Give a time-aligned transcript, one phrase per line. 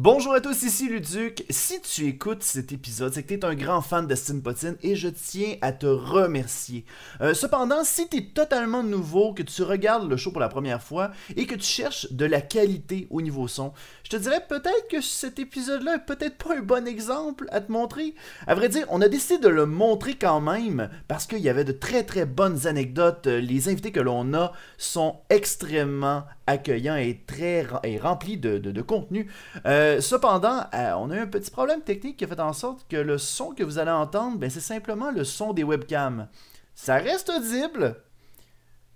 [0.00, 1.44] Bonjour à tous, ici Luduc.
[1.50, 4.76] Si tu écoutes cet épisode, c'est que tu es un grand fan de Stine Potine
[4.84, 6.84] et je tiens à te remercier.
[7.20, 10.84] Euh, cependant, si tu es totalement nouveau, que tu regardes le show pour la première
[10.84, 13.72] fois et que tu cherches de la qualité au niveau son,
[14.04, 17.72] je te dirais peut-être que cet épisode-là est peut-être pas un bon exemple à te
[17.72, 18.14] montrer.
[18.46, 21.64] À vrai dire, on a décidé de le montrer quand même parce qu'il y avait
[21.64, 23.26] de très très bonnes anecdotes.
[23.26, 29.30] Les invités que l'on a sont extrêmement accueillants et très et remplis de, de, contenu.
[29.66, 32.86] Euh, cependant, euh, on a eu un petit problème technique qui a fait en sorte
[32.88, 36.28] que le son que vous allez entendre, ben, c'est simplement le son des webcams.
[36.74, 37.96] Ça reste audible,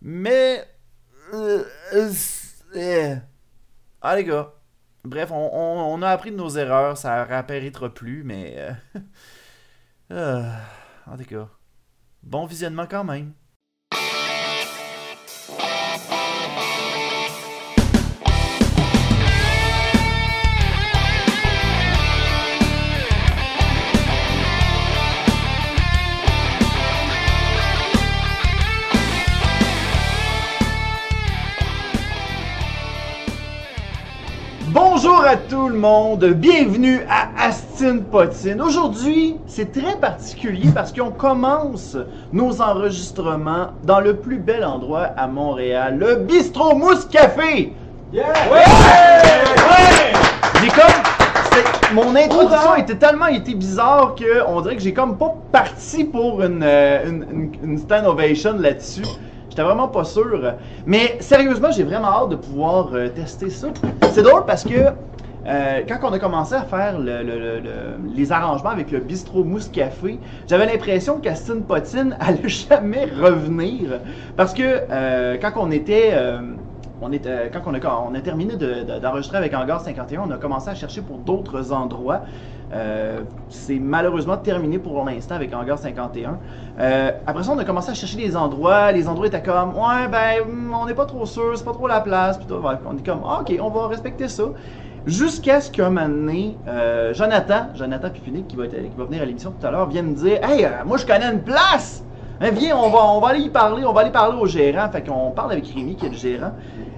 [0.01, 0.67] mais...
[1.35, 3.17] Euh,
[4.01, 4.55] ah les gars,
[5.05, 8.57] bref, on, on, a appris de nos erreurs, ça réapparaîtra plus, mais...
[10.11, 11.49] En tout cas,
[12.23, 13.33] bon visionnement quand même.
[35.23, 38.61] Bonjour à tout le monde, bienvenue à Astin Potine.
[38.61, 41.97] Aujourd'hui, c'est très particulier parce qu'on commence
[42.33, 47.73] nos enregistrements dans le plus bel endroit à Montréal, le Bistrot Mousse Café.
[48.13, 48.25] Yeah!
[48.51, 48.65] Ouais!
[49.71, 50.13] Ouais!
[50.61, 55.37] J'ai comme mon introduction était tellement été bizarre que on dirait que j'ai comme pas
[55.53, 59.05] parti pour une, euh, une, une, une stand ovation là-dessus.
[59.53, 60.55] J'étais vraiment pas sûr.
[60.87, 63.69] Mais sérieusement, j'ai vraiment hâte de pouvoir euh, tester ça.
[64.13, 64.71] C'est drôle parce que
[65.47, 67.63] euh, quand on a commencé à faire le, le, le,
[68.15, 74.01] les arrangements avec le bistrot mousse café, j'avais l'impression qu'Astine Potine allait jamais revenir.
[74.37, 76.13] Parce que euh, quand on était.
[77.13, 80.75] était, quand on a, terminé d'enregistrer de, de, avec Hangar 51, on a commencé à
[80.75, 82.23] chercher pour d'autres endroits.
[82.73, 86.39] Euh, c'est malheureusement terminé pour l'instant avec Hangar 51.
[86.81, 88.93] Euh, après ça, on a commencé à chercher des endroits.
[88.93, 90.41] Les endroits étaient comme, ouais, ben,
[90.73, 92.39] on n'est pas trop sûr, c'est pas trop la place.
[92.51, 94.45] On est comme, ah, ok, on va respecter ça.
[95.07, 99.25] Jusqu'à ce qu'un moment donné, euh, Jonathan, Jonathan Pipunic, qui va, qui va venir à
[99.25, 102.05] l'émission tout à l'heure, vienne me dire, hey, moi je connais une place!
[102.41, 104.89] Hein, viens, on va, aller y parler, on va aller parler au gérant.
[104.91, 106.53] Fait qu'on parle avec Rémi, qui est le gérant.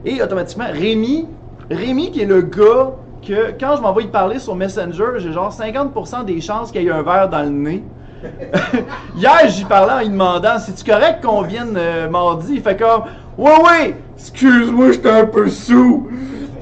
[0.04, 1.28] Et automatiquement, Rémi,
[1.70, 2.93] Rémi qui est le gars
[3.26, 6.87] que quand je m'envoie y parler sur Messenger, j'ai genre 50% des chances qu'il y
[6.87, 7.84] ait un verre dans le nez.
[9.16, 12.54] Hier, j'y parlais en lui demandant si tu correct qu'on vienne euh, mardi.
[12.54, 13.03] Il fait comme
[13.37, 16.09] Ouais, ouais, excuse-moi, j'étais un peu sous.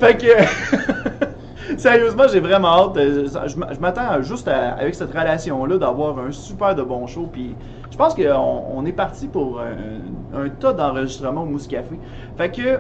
[0.01, 1.27] Fait que.
[1.79, 2.97] Sérieusement, j'ai vraiment hâte.
[2.97, 7.29] Je m'attends juste à, avec cette relation-là d'avoir un super de bon show.
[7.33, 7.55] Puis
[7.91, 11.99] je pense qu'on on est parti pour un, un tas d'enregistrements au Mousse Café.
[12.37, 12.79] Fait que,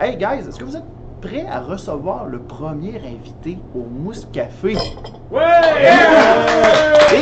[0.00, 0.84] hey guys, est-ce que vous êtes
[1.20, 4.76] prêt à recevoir le premier invité au Mousse Café?
[5.30, 5.40] Ouais!
[7.10, 7.20] Bien,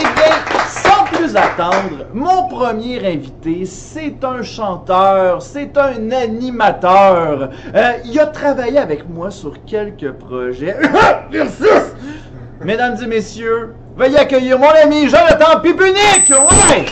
[1.05, 7.51] sans plus attendre, mon premier invité, c'est un chanteur, c'est un animateur.
[7.75, 10.77] Euh, il a travaillé avec moi sur quelques projets.
[12.65, 16.31] Mesdames et messieurs, veuillez accueillir mon ami Jonathan Pipunic!
[16.31, 16.85] Ouais!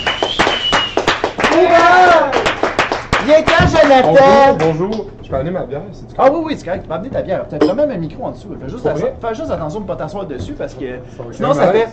[3.24, 4.56] Viens quand, Jonathan?
[4.58, 5.06] Bonjour, bonjour.
[5.22, 5.82] Je peux amener ma bière?
[6.18, 6.82] Ah oui, oui, c'est correct.
[6.82, 7.46] Tu peux amener ta bière.
[7.48, 8.48] Tu as quand même un micro en dessous.
[8.60, 8.84] Fais juste,
[9.20, 10.98] fais juste attention de ne pas t'asseoir dessus parce que
[11.32, 11.88] sinon ça fait.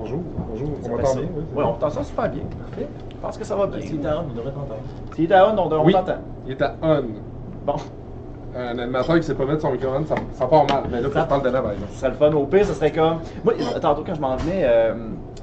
[0.00, 0.68] Bonjour, bonjour.
[0.80, 1.20] On ça m'entend ça.
[1.20, 1.28] bien?
[1.36, 2.42] oui, c'est Ouais, on t'entend super bien.
[2.58, 2.88] Parfait.
[3.10, 3.80] Je pense que ça va bien.
[3.82, 4.80] S'il est à on devrait t'entendre.
[5.14, 5.92] S'il est à on, on, Oui.
[5.92, 6.14] t'entend.
[6.46, 7.02] Il est à on.
[7.66, 7.74] Bon,
[8.56, 10.84] Un animateur qui sait pas mettre son micro ça, ça part mal.
[10.90, 11.92] Mais là, faut parle de la par exemple.
[11.92, 12.32] serait le fun.
[12.32, 13.18] Au pire, ce serait comme.
[13.44, 14.94] Moi, tantôt, quand je m'en venais euh,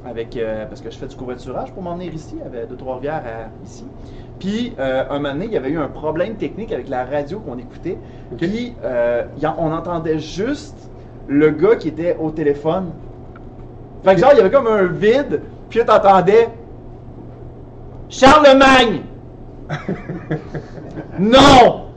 [0.09, 0.35] avec.
[0.35, 3.63] euh, parce que je fais du covoiturage pour m'en venir ici, avec de Trois-Rivières à
[3.63, 3.85] ici.
[4.39, 7.39] Puis, euh, un moment donné, il y avait eu un problème technique avec la radio
[7.39, 7.99] qu'on écoutait.
[8.37, 9.23] Puis, euh,
[9.59, 10.89] on entendait juste
[11.27, 12.91] le gars qui était au téléphone.
[14.03, 15.41] Fait que, genre, il y avait comme un vide.
[15.69, 16.49] Puis t'entendais.
[18.09, 19.01] Charlemagne!
[21.19, 21.87] non!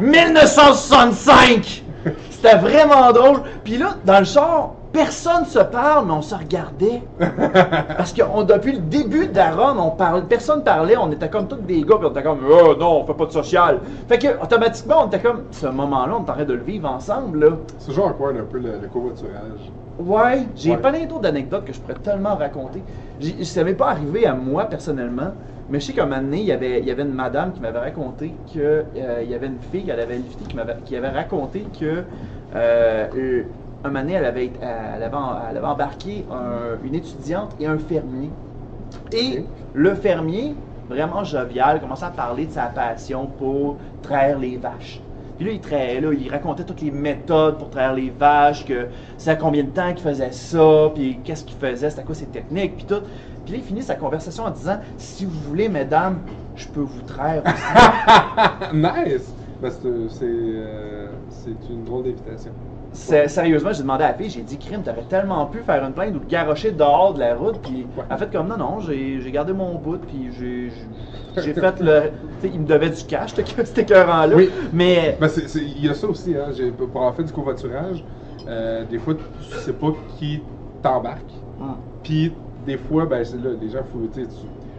[0.00, 1.82] 1965!
[2.30, 3.42] C'était vraiment drôle.
[3.64, 7.02] Puis là, dans le char, personne se parle, mais on se regardait.
[7.98, 11.56] Parce que on- depuis le début d'Aaron, on parle, personne parlait, on était comme tous
[11.56, 13.80] des gars, puis on était comme Oh non, on fait pas de social.
[14.08, 16.88] Fait que automatiquement, on était comme ce moment-là, on est en train de le vivre
[16.88, 17.50] ensemble là.
[17.78, 19.60] C'est toujours awkward un peu le, le covoiturage.
[19.98, 20.76] Ouais, j'ai Ouais.
[20.78, 22.82] plein d'autres d'anecdotes que je pourrais tellement raconter.
[23.20, 25.32] J'ai- Ça m'est pas arrivé à moi personnellement,
[25.68, 27.52] mais je sais qu'à un moment donné, il y avait, il y avait une madame
[27.52, 28.58] qui m'avait raconté que
[28.96, 31.66] euh, il y avait une fille, elle avait une fille qui m'avait qui avait raconté
[31.80, 32.04] que
[32.56, 33.42] euh,
[33.84, 37.54] un moment donné, elle avait, été- elle avait, en- elle avait embarqué un- une étudiante
[37.58, 38.30] et un fermier.
[39.12, 40.56] Et le fermier,
[40.88, 45.02] vraiment jovial, commençait à parler de sa passion pour traire les vaches.
[45.36, 49.30] Puis là, il, là, il racontait toutes les méthodes pour traire les vaches, que c'est
[49.30, 52.76] à combien de temps qu'il faisait ça, puis qu'est-ce qu'il faisait, c'était quoi ses techniques,
[52.76, 53.02] puis tout.
[53.44, 57.02] Puis là, il finit sa conversation en disant Si vous voulez, mesdames, je peux vous
[57.02, 57.82] traire aussi.
[58.72, 59.34] nice!
[59.60, 62.52] Ben, c'est, c'est, euh, c'est une drôle d'invitation.
[62.94, 66.14] Sérieusement, j'ai demandé à la fille, j'ai dit Crime, t'aurais tellement pu faire une plainte
[66.14, 67.60] ou te garocher dehors de la route.
[67.60, 68.04] Puis Ouais.
[68.08, 70.70] elle fait comme non, non, j'ai j'ai gardé mon bout, puis j'ai
[71.36, 72.12] j'ai- fait le.
[72.40, 74.36] Tu sais, il me devait du cash, ce- cet écœurant-là.
[74.36, 74.48] Oui.
[74.72, 75.16] Mais.
[75.20, 76.52] Ben, il y a ça aussi, hein.
[76.52, 78.04] J'ai, pour avoir fait du covoiturage,
[78.46, 79.22] euh, des fois, tu
[79.58, 80.42] sais pas qui
[80.82, 81.32] t'embarque.
[81.60, 81.76] Hum.
[82.02, 82.32] Puis,
[82.64, 84.26] des fois, ben, c'est là, les gens, faut, tu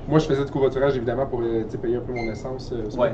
[0.07, 2.99] moi, je faisais du covoiturage, évidemment, pour euh, payer un peu mon essence euh, sur
[2.99, 3.11] Ouais.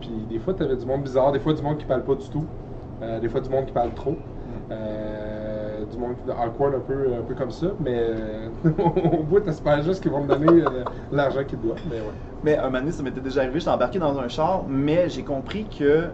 [0.00, 2.14] Puis, des fois, tu avais du monde bizarre, des fois, du monde qui parle pas
[2.14, 2.44] du tout,
[3.02, 4.16] euh, des fois, du monde qui parle trop.
[4.70, 8.48] Euh, du monde qui- awkward un peu, un peu comme ça, mais euh,
[9.12, 10.62] au bout, t'espères juste qu'ils vont me donner
[11.12, 11.78] l'argent qu'ils doivent.
[11.90, 12.06] Mais ouais.
[12.44, 15.22] Mais un moment donné, ça m'était déjà arrivé, j'étais embarqué dans un char, mais j'ai
[15.22, 16.04] compris que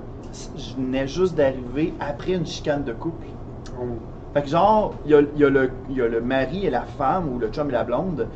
[0.56, 3.26] je venais juste d'arriver après une chicane de couple.
[3.80, 3.98] On-
[4.34, 6.70] Fait que genre, il y a, y a le, il y a le mari et
[6.70, 8.28] la femme, ou le chum et la blonde.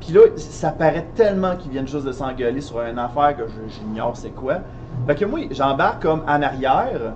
[0.00, 4.16] Puis là, ça paraît tellement qu'ils viennent juste de s'engueuler sur une affaire que j'ignore
[4.16, 4.58] c'est quoi.
[5.06, 7.14] Fait que moi, j'embarque comme en arrière.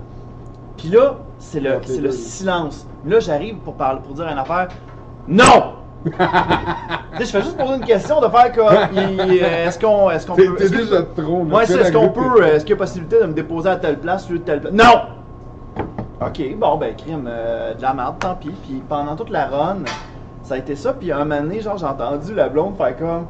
[0.79, 2.87] Puis là, c'est le, c'est le silence.
[3.05, 4.69] Là, j'arrive pour, parler, pour dire une affaire.
[5.27, 5.73] Non!
[7.17, 8.67] Tu sais, je fais juste poser une question de faire comme.
[8.97, 10.55] euh, Est-ce qu'on est qu'on peut.
[10.57, 11.43] t'es déjà trop.
[11.43, 12.45] viens est-ce qu'on peut.
[12.45, 14.71] Est-ce qu'il y a possibilité de me déposer à telle place, lieu de telle place?
[14.73, 15.01] Non!
[16.21, 18.51] Ok, bon, ben, crime, euh, de la merde, tant pis.
[18.63, 19.79] Puis pendant toute la run,
[20.43, 20.93] ça a été ça.
[20.93, 23.25] Puis un moment donné, genre, j'ai entendu la blonde faire comme.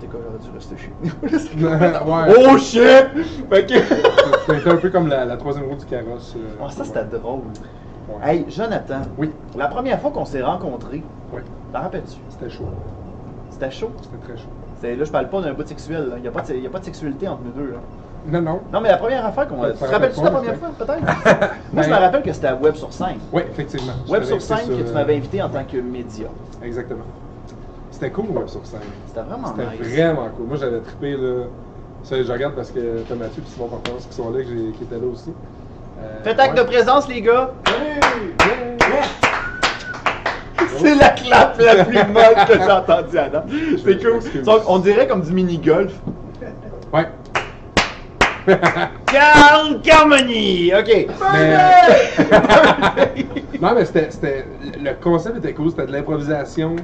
[0.00, 2.10] Oh, t'es quoi, j'aurais dû rester chez nous.
[2.10, 2.34] Ouais.
[2.52, 3.24] oh shit!
[3.50, 3.74] Fait que.
[4.54, 6.34] C'était un peu comme la, la troisième roue du carrosse.
[6.36, 6.48] euh.
[6.62, 7.40] Oh, ça, c'était drôle.
[8.08, 8.16] Ouais.
[8.34, 11.02] Hey, Jonathan, Oui, la première fois qu'on s'est rencontrés,
[11.32, 11.40] oui,
[11.72, 12.18] t'en rappelles-tu?
[12.30, 12.64] c'était chaud.
[13.50, 13.90] C'était chaud?
[14.02, 14.48] C'était très chaud.
[14.80, 16.08] C'est- Là, je parle pas d'un bout sexuel.
[16.08, 16.14] là.
[16.16, 17.72] Il n'y a, pas de- il y a pas de sexualité entre nous deux.
[17.72, 17.78] Là.
[18.26, 18.60] Non, non.
[18.72, 19.70] Non, mais la première affaire qu'on a.
[19.70, 21.00] Tu te rappelles-tu la première fois, peut-être?
[21.72, 23.16] Moi, je me Ben- rappelle que c'était à Web sur 5.
[23.32, 23.92] Oui, effectivement.
[24.08, 26.26] Web sur invité 5 que tu euh, m'avais invité en tant que média.
[26.62, 27.04] Exactement.
[28.00, 28.78] C'était cool, Web sur 5.
[29.08, 29.92] C'était vraiment C'était nice.
[29.94, 30.46] vraiment cool.
[30.46, 31.44] Moi, j'avais trippé, là.
[32.02, 34.72] Ça, je regarde parce que t'as Mathieu et Simon Performance qui sont là, que j'ai-
[34.78, 35.34] qui étaient là aussi.
[36.02, 36.64] Euh, Faites acte ouais.
[36.64, 37.50] de présence, les gars!
[37.68, 38.00] Yeah!
[40.78, 43.44] C'est la clap la plus molle que j'ai entendue à date.
[43.84, 44.42] C'est cool.
[44.44, 45.92] Donc, on dirait comme du mini-golf.
[46.94, 47.06] Ouais.
[49.12, 50.72] Carl Carmoni!
[50.74, 51.06] OK.
[53.60, 54.46] Non, mais c'était, c'était-
[54.82, 56.76] le concept était cool, c'était de l'improvisation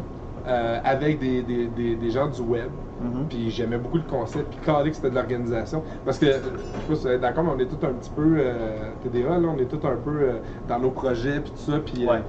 [0.46, 2.68] euh, avec des, des, des, des gens du web.
[3.00, 3.26] Mhm.
[3.28, 5.82] Puis j'aimais beaucoup le concept, puis calé que c'était de l'organisation.
[6.04, 6.40] Parce que, je sais
[6.88, 9.48] pas si vous êtes d'accord, mais on est tous un petit peu, euh, TDA, là,
[9.54, 10.32] on est tous un peu euh,
[10.68, 11.78] dans nos projets, puis tout ça.
[11.78, 12.22] Puis euh, Ouais.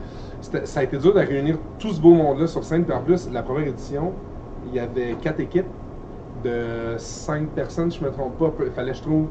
[0.65, 2.83] ça a été dur de réunir tout ce beau monde-là sur scène.
[2.85, 4.11] Puis en plus, la première édition,
[4.67, 5.65] il y avait quatre équipes
[6.43, 8.51] de cinq personnes, je me trompe pas.
[8.65, 9.27] Il fallait, je trouve,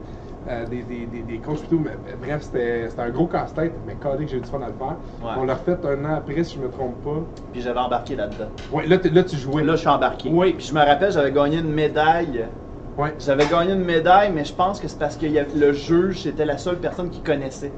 [0.48, 1.82] euh, des, des, des, des coachs plutôt.
[1.84, 4.74] Mais, bref, c'était un gros casse-tête, mais calé que j'ai eu du fun à le
[4.74, 4.96] faire.
[5.22, 5.32] Ouais.
[5.38, 7.22] On l'a refait un an après, si je me trompe pas.
[7.52, 8.48] Puis j'avais embarqué là-dedans.
[8.72, 9.62] Ouais, là, là tu jouais.
[9.64, 10.30] Là, je suis embarqué.
[10.32, 10.54] Oui.
[10.54, 12.46] Puis je me rappelle, j'avais gagné une médaille.
[12.98, 13.12] Ouais.
[13.18, 15.72] J'avais gagné une médaille, mais je pense que c'est parce que il y avait- le
[15.72, 17.72] juge, c'était la seule personne qui connaissait.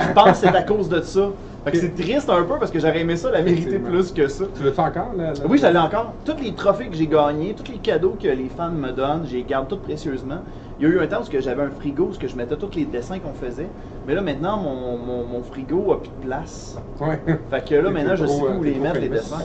[0.00, 1.28] Je pense que c'est à cause de ça.
[1.64, 3.88] Fait que c'est triste un peu parce que j'aurais aimé ça la mériter Effectivement.
[3.90, 4.44] plus que ça.
[4.54, 5.28] Tu l'as-tu encore, là?
[5.28, 5.32] là?
[5.48, 6.12] Oui, je l'ai encore.
[6.24, 9.36] Tous les trophées que j'ai gagnés, tous les cadeaux que les fans me donnent, je
[9.36, 10.40] les garde tous précieusement.
[10.80, 12.56] Il y a eu un temps où que j'avais un frigo, où que je mettais
[12.56, 13.68] tous les dessins qu'on faisait.
[14.06, 16.76] Mais là, maintenant, mon, mon, mon frigo a plus de place.
[17.00, 17.20] Ouais.
[17.50, 19.44] Fait que là, maintenant, je sais euh, où les mettre, les dessins.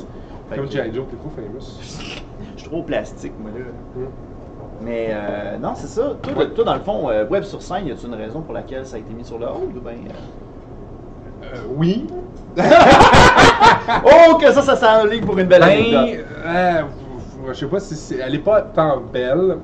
[0.56, 0.92] Comme G.I.
[0.94, 1.80] Joe, t'es trop famous.
[2.56, 3.66] Je suis trop plastique, moi, là.
[3.96, 4.08] Hum.
[4.82, 6.14] Mais euh, non, c'est ça.
[6.22, 8.96] Toi, dans le fond, euh, Web sur scène, y a-t-il une raison pour laquelle ça
[8.96, 9.92] a été mis sur le hold ou bien.
[9.92, 11.46] euh?
[11.54, 12.08] Euh, oui.
[14.06, 16.26] Oh, que ça, ça s'enligne pour une belle anecdote.
[16.44, 16.82] Ben, euh,
[17.50, 18.18] je sais pas si c'est.
[18.18, 19.58] Elle est pas tant belle.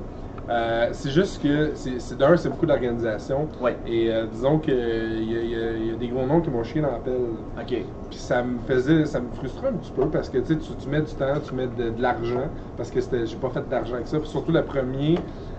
[0.48, 3.48] Euh, c'est juste que c'est d'un, c'est beaucoup d'organisation.
[3.60, 3.76] Ouais.
[3.86, 6.50] Et euh, disons que il y, y a- il y a des gros noms qui
[6.50, 7.36] m'ont chié dans la pelle.
[7.60, 7.74] Ok.
[8.10, 11.02] Puis ça me faisait, ça me frustrait un petit peu parce que tu tu, mets
[11.02, 14.18] du temps, tu mets de, de l'argent parce que j'ai pas fait d'argent avec ça.
[14.20, 15.18] Puis surtout le premier,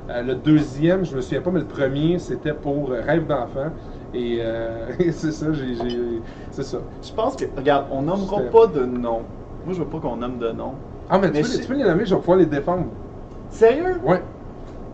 [0.10, 3.72] euh, le deuxième, je me souviens pas, mais le premier c'était pour rêve d'enfant.
[4.13, 4.41] Et
[5.12, 6.77] c'est ça, j'ai, c'est ça.
[7.03, 7.44] Je pense que.
[7.58, 9.24] Regarde, on nommera pas de nom.
[9.65, 10.75] Moi, je veux pas qu'on nomme de nom.
[11.10, 12.86] Ah mais, Mais tu, peux, tu peux les nommer, je vais pouvoir les défendre.
[13.51, 13.98] Sérieux?
[14.06, 14.22] Ouais.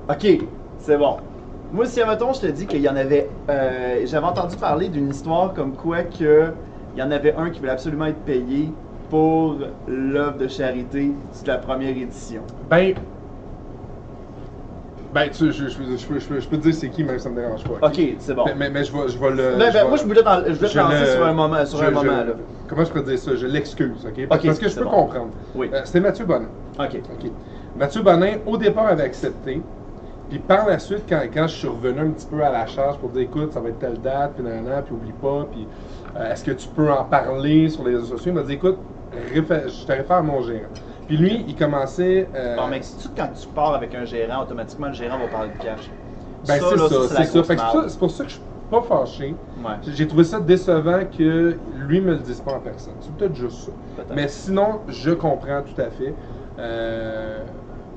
[0.09, 0.27] Ok,
[0.79, 1.17] c'est bon.
[1.71, 3.29] Moi, si, mettons, je te dis qu'il y en avait.
[3.49, 6.51] euh, J'avais entendu parler d'une histoire comme quoi que
[6.95, 8.69] il y en avait un qui voulait absolument être payé
[9.09, 9.55] pour
[9.87, 11.11] l'œuvre de charité
[11.43, 12.41] de la première édition.
[12.69, 12.93] Ben.
[15.13, 16.89] Ben, tu, je, je, je, peux- je peux- je peux- je peux te dire c'est
[16.89, 17.87] qui, même ça me dérange pas.
[17.87, 18.45] Ok, c'est bon.
[18.45, 19.57] Mais, mais, mais je vais, je vais le.
[19.59, 21.83] Ben, ben, moi, je voulais, t'en- je voulais te lancer sur un moment, sur je-
[21.83, 22.33] un je- moment là.
[22.67, 23.35] Comment je peux dire ça?
[23.35, 24.11] Je l'excuse, ok?
[24.31, 24.89] Ok, Parce que je peux bon.
[24.91, 25.29] comprendre.
[25.55, 25.69] Oui.
[25.71, 26.47] Euh, C'était Mathieu Bonin.
[26.79, 26.95] Ok.
[26.95, 27.29] OK.
[27.77, 29.61] Mathieu Bonin, au départ, avait accepté.
[30.29, 32.97] Puis par la suite, quand, quand je suis revenu un petit peu à la charge
[32.99, 35.67] pour dire écoute, ça va être telle date, puis nanana, puis oublie pas, puis
[36.15, 38.31] euh, est-ce que tu peux en parler sur les réseaux sociaux?
[38.31, 38.79] Il m'a dit écoute,
[39.13, 40.69] je te réfère à mon gérant.
[41.07, 42.29] Puis lui, il commençait.
[42.33, 45.27] euh, Bon, mais si tu quand tu pars avec un gérant, automatiquement le gérant va
[45.27, 45.91] parler de cash?
[46.43, 47.07] ben, c'est ça, c'est ça.
[47.09, 47.25] c'est
[47.57, 49.35] ça- pour ça que je suis pas fâché.
[49.55, 49.75] Ouais.
[49.87, 52.95] J'ai- trouvé ça décevant que lui me le dise pas en personne.
[53.01, 53.71] C'est peut-être juste ça.
[54.15, 56.15] Mais sinon, je comprends tout à fait.
[56.59, 57.45] Euh,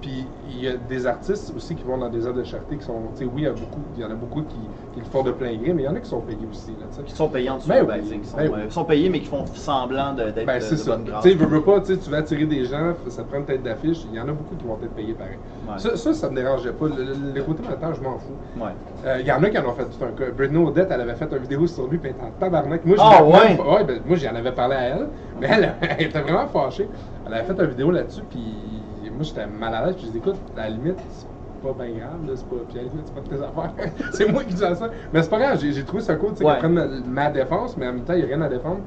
[0.01, 2.85] puis il y a des artistes aussi qui vont dans des œuvres de charité qui
[2.85, 4.57] sont, tu sais, oui, il y, a beaucoup, il y en a beaucoup qui,
[4.95, 6.71] qui le font de plein gré, mais il y en a qui sont payés aussi,
[6.79, 6.87] là.
[7.05, 9.21] Qui sont payés en dessous, Ben ben, oui, qui sont, ben euh, sont payés mais
[9.21, 10.99] qui font semblant d'être Ben, de, c'est ça.
[11.23, 14.05] Tu sais, veux, veux pas, tu vas attirer des gens, ça prend une tête d'affiche.
[14.11, 15.39] Il y en a beaucoup qui vont être payés pareil.
[15.69, 15.79] Ouais.
[15.79, 16.87] Ça, ça, ça me dérangeait pas.
[16.87, 18.33] Le, le- côtés monétaires, je m'en fous.
[18.59, 18.71] Ouais.
[19.05, 20.31] Euh, Il y en a qui en ont fait tout un cas.
[20.37, 22.85] Britney Odette, elle avait fait une vidéo sur lui, puis elle était en tabarnak.
[22.85, 25.09] Moi, Ah, ouais, ben, moi, j'en avais parlé à elle,
[25.41, 26.89] mais elle, elle était vraiment fâchée.
[27.27, 28.41] Elle avait fait une vidéo là-dessus, puis
[29.17, 29.97] moi, j'étais mal à l'aise.
[29.97, 31.27] Puis je dis, écoute, à la limite, c'est
[31.61, 33.75] pas bien grave, là, c'est pas, puis à la limite, c'est pas de tes affaires.
[34.13, 34.91] c'est moi qui dis ça.
[35.13, 36.59] Mais c'est pas grave, j'ai j'ai trouvé ça cool, tu sais, Ouais.
[36.59, 38.85] prenne ma, ma défense, mais en même temps, il n'y a rien à défendre.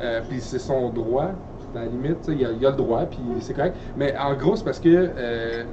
[0.00, 1.34] Euh, puis c'est son droit.
[1.74, 3.54] À la limite, tu sais, il y, a- il y a le droit, puis c'est
[3.54, 3.76] correct.
[3.96, 5.64] Mais en gros, c'est parce que euh,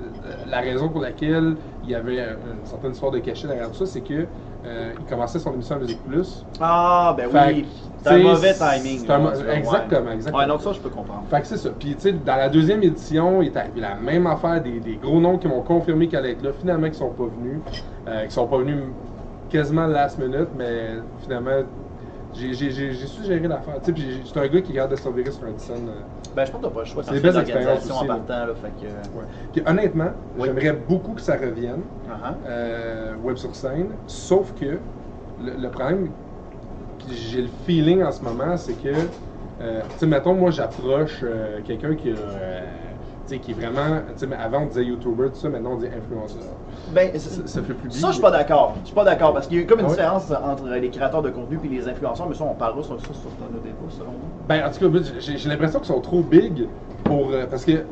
[0.48, 3.86] la raison pour laquelle il y avait une certaine histoire de cachet derrière tout ça,
[3.86, 4.30] c'est que
[4.66, 6.46] euh, il commençait son émission à Musique Plus.
[6.60, 7.70] Ah, ben Fait oui.
[8.04, 9.10] C'est un mauvais timing.
[9.10, 10.14] un mo- exactement, ouais.
[10.16, 10.40] exactement.
[10.40, 11.28] Ouais, donc ça, je peux comprendre.
[11.30, 11.70] Fait que c'est ça.
[11.72, 14.98] Puis, tu sais, dans la deuxième édition, il est arrivé la même affaire, des, des
[14.98, 17.64] gros noms qui m'ont confirmé qu'elle allait être là, finalement, qui sont pas venus.
[18.08, 18.96] Euh, qui sont pas venus
[19.50, 21.64] quasiment last minute, mais finalement,
[22.34, 23.82] j'ai j'ai- j'ai- j'ai su gérer l'affaire.
[23.84, 25.74] Tu sais, j'étais un gars qui garde de surveiller sur Radisson.
[25.88, 26.02] euh,
[26.36, 27.04] Ben, je pense que t'as pas le choix.
[27.04, 28.86] C'est des belles expériences en aussi, partant, là, fait que...
[29.18, 29.26] ouais.
[29.52, 30.48] Puis honnêtement, Oui.
[30.48, 32.34] j'aimerais beaucoup que ça revienne, Uh-huh.
[32.48, 34.66] euh, web sur scène, sauf que
[35.38, 36.10] le, le problème,
[37.00, 38.88] puis j'ai le feeling en ce moment, c'est que,
[39.62, 42.81] euh, tu sais, mettons, moi, j'approche euh, quelqu'un qui a, euh,
[43.40, 44.02] qui est vraiment,
[44.40, 46.42] avant on disait YouTuber, tout ça, maintenant on dit influenceur.
[46.94, 48.76] Ben, Ça, fait plus Ça, je suis pas d'accord.
[48.82, 51.22] Je suis pas d'accord parce qu'il y a comme une Ah différence entre les créateurs
[51.22, 53.76] de contenu et les influenceurs, mais ça, on parlera sur ça sur un autre débat,
[53.90, 54.20] selon moi.
[54.48, 56.68] Ben, en tout cas, j'ai l'impression qu'ils sont trop big
[57.04, 57.32] pour.
[57.32, 57.84] euh, parce que euh,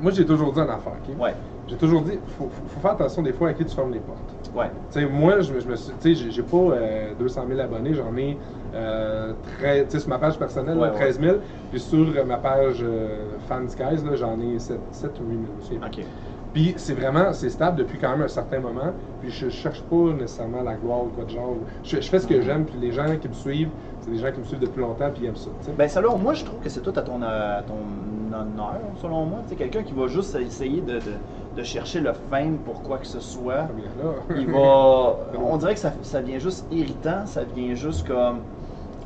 [0.00, 1.14] moi, j'ai toujours dit en affaire, OK?
[1.20, 1.34] Ouais,
[1.68, 4.00] J'ai toujours dit, faut, faut, faut faire attention des fois à qui tu fermes les
[4.00, 4.18] portes.
[4.54, 4.70] ouais.
[4.92, 5.92] Tu sais, moi, je, je me suis.
[6.00, 8.36] Tu sais, j'ai- j'ai pas euh, 200 000 abonnés, j'en ai
[8.74, 10.94] euh, 13 tu sais, sur ma page personnelle, là, Ouais, ouais.
[10.94, 11.36] 13 000.
[11.70, 15.40] Puis sur euh, ma page euh, Fan Skies, j'en ai 7, 7 ou 8 000.
[15.46, 15.86] je me souviens pas.
[15.86, 16.04] Ok.
[16.52, 18.92] Puis c'est vraiment, c'est stable depuis quand même un certain moment.
[19.20, 21.56] Puis je cherche pas nécessairement la gloire ou quoi de genre.
[21.82, 23.70] Je, je fais ce que j'aime, puis les gens qui me suivent,
[24.02, 25.50] c'est des gens qui me suivent depuis longtemps, puis ils aiment ça.
[25.78, 25.88] Ben,
[26.18, 29.38] moi, je trouve que c'est tout à ton, à ton honneur, selon moi.
[29.46, 31.12] Sais, quelqu'un qui va juste essayer de, de,
[31.56, 33.68] de chercher le fame pour quoi que ce soit.
[33.68, 35.16] Ah, il va.
[35.40, 38.40] On dirait que ça, ça vient juste irritant, ça vient juste comme.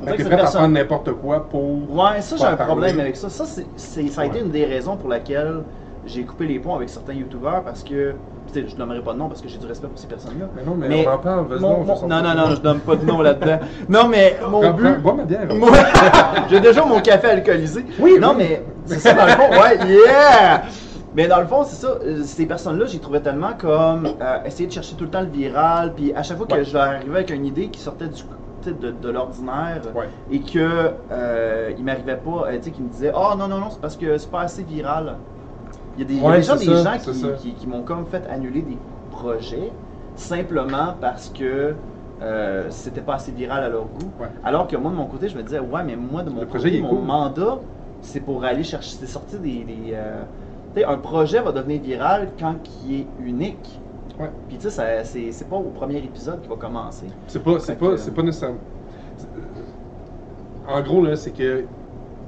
[0.03, 0.73] Fait que t'es à prendre personne.
[0.73, 1.61] n'importe quoi pour.
[1.89, 3.29] Ouais, ça, j'ai un problème avec ça.
[3.29, 5.63] Ça, c'est, c'est- ça a été une des raisons pour laquelle
[6.05, 8.13] j'ai coupé les ponts avec certains youtubeurs parce que.
[8.53, 10.45] tu sais, Je nommerai pas de nom parce que j'ai du respect pour ces personnes-là.
[10.55, 12.05] Mais non, mais on en parle, vas-y non, non, ça.
[12.35, 13.59] non, je donne pas de nom là-dedans.
[13.89, 15.01] Non, mais mon Prends- but.
[15.01, 15.47] Bois ma bière.
[16.49, 17.85] J'ai déjà mon café alcoolisé.
[17.99, 18.45] Oui, Non, oui.
[18.49, 19.49] mais c'est ça dans le fond.
[19.51, 20.63] Ouais, yeah!
[21.15, 21.87] Mais dans le fond, c'est ça.
[22.05, 25.27] euh, Ces personnes-là, j'y trouvais tellement comme euh, essayer de chercher tout le temps le
[25.27, 25.93] viral.
[25.95, 26.63] Puis à chaque fois que Ouais.
[26.63, 28.21] je leur arrivais avec une idée qui sortait du
[28.65, 30.13] de, de l'ordinaire Ouais.
[30.29, 33.59] et que euh, il m'arrivait pas, euh, tu sais, qui me disaient Oh non, non,
[33.59, 35.19] non, c'est parce que c'est pas assez viral.
[35.95, 37.35] Il y a, des, il y a Ouais, déjà c'est des ça, gens qui, ça.
[37.35, 39.77] qui- qui m'ont comme fait annuler des projets
[40.15, 41.77] simplement parce que
[42.21, 44.13] euh, c'était pas assez viral à leur goût.
[44.19, 44.31] Ouais.
[44.43, 46.47] Alors que moi, de mon côté, je me disais, ouais, mais moi, de mon Le
[46.47, 47.01] côté, projet, est mon cool.
[47.01, 47.59] mandat,
[48.01, 49.63] c'est pour aller chercher, c'est sortir des.
[49.65, 50.25] des, euh,
[50.87, 53.83] un projet va devenir viral quand il est unique.
[54.19, 54.29] Ouais.
[54.47, 57.07] Puis tu sais, c'est c'est pas au premier épisode qu'il va commencer.
[57.27, 58.57] C'est pas, c'est pas, que- pas nécessairement.
[59.17, 59.27] c'est-
[60.67, 61.63] En gros, là, c'est que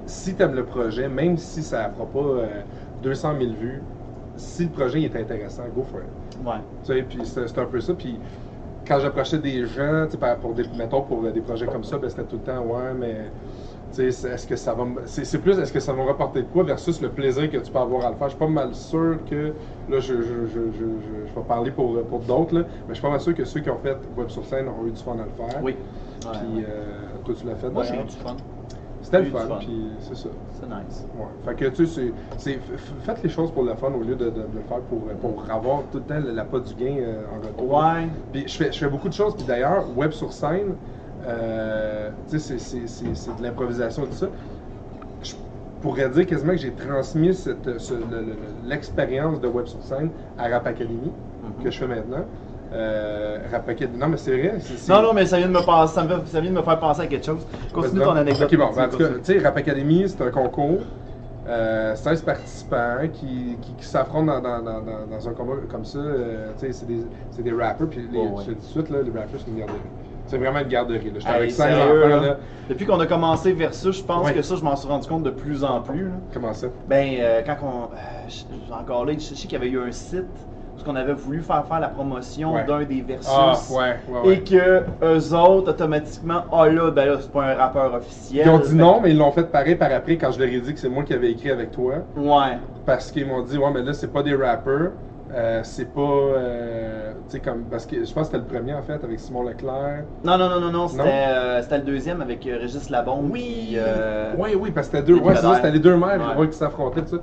[0.06, 2.62] si tu aimes le projet, même si ça ne fera pas euh,
[3.04, 3.82] 200 000 vues,
[4.38, 6.46] si le projet est intéressant, go for it.
[6.46, 6.56] Ouais.
[6.86, 7.94] Tu sais, puis c'est un peu ça.
[7.94, 8.18] Puis
[8.88, 12.10] quand j'approchais des gens, tu sais, pour des, mettons pour des projets comme ça, ben,
[12.10, 13.32] c'était tout le temps, ouais, mais
[13.98, 16.64] est-ce que ça va c'est c'est plus est-ce que ça va me rapporter de quoi
[16.64, 18.28] versus le plaisir que tu peux avoir à le faire?
[18.28, 19.54] Je suis pas mal sûr que
[19.90, 22.94] là, je, je, je, je, je- je vais parler pour, pour d'autres, là, mais je
[22.94, 25.02] suis pas mal sûr que ceux qui ont fait web sur scène ont eu du
[25.02, 25.62] fun à le faire.
[25.64, 25.76] Oui.
[26.20, 26.66] Puis ouais.
[26.68, 26.84] euh,
[27.26, 27.70] toi, tu l'as fait.
[27.70, 28.36] Moi, j'ai eu du fun.
[29.02, 29.56] C'était le fun, fun.
[29.60, 30.30] puis c'est ça.
[30.60, 31.06] C'est nice.
[31.18, 31.26] Ouais.
[31.46, 32.60] Fait que tu sais, c'est-
[33.04, 35.44] faites les choses pour le fun au lieu de, de- de le faire pour, pour
[35.50, 37.78] avoir tout le temps la pas du gain euh, en retour.
[37.78, 38.08] Ouais.
[38.34, 39.36] Puis je fais, je fais beaucoup de choses.
[39.36, 40.76] Puis d'ailleurs, web sur scène,
[41.30, 44.28] euh, tu sais, c'est- de l'improvisation et tout ça.
[45.24, 45.34] Je
[45.82, 47.56] pourrais dire quasiment que j'ai transmis le-
[48.22, 48.36] le-
[48.68, 51.12] l'expérience de web sur scène à Rap Academy,
[51.58, 51.64] Mhm.
[51.64, 52.26] que je fais maintenant.
[52.72, 54.60] Euh, Rap Academy, non mais c'est vrai.
[54.90, 56.62] Non, non, mais ça vient de me penser, ça, me fait- ça vient de me
[56.62, 57.46] faire penser à quelque chose.
[57.74, 58.48] Continue ton anecdote.
[58.52, 59.22] Ok, bon, ben, en continue, tout cas, continue.
[59.24, 60.80] tu sais, Rap Academy, c'est un concours
[61.48, 65.84] Euh, 16 participants qui, qui, qui s'affrontent dans, dans, dans, dans- dans un combat comme
[65.86, 65.98] ça.
[65.98, 67.88] euh, c'est des, rappers.
[67.88, 68.44] Puis les, Ouais, ouais.
[68.46, 69.80] je te dis tout de suite, là, les rappers, c'est une garderie.
[70.30, 71.12] C'est vraiment une garderie.
[71.18, 72.08] J'étais avec 16 sérieux, enfants.
[72.22, 72.28] là?
[72.28, 72.38] Là.
[72.70, 74.34] Depuis qu'on a commencé Versus, je pense Ouais.
[74.34, 76.06] que ça, je m'en suis rendu compte de plus en plus.
[76.06, 76.12] là.
[76.34, 76.68] Comment ça?
[76.88, 77.96] Ben, euh, quand on.
[77.96, 80.26] euh, encore là, je sais qu'il y avait eu un site
[80.78, 82.64] où on avait voulu faire faire la promotion Ouais.
[82.66, 83.30] d'un des Versus.
[83.36, 84.34] Ah, ouais, ouais, ouais.
[84.36, 88.46] Et que eux autres, automatiquement, ah là, ben là, c'est pas un rappeur officiel.
[88.46, 90.48] Ils ont dit Fait- non, mais ils l'ont fait pareil par après quand je leur
[90.48, 91.96] ai dit que c'est moi qui avais écrit avec toi.
[92.16, 92.58] Ouais.
[92.86, 94.92] Parce qu'ils m'ont dit, ouais, mais là, c'est pas des rappers.
[95.34, 96.02] Euh, c'est pas.
[96.02, 97.64] euh, tu sais, comme.
[97.66, 100.04] Parce que je pense que c'était le premier, en fait, avec Simon Leclerc.
[100.24, 103.32] Non, non, non, non, non, c'était euh, le deuxième avec euh, Régis Labombe.
[103.32, 105.20] puis, euh, Oui, oui, parce que c'était deux.
[105.20, 106.48] Ouais, c'est ça, c'était les deux mères Ouais.
[106.48, 107.22] qui s'affrontaient, tout ça.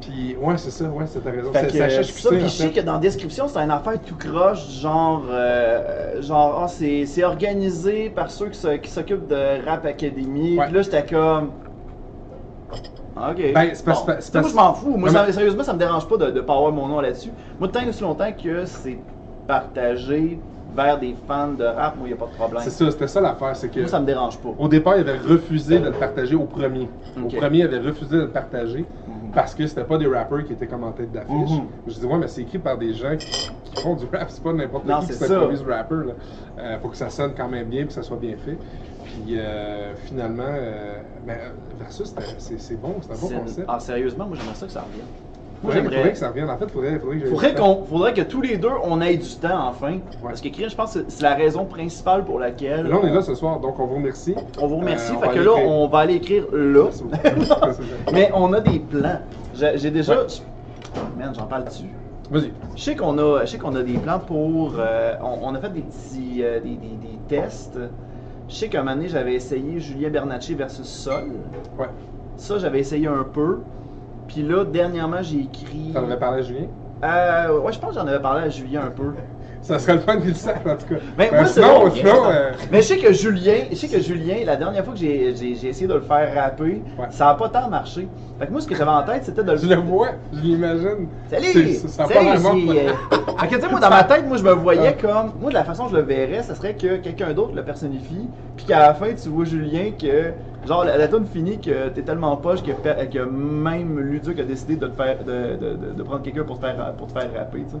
[0.00, 1.52] Puis, ouais, c'est ça, ouais, c'est ta raison.
[1.52, 4.00] Fait que, euh, Chupin, ça, puis je sais que dans la description, c'est une affaire
[4.00, 10.58] tout croche, genre, euh, genre ah, c'est organisé par ceux qui s'occupent de Rap Academy.
[10.58, 10.64] Ouais.
[10.64, 11.50] Puis là, j'étais comme.
[13.16, 13.52] Ok.
[13.52, 14.12] Ben, c'est parce- Bon.
[14.40, 14.96] Moi, je m'en fous.
[14.96, 17.32] Moi, ça- sérieusement, ça me dérange pas de, de pas avoir mon nom là-dessus.
[17.58, 18.98] Moi, tant et aussi longtemps que c'est
[19.46, 20.40] partagé
[20.74, 22.62] vers des fans de rap, moi, il n'y a pas de problème.
[22.62, 23.80] C'est ça, c'était ça l'affaire, c'est que.
[23.80, 24.48] Moi, ça me dérange pas.
[24.56, 26.88] Au départ, il avait refusé de le partager au premier.
[27.16, 29.32] Au premier, il avait refusé de le partager Mhm.
[29.34, 31.32] parce que c'était pas des rappers qui étaient commentés d'affiche.
[31.50, 31.66] Mhm.
[31.86, 33.26] Je dis, ouais, mais c'est écrit par des gens qui,
[33.64, 35.94] qui font du rap, c'est pas n'importe qui qui s'improvise rapper.
[36.06, 36.12] Là.
[36.58, 38.58] Euh, faut que ça sonne quand même bien puis que ça soit bien fait.
[39.12, 40.94] Puis euh, finalement, euh,
[41.26, 41.36] ben,
[41.78, 43.66] Versus, c'est bon, c'est un bon concept.
[43.68, 45.06] Ah, sérieusement, moi, j'aimerais ça que ça revienne.
[45.62, 46.12] Moi, Faudrait- faudrait j'aimerais.
[46.12, 46.50] que ça revienne.
[46.50, 49.28] En fait, faudrait, faudrait que Faudrait, qu'on, faudrait que tous les deux, on ait du
[49.36, 49.98] temps enfin.
[50.22, 52.86] Parce que Chris, je pense que c'est- la raison principale pour laquelle.
[52.86, 54.34] Là, on est là ce soir, donc on vous remercie.
[54.60, 55.12] On vous remercie.
[55.14, 55.68] Euh, fait que là, écrire.
[55.68, 56.86] on va aller écrire là.
[58.12, 59.20] Mais on a des plans.
[59.54, 60.16] J'ai, j'ai déjà.
[60.18, 60.26] Ouais.
[61.18, 61.84] Man, j'en parle dessus.
[62.30, 62.52] Vas-y.
[62.76, 64.74] Je sais qu'on a, je sais qu'on a des plans pour.
[64.78, 67.78] euh, on, on a fait des petits euh, des, des- des tests.
[68.52, 71.24] Je sais qu'à un moment donné, j'avais essayé Julien Bernatchez versus Sol.
[71.78, 71.88] Ouais.
[72.36, 73.60] Ça, j'avais essayé un peu.
[74.28, 75.90] Puis là, dernièrement, j'ai écrit.
[75.94, 76.66] T'en avais parlé à Julien?
[77.02, 79.14] Euh, ouais, je pense que j'en avais parlé à Julien un peu.
[79.62, 81.00] Ça serait le fun qu'il le sache, en tout cas.
[81.16, 81.90] Mais Ben, moi, c'est sinon, bon.
[81.94, 84.98] sinon, euh, Mais je sais que Julien, je sais que Julien, la dernière fois que
[84.98, 87.06] j'ai j'ai- j'ai essayé de le faire rapper, Ouais.
[87.10, 88.08] ça n'a pas tant marché.
[88.40, 90.40] Fait que moi, ce que j'avais en tête, c'était de le je le vois, je
[90.40, 91.08] l'imagine.
[91.30, 91.46] Salut!
[91.52, 92.72] C'est- Ça pas Salut, bon.
[92.72, 92.92] c'est, euh,
[93.38, 95.32] Fait que tu sais, moi, dans ma tête, moi, je me voyais comme.
[95.40, 98.30] Moi, de la façon que je le verrais, ça serait que quelqu'un d'autre le personnifie,
[98.56, 100.34] puis qu'à la fin, tu vois Julien que.
[100.64, 104.76] Genre, la, la tune finit que t'es tellement poche que, que même Luduc a décidé
[104.76, 107.32] de, te faire, de, de, de- de prendre quelqu'un pour, te faire- pour te faire
[107.36, 107.76] rapper, tu sais.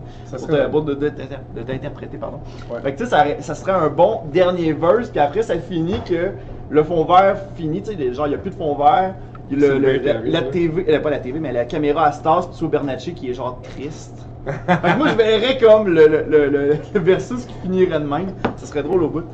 [0.68, 2.40] Pour, de, de, t'inter- de t'interpréter, pardon.
[2.70, 2.80] Ouais.
[2.80, 6.00] Fait que tu sais, ça, ça serait un bon dernier verse, puis après, ça finit
[6.02, 6.32] que
[6.68, 9.14] le fond vert finit, tu sais, genre, il n'y a plus de fond vert.
[9.50, 10.42] Le, le- la, la.
[10.42, 12.20] TV, euh, pas la TV, mais la caméra à tu
[12.60, 14.26] vois Bernatchez qui est genre triste.
[14.46, 14.52] Fait
[14.92, 18.32] que moi, je verrais comme le- le versus qui finirait de même.
[18.56, 19.24] Ça serait drôle au bout.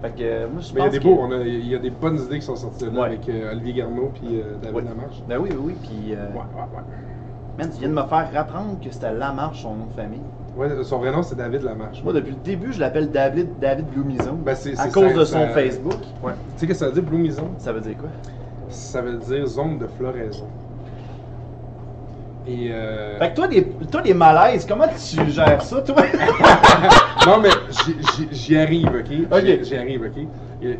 [0.00, 1.66] Fait que euh, moi, je Mais il y a des que- beaux, on a- il
[1.66, 3.06] y a des bonnes idées qui sont sorties là Ouais.
[3.08, 4.84] avec euh, Olivier Garneau puis euh, David.
[4.88, 5.22] Lamarche.
[5.26, 5.74] Ben oui, oui, oui.
[5.82, 6.82] Puis, euh, Ouais, ouais,
[7.58, 10.22] man, tu viens de me faire apprendre que c'était Lamarche, son nom de famille.
[10.56, 12.02] Ouais, son vrai nom c'est David Lamarche.
[12.04, 14.34] Moi, depuis le début, je l'appelle David, David Bloumison.
[14.44, 16.00] Ben, c'est- à cause de son Facebook.
[16.22, 17.50] Tu sais que ça veut dire Blue Mison?
[17.58, 18.08] Ça veut dire quoi?
[18.68, 20.46] Ça veut dire zone de floraison.
[22.48, 23.18] Et euh...
[23.18, 25.96] Fait que toi, des, toi, les malaises, comment tu gères ça, toi?
[27.26, 27.50] non, mais
[28.32, 29.10] j'y- arrive, ok?
[29.30, 29.64] Ok.
[29.64, 30.18] J'y- arrive, ok?
[30.62, 30.76] Et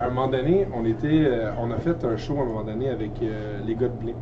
[0.00, 2.62] à un moment donné, on était, euh, on a fait un show à un moment
[2.64, 4.14] donné avec euh, les gars de Blé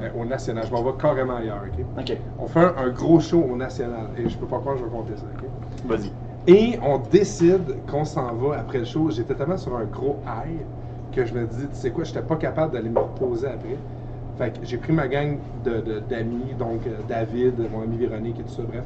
[0.00, 0.64] euh, au National.
[0.66, 1.84] Je m'en vais carrément ailleurs, ok?
[1.98, 4.80] ok, On fait un, un gros show au National et je peux pas croire que
[4.80, 5.48] je vais compter ça, ok?
[5.84, 6.10] vas-y.
[6.46, 9.10] Et on décide qu'on s'en va après le show.
[9.10, 10.60] J'étais tellement sur un gros high
[11.12, 13.76] que je me dis, tu sais quoi, j'étais pas capable d'aller me reposer après.
[14.38, 18.44] Fait que j'ai pris ma gang de- d'amis, donc euh, David, mon ami Véronique et
[18.44, 18.84] tout ça, bref.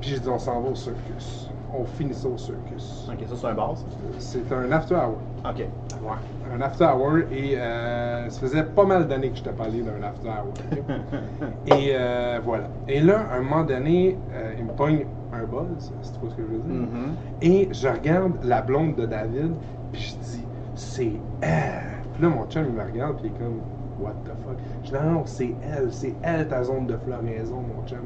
[0.00, 1.48] Puis j'ai dit, on s'en va au circus.
[1.72, 3.08] On finit ça au circus.
[3.08, 3.84] Ok, ça, c'est un boss.
[4.18, 5.18] C'est un after hour.
[5.48, 5.58] Ok.
[5.58, 6.52] Ouais.
[6.52, 10.02] Un after hour et euh, ça faisait pas mal d'années que je t'ai parlé d'un
[10.02, 10.52] after hour.
[11.66, 12.64] et euh, voilà.
[12.88, 16.30] Et là, à un moment donné, euh, il me pogne un buzz, si tu vois
[16.30, 16.88] ce que je veux dire.
[16.88, 17.14] Mhm.
[17.42, 19.52] Et je regarde la blonde de David,
[19.92, 21.82] puis je dis, c'est elle.
[22.14, 23.60] Puis là, mon chum, il me regarde, puis il est comme,
[24.00, 24.56] what the fuck.
[24.84, 27.98] Je dis, non, non, c'est elle, c'est elle ta zone de floraison, mon chum.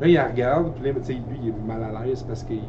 [0.00, 2.42] Là, il la regarde, puis là, tu sais, lui, il est mal à l'aise parce
[2.44, 2.60] qu'il.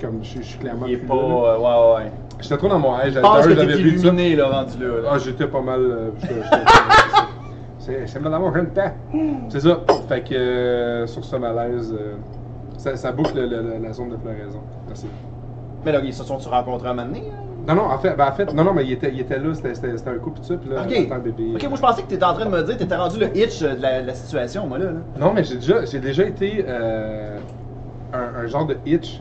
[0.00, 0.86] Comme je, je suis clairement.
[0.86, 1.14] Il est plus pas.
[1.14, 1.34] là, là.
[1.34, 2.12] euh, ouais, ouais.
[2.40, 3.12] J'étais trop dans mon âge.
[3.14, 3.78] J'avais ça.
[3.80, 5.00] illuminé, là, rendu là.
[5.02, 5.08] là.
[5.12, 5.80] Ah, j'étais pas mal.
[5.80, 8.92] euh, j'étais- c'est d'avoir un temps.
[9.48, 9.80] C'est ça.
[10.08, 12.16] Fait que euh, sur ce malaise, euh,
[12.76, 14.60] ça, ça boucle le- le- la zone de floraison.
[14.86, 15.06] Merci.
[15.84, 17.24] Mais là, ils se sont-tu rencontrés un moment donné?
[17.32, 17.45] hein?
[17.66, 19.52] Non, non, en fait, ben, en fait, non, non, mais il était, il était là,
[19.54, 20.94] c'était- un couple, tout ça, puis là, Ok.
[20.96, 21.52] on attend le bébé.
[21.56, 23.60] Ok, moi je pensais que t'étais en train de me dire, t'étais rendu le hitch
[23.62, 24.84] de la, de la situation, moi là.
[24.86, 25.00] là.
[25.18, 27.38] Non, mais j'ai déjà, déjà été euh,
[28.12, 29.20] un, un genre de hitch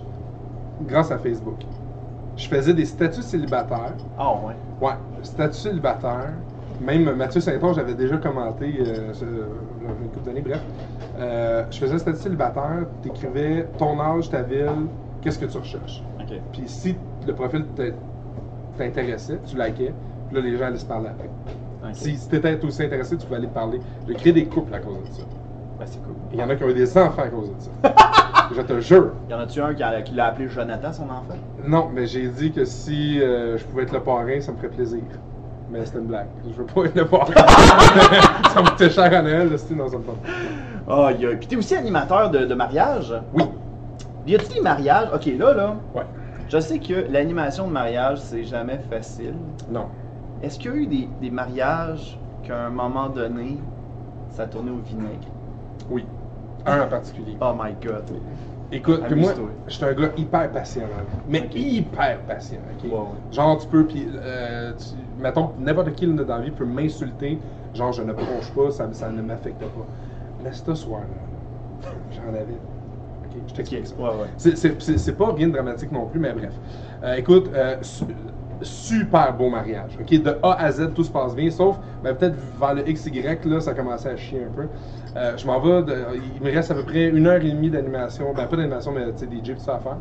[0.88, 1.58] grâce à Facebook.
[2.38, 3.94] Je faisais des statuts célibataires.
[4.20, 4.54] Ah ouais.
[4.88, 6.30] Ouais, statut célibataire.
[6.82, 10.60] Même Mathieu Saint-Onge j'avais déjà commenté, euh, ce- une couple d'années, bref.
[11.18, 14.68] Euh, je faisais statut célibataire, t'écrivais ton âge, ta ville,
[15.22, 16.04] qu'est-ce que tu recherches.
[16.20, 16.38] Ok.
[16.52, 17.64] Puis si le profil
[18.78, 19.94] t'intéressait, tu likais,
[20.28, 21.10] puis là, les gens allaient se parler.
[21.84, 21.90] Ok.
[21.94, 23.80] Si, si t'étais aussi intéressé, tu pouvais aller te parler.
[24.08, 25.24] J'ai créé des couples à cause de ça.
[25.80, 26.14] Ben, c'est cool.
[26.34, 27.94] Il y en a qui ont eu des enfants à cause de ça.
[28.56, 29.12] je te jure.
[29.30, 31.36] Y en a-tu un qui, a- qui l'a appelé Jonathan, son enfant?
[31.68, 34.70] Non, mais j'ai dit que si euh, je pouvais être le parrain, ça me ferait
[34.70, 35.02] plaisir.
[35.70, 36.28] Mais c'était une blague.
[36.48, 37.34] Je veux pas être le parrain.
[38.54, 40.16] ça me coûtait cher à Noël, là, c'était dans un temps.
[40.88, 41.30] Ah, y a...
[41.36, 43.14] Puis t'es aussi animateur de, de mariage?
[43.34, 43.44] Oui.
[44.28, 45.10] Y a-tu des mariages?
[45.14, 46.04] Ok, là, là, Ouais.
[46.50, 49.34] Je sais que l'animation de mariage, c'est jamais facile.
[49.70, 49.88] Non.
[50.42, 53.58] Est-ce qu'il y a eu des, des mariages qu'à un moment donné,
[54.30, 55.28] ça tournait au vinaigre?
[55.90, 56.06] Oui.
[56.66, 57.38] Un en particulier.
[57.42, 58.04] Oh my god.
[58.72, 59.34] Écoute, puis moi,
[59.68, 61.18] je suis un gars hyper patient, vie.
[61.28, 62.84] mais hyper patient, ok?
[62.84, 63.06] Ouais, ouais.
[63.32, 67.40] Genre, tu peux, puis, euh, tu- mettons, n'importe qui dans la vie peut m'insulter,
[67.76, 69.88] genre, je ne bronche pas, ça, ça ne m'affecte pas.
[70.44, 72.58] Mais ce soir-là, j'en avais.
[73.48, 73.96] Je t'explique ça.
[73.96, 74.28] ouais, ouais.
[74.38, 76.54] C'est- pas rien de dramatique non plus, mais bref.
[77.04, 78.06] Euh, écoute, euh, su-
[78.62, 79.98] super beau mariage.
[80.00, 80.22] ok?
[80.22, 83.60] De A à Z, tout se passe bien, sauf ben, peut-être vers le XY, là,
[83.60, 84.68] ça commençait à chier un peu.
[85.18, 86.06] Euh, je m'en vais, de-
[86.38, 89.12] il me reste à peu près une heure et demie d'animation, ben pas d'animation, mais
[89.14, 89.98] tu sais, des tout ça à faire.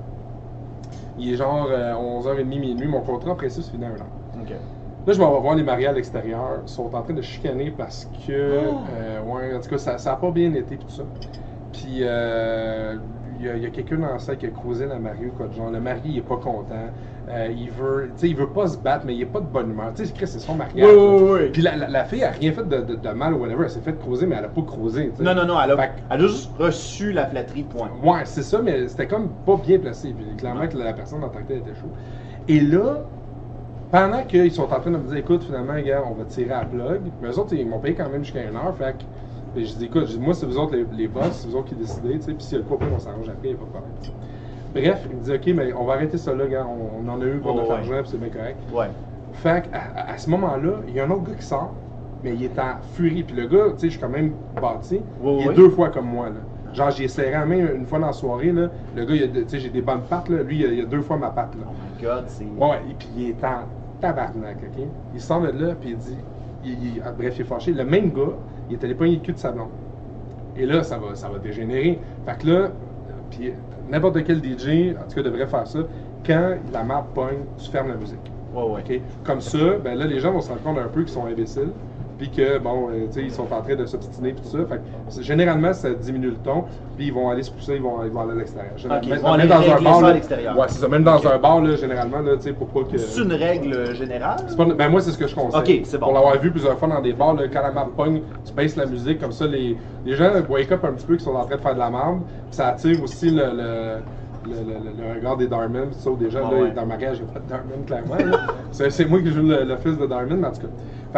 [1.19, 4.07] Il est genre euh, 11h30, minuit, mon contrat en principe se finit à 1h.
[4.43, 4.51] Ok.
[5.07, 6.61] Là, je m'en vais voir les mariés à l'extérieur.
[6.67, 8.59] Ils sont en train de chicaner parce que.
[8.73, 8.79] Oh!
[8.97, 11.03] euh, ouais, en tout cas, ça, ça a pas bien été, tout ça.
[11.73, 12.97] Puis, euh,
[13.39, 15.71] il y a, quelqu'un dans la salle qui a creusé la mariée ou quoi genre.
[15.71, 16.93] Le mari, il est pas content.
[17.29, 18.13] Euh, il veut.
[18.15, 19.93] Tu sais, il veut pas se battre, mais il est pas de bonne humeur.
[19.95, 20.87] Tu sais, Chris, c'est son mariage.
[20.87, 21.49] Oui, oui, oui.
[21.51, 23.65] Puis, la, la, la fille a rien fait de, de, de mal ou whatever.
[23.65, 25.11] Elle s'est fait creuser, mais elle a pas sais.
[25.21, 27.91] Non, non, non, elle a, que- elle a juste reçu la flatterie, point.
[28.03, 30.13] Ouais, c'est ça, mais c'était comme pas bien placé.
[30.13, 31.93] Puis clairement que la personne en tant que telle était chaud.
[32.49, 33.07] Et là,
[33.91, 36.61] pendant qu'ils sont en train de me dire, écoute, finalement, gars, on va tirer à
[36.61, 38.77] la plug, mais eux autres, ils m'ont payé quand même jusqu'à une heure.
[38.77, 39.05] Fait que,
[39.55, 41.57] puis je dis, écoute, je dis, moi, c'est vous autres les, les boss, c'est vous
[41.57, 43.51] autres qui décidez, tu sais, puis s'il y a le couple, on s'arrange après, il
[43.51, 43.91] n'y a pas de problème.
[44.75, 47.21] Bref, il me dit, ok, mais on va arrêter ça là, gars, on, on en
[47.21, 47.77] a eu pour notre ouais.
[47.77, 48.59] argent, puis c'est bien correct.
[48.73, 48.89] Ouais.
[49.35, 51.73] Fait que, à, ce moment-là, il y a un autre gars qui sort,
[52.23, 53.23] mais il est en furie.
[53.23, 55.01] Puis le gars, tu sais, je suis quand même bâti.
[55.21, 56.73] Ouais, il est deux fois comme moi, là.
[56.75, 58.69] Genre, j'ai serré la main une fois dans la soirée, là.
[58.97, 60.43] Le gars, tu sais, j'ai des bonnes pattes, là.
[60.43, 61.67] Lui, il a, il a deux fois ma patte, là.
[61.69, 62.45] Oh my god, c'est.
[62.45, 63.67] Ouais, et puis il est en
[64.01, 64.85] tabarnak, ok?
[65.15, 66.17] Il sort de là, puis il dit.
[66.65, 67.73] il- il- ah, bref, il est fâché.
[67.73, 68.33] Le même gars,
[68.69, 69.71] il était les poignées de cul de sa blonde.
[70.57, 71.99] Et là, ça va, ça va dégénérer.
[72.27, 72.69] Fait que là,
[73.31, 73.53] puis
[73.89, 75.81] n'importe quel DJ, en tout cas, devrait faire ça.
[76.25, 78.33] Quand la map pogne, tu fermes la musique.
[78.55, 79.03] Ouais, ouais.
[79.25, 81.73] Comme ça, ben là, les gens vont se rendre compte un peu qu'ils sont imbéciles.
[82.17, 84.65] Puis que, bon, euh, tu sais, ils sont en train de s'obstiner puis tout ça.
[84.67, 86.63] Fait que, c'est- généralement, ça diminue le ton.
[86.97, 88.73] Puis ils vont aller se pousser, ils vont, ils vont aller à l'extérieur.
[88.77, 89.95] Généralement, ils vont aller dans un bar.
[89.95, 90.57] ça à là- l'extérieur.
[90.59, 90.89] Ouais, c'est ça.
[90.89, 92.97] Même dans un bar, là, généralement, là, tu sais, pour pas que.
[92.99, 94.37] C'est une règle générale?
[94.57, 95.81] Pas- ben moi, c'est ce que je conseille.
[95.81, 96.07] Ok, c'est bon.
[96.07, 98.87] Pour l'avoir vu plusieurs fois dans des bars, là, quand la pogne, tu baisses la
[98.87, 101.57] musique, comme ça, les, les gens wake up un petit peu qui sont en train
[101.57, 102.21] de faire de la merde.
[102.47, 103.99] Puis ça attire aussi le, le,
[104.47, 105.93] le, le- le regard des Darman.
[105.93, 106.71] Sais, déjà, Ah là, ouais.
[106.71, 108.37] dans le mariage, il n'y a pas de Darman, clairement.
[108.71, 110.69] c'est, c'est moi qui joue le, le fils de Darman, mais en tout cas.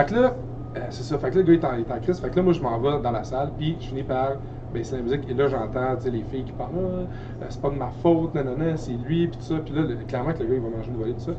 [0.02, 0.32] Fait que là,
[0.76, 1.18] euh, c'est ça.
[1.18, 2.20] Fait que là, le gars, il est en, crise.
[2.20, 4.32] Fait que là, moi, je m'en vais dans la salle, puis je finis par
[4.72, 5.28] baisser la musique.
[5.28, 8.76] Et là, j'entends, les filles qui parlent, ah, euh, c'est pas de ma faute, nanana,
[8.76, 9.56] c'est lui, puis tout ça.
[9.64, 11.32] Puis là, le- clairement que le gars, il va manger une volée, tout ça.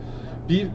[0.47, 0.69] Puis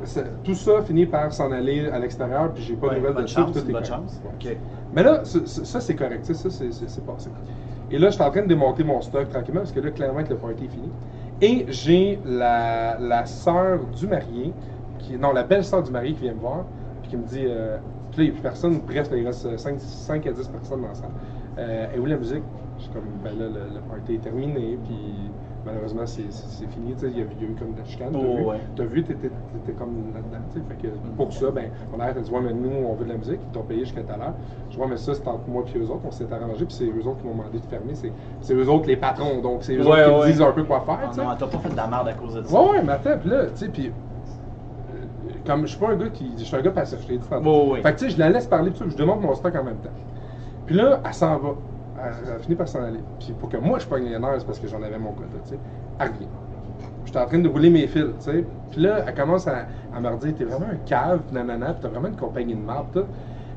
[0.45, 3.23] tout ça finit par s'en aller à l'extérieur, puis j'ai pas de Ouais, nouvelles bonne
[3.25, 4.21] de chance, tout est chance.
[4.25, 4.59] Ouais.
[4.93, 7.31] Mais là, ça, c'est correct, ça c'est- passé.
[7.91, 10.23] Et là, je suis en train de démonter mon stock tranquillement parce que là, clairement,
[10.25, 10.95] que le party est fini.
[11.41, 14.57] Et j'ai la, la sœur du marié,
[14.99, 16.67] qui, non, la belle sœur du marié qui vient me voir,
[17.03, 17.79] puis qui me dit, euh,
[18.13, 20.49] puis là, il n'y a plus personne, bref, là, il reste 5, 5 à 10
[20.49, 21.11] personnes dans la salle.
[21.59, 22.43] Euh, et où la musique?
[22.79, 25.31] Je suis comme, ben là, le, le party est terminé, puis
[25.65, 28.09] malheureusement, c'est fini, tu sais, il y, a eu comme de la chicane.
[28.13, 28.57] T'as Oh, vu, ouais.
[28.75, 32.17] t'as vu, t'étais t'étais comme là-dedans, tu sais, fait que pour ça, ben, on arrête
[32.17, 34.13] de dire, ouais, mais nous, on veut de la musique, ils t'ont payé jusqu'à tout
[34.13, 34.35] à l'heure.
[34.71, 36.87] Je vois, mais ça, c'est entre moi et eux autres, on s'est arrangé, puis c'est
[36.87, 39.87] eux autres qui m'ont demandé de fermer, c'est eux autres les patrons, donc c'est eux
[39.87, 40.27] Ouais, autres qui ouais.
[40.27, 42.15] me disent un peu quoi faire, Ah non, t'as pas fait de la merde à
[42.15, 42.61] cause de ça.
[42.61, 43.93] Ouais, ouais, mais attends, puis là, tu sais, puis.
[45.47, 46.33] Comme je suis pas un gars qui.
[46.37, 47.73] Je suis un gars passif, je t'ai dit tantôt.
[47.73, 47.83] Ouais.
[47.83, 49.79] Fait que tu sais, je la laisse parler, ça, je demande mon stock en même
[49.79, 49.91] temps.
[50.67, 51.55] Puis là, elle s'en va.
[52.05, 53.01] Elle, elle finit par s'en aller.
[53.19, 55.39] Puis pour que moi je pogne les nerfs, c'est parce que j'en avais mon quota,
[55.45, 55.59] tu sais.
[55.99, 56.27] Elle revient.
[57.05, 58.45] J'étais en train de rouler mes fils, tu sais.
[58.71, 61.89] Puis là, elle commence à, à me redire T'es vraiment un cave, nanana, puis t'as
[61.89, 63.05] vraiment une compagnie de marde, tout.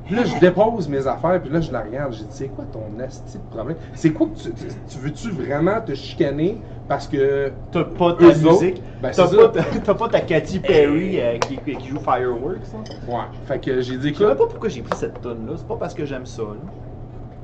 [0.05, 2.13] Puis là, je dépose mes affaires, puis là, je la regarde.
[2.13, 3.77] J'ai dit C'est quoi ton asti de problème?
[3.93, 8.25] C'est quoi que tu, tu, tu veux-tu vraiment te chicaner parce que T'as pas ta
[8.27, 8.83] autres, musique?
[9.01, 12.59] ben, t'as, c'est pas ta, t'as pas ta Katy Perry euh, qui, qui joue Fireworks.
[12.75, 12.83] Hein?
[13.07, 13.23] Ouais.
[13.45, 15.53] Fait que j'ai dit, Je sais pas pourquoi j'ai pris cette tune là.
[15.57, 16.43] C'est pas parce que j'aime ça.
[16.43, 16.71] Là.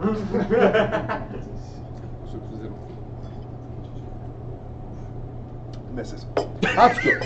[5.93, 6.27] Mais c'est ça.
[6.37, 7.25] En tout cas.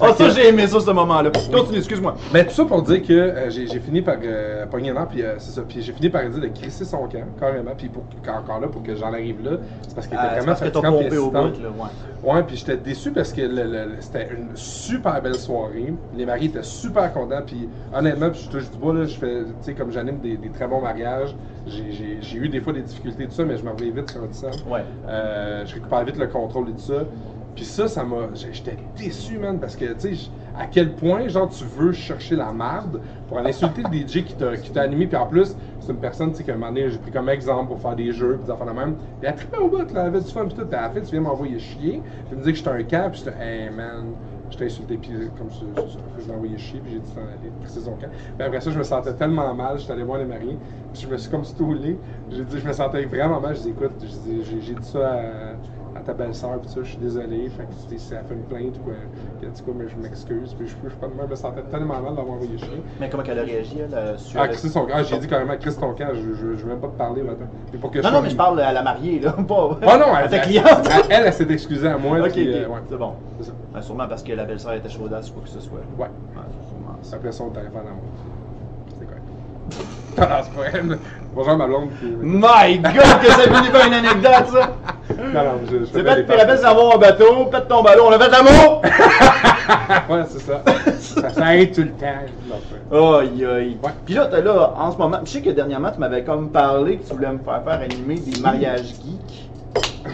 [0.00, 1.30] Ah, ça, j'ai aimé ça, ce moment-là.
[1.52, 2.16] Continue, excuse-moi.
[2.32, 5.06] Mais tout ça pour dire que euh, j'ai j'ai fini par euh, pogner un an,
[5.08, 5.62] puis euh, c'est ça.
[5.62, 7.72] Puis j'ai fini par dire de crisser son camp, carrément.
[7.76, 10.46] Puis pour, encore là, pour que j'en arrive là, c'est parce qu'il était c'est vraiment
[10.46, 11.62] parce que t'as fatigant puis pompé au bout, excitant.
[11.68, 11.84] là,
[12.24, 12.34] ouais.
[12.34, 15.92] Ouais, puis j'étais déçu parce que le- le- le- c'était une super belle soirée.
[16.12, 17.42] Les maris étaient super contents.
[17.44, 20.36] Puis honnêtement, puis je touche du bois, là, je fais, tu sais, comme j'anime des,
[20.36, 21.34] des très bons mariages,
[21.66, 24.10] j'ai- j'ai j'ai eu des fois des difficultés, tout ça, mais je m'en reviens vite
[24.10, 24.50] sur ça.
[24.68, 24.84] Ouais.
[25.08, 27.04] Euh, je récupère vite le contrôle et tout ça.
[27.54, 28.30] Puis ça, ça m'a.
[28.34, 32.52] J'étais déçu, man, parce que, tu sais, à quel point, genre, tu veux chercher la
[32.52, 35.06] marde pour aller insulter le DJ qui t'a qui t'a animé.
[35.06, 37.28] Puis en plus, c'est une personne, tu sais, qu'à un moment donné, j'ai pris comme
[37.28, 38.96] exemple pour faire des jeux, puis des affaires de même.
[38.96, 40.66] Puis elle trippait au bout, là, elle avait du fun, puis tout.
[40.66, 42.04] Puis à la fin, tu viens m'envoyer chier.
[42.28, 44.16] Puis me dit que j'étais un camp, puis j'étais, hey, man.
[44.50, 45.64] Je t'ai insulté, puis comme ça,
[46.18, 48.10] je l'ai envoyé chier, puis j'ai dit t'en aller, son camp.
[48.10, 50.58] Puis après ça, je me sentais tellement mal, j'étais allé voir les mariés,
[50.92, 52.02] puis je me suis comme stoulé.
[52.28, 53.56] J'ai dit, je me sentais vraiment mal.
[53.56, 55.10] Je dis, écoute, j'ai dit- j'ai j'ai dit ça
[55.54, 55.58] à
[56.02, 57.48] ta belle-sœur, puis ça, je suis désolé.
[57.50, 58.94] Fait que tu si elle fait une plainte ou quoi,
[59.40, 62.56] tout cas, mais je m'excuse, puis je, je, je, me sentais tellement mal d'avoir envoyé
[62.58, 62.82] chier.
[63.00, 64.40] Mais comment qu'elle a réagi, elle, euh, sur...
[64.40, 66.80] Ah, Chris son Ah, j'ai dit carrément, Chris ton camp, je, je, je veux même
[66.80, 67.46] pas te parler maintenant.
[67.70, 70.14] Puis pour que Non, non, mais je parle à la mariée, là, pas Ah non,
[70.14, 70.66] à elle, ta elle, cliente.
[70.90, 72.18] elle, elle, elle s'est excusée à moi.
[72.20, 73.12] ok, euh, ouais, c'est bon.
[73.38, 73.52] c'est ça.
[73.72, 75.80] Ben, sûrement parce que la belle-sœur était chaudasse ou quoi que ce soit.
[75.98, 76.04] Ouais.
[76.04, 76.98] Ouais, sûrement.
[77.12, 78.02] Après ça, on t'arrive en amour.
[78.16, 78.31] C'est correct.
[80.18, 80.98] Ah, c'est pas elle.
[81.34, 81.88] Bonjour ma blonde.
[82.22, 84.70] My God, que ça finit par une anecdote, ça!
[85.16, 88.04] Non, non, je, je C'est fait, puis la belle va en bateau, pète ton ballon,
[88.08, 88.82] on a fait l'amour!
[90.10, 90.62] Ouais, c'est ça.
[90.98, 91.30] ça.
[91.30, 93.18] Ça aide tout le temps.
[93.20, 93.78] Aïe aïe.
[93.82, 93.90] Ouais.
[94.04, 96.96] Puis là, t'as là, en ce moment, je sais que dernièrement, tu m'avais comme parlé
[96.96, 99.51] que tu voulais me faire faire animer des mariages geeks.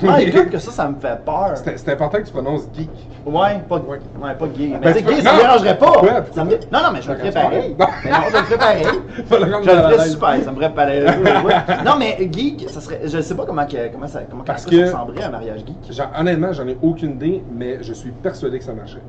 [0.03, 1.55] My God, que ça, ça me fait peur.
[1.57, 2.91] C'est important que tu prononces geek.
[3.27, 3.99] Ouais, pas, Ouais.
[4.23, 4.69] ouais, pas gay.
[4.73, 5.43] Mais Ben, tu sais, tu gay, ça me non.
[5.43, 5.87] dérangerait pas.
[5.93, 6.21] Pourquoi?
[6.45, 7.77] Me Non, non, mais je le ferais pareil.
[7.79, 7.87] Non.
[8.05, 8.85] Mais non, je le ferais pareil.
[9.31, 11.05] Je le à ferais super, ça me ferait pareil.
[11.85, 13.01] Non, mais geek, ça serait.
[13.05, 15.93] Je sais pas comment, que- comment ça, comment Parce ça que- ressemblerait un mariage geek.
[15.93, 19.03] Genre, honnêtement, j'en ai aucune idée, mais je suis persuadé que ça marchait.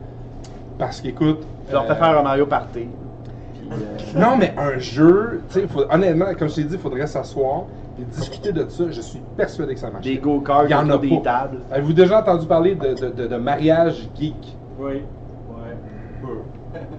[0.78, 1.43] Parce qu'écoute.
[1.67, 2.88] Je leur fais euh, faire un Mario Party.
[3.71, 3.75] Euh,
[4.19, 7.63] Non, mais un jeu, tu sais, honnêtement, comme je t'ai dit, il faudrait s'asseoir
[8.01, 8.83] et discuter de ça.
[8.89, 10.03] Je suis persuadé que ça marche.
[10.03, 11.21] des go-karts, Il y en a des pas.
[11.41, 11.59] tables.
[11.71, 14.57] Avez-vous déjà entendu parler de, de, de, de mariage geek?
[14.79, 14.93] Oui.
[14.93, 15.01] Ouais.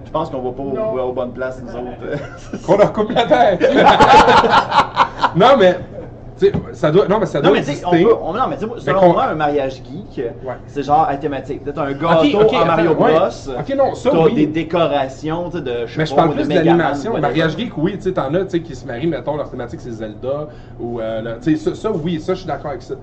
[0.05, 0.93] Je pense qu'on va pas Non.
[0.93, 2.65] au, aux bonnes places, nous autres.
[2.65, 3.61] Qu'on leur coupe la tête!
[5.35, 5.77] non, mais,
[6.73, 8.03] ça doit, non, mais ça doit Non, mais sais, on exister.
[8.05, 8.15] peut.
[8.21, 10.53] on- non, mais selon qu'on- moi, un mariage geek, Ouais.
[10.67, 11.63] c'est genre à thématique.
[11.63, 12.95] Peut-être un gâteau Ok, ok, en Mario ouais.
[12.95, 13.53] Bros.
[13.59, 14.33] Ok, non, ça, oui.
[14.33, 15.85] des décorations, de.
[15.87, 16.47] sais Mais je parle plus
[17.13, 17.21] whatever.
[17.21, 19.91] Mariage geek, oui, tu t'en as, tu sais, qui se marient, mettons, leur thématique c'est
[19.91, 20.47] Zelda,
[20.79, 22.95] ou, euh, ça, ça, oui, ça, je suis d'accord avec ça.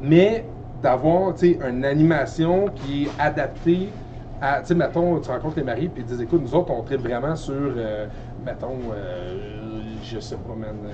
[0.00, 0.44] Mais
[0.82, 1.34] d'avoir,
[1.68, 3.90] une animation qui est adaptée
[4.40, 6.82] à, tu sais, mettons, tu rencontres les maris, puis ils disent, écoute, nous autres, on
[6.82, 8.06] tripe vraiment sur, euh,
[8.44, 9.36] mettons, euh,
[10.02, 10.90] je sais pas, man, euh,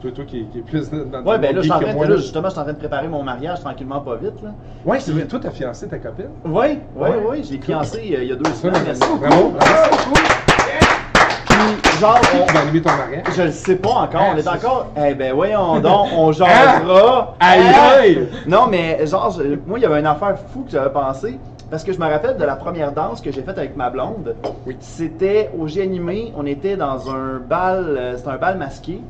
[0.00, 2.10] toi, toi qui, qui est plus dans Ouais, ben là, je suis en moi, là,
[2.12, 2.16] là.
[2.16, 4.50] justement, je suis en train de préparer mon mariage tranquillement, pas vite, là.
[4.84, 6.30] Ouais, c'est vrai, toi, t'as fiancé ta copine?
[6.44, 7.08] Oui, oui, Ouais.
[7.28, 8.82] oui, je l'ai fiancé euh, il y a deux semaines.
[8.84, 9.02] merci.
[9.20, 9.52] Bravo.
[11.82, 13.24] Puis, genre, on- va animer ton mariage?
[13.36, 14.86] je le sais pas encore, Ah, on est c'est encore.
[14.96, 17.34] Eh ben, voyons donc, on jasera.
[17.38, 17.72] Aïe, Hein?
[18.00, 18.28] aïe!
[18.46, 21.38] Non, mais genre, je- moi, il y avait une affaire fou que j'avais pensé.
[21.70, 24.36] Parce que je me rappelle de la première danse que j'ai faite avec ma blonde.
[24.66, 24.76] Oui.
[24.80, 29.00] C'était au G animé, on était dans un bal, euh, c'était un bal masqué.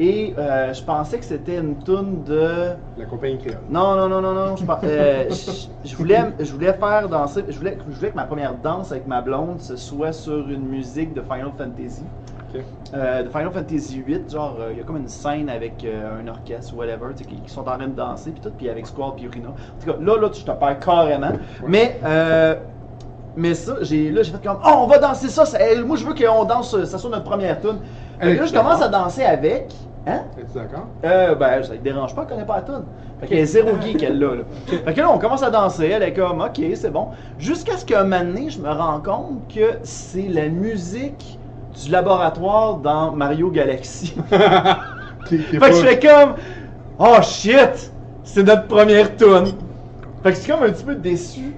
[0.00, 2.72] Et euh, je pensais que c'était une toune de.
[2.96, 3.60] La compagnie créole.
[3.68, 4.56] Non, non, non, non, non.
[4.56, 7.44] Je, euh, je- je voulais, je voulais faire danser.
[7.48, 10.66] Je voulais, je voulais que ma première danse avec ma blonde ce soit sur une
[10.66, 12.04] musique de Final Fantasy.
[12.54, 12.64] Ok.
[12.94, 16.20] Euh, de Final Fantasy 8, genre, euh, il y a comme une scène avec euh,
[16.20, 18.50] un orchestre ou whatever, tu sais, qui, qui sont en train de danser, puis tout,
[18.50, 19.50] puis avec Squall puis Urina.
[19.50, 21.32] En tout cas, là, là, tu te perds carrément.
[21.66, 22.54] Mais, euh,
[23.36, 26.04] mais ça, j'ai, là, j'ai fait comme, oh, on va danser ça, ça- moi, je
[26.06, 27.80] veux qu'on danse, ça soit notre première tune.
[28.20, 29.74] Là, je commence à danser avec,
[30.06, 30.24] hein?
[30.36, 30.88] Es-tu d'accord?
[31.04, 32.86] Euh, ben, ça ne dérange pas, elle connaît pas la tune.
[33.20, 34.42] Fait qu'elle est zéro geek, elle là, là.
[34.84, 37.10] Fait que là, on commence à danser, elle est comme, ok, c'est bon.
[37.36, 41.37] Jusqu'à ce qu'un moment donné, je me rends compte que c'est la musique
[41.84, 44.14] du laboratoire dans Mario Galaxy.
[45.26, 46.34] Fait que je fais comme,
[46.98, 47.92] oh shit,
[48.24, 49.46] c'est notre première tune.
[50.22, 51.54] Fait que je suis comme un petit peu déçu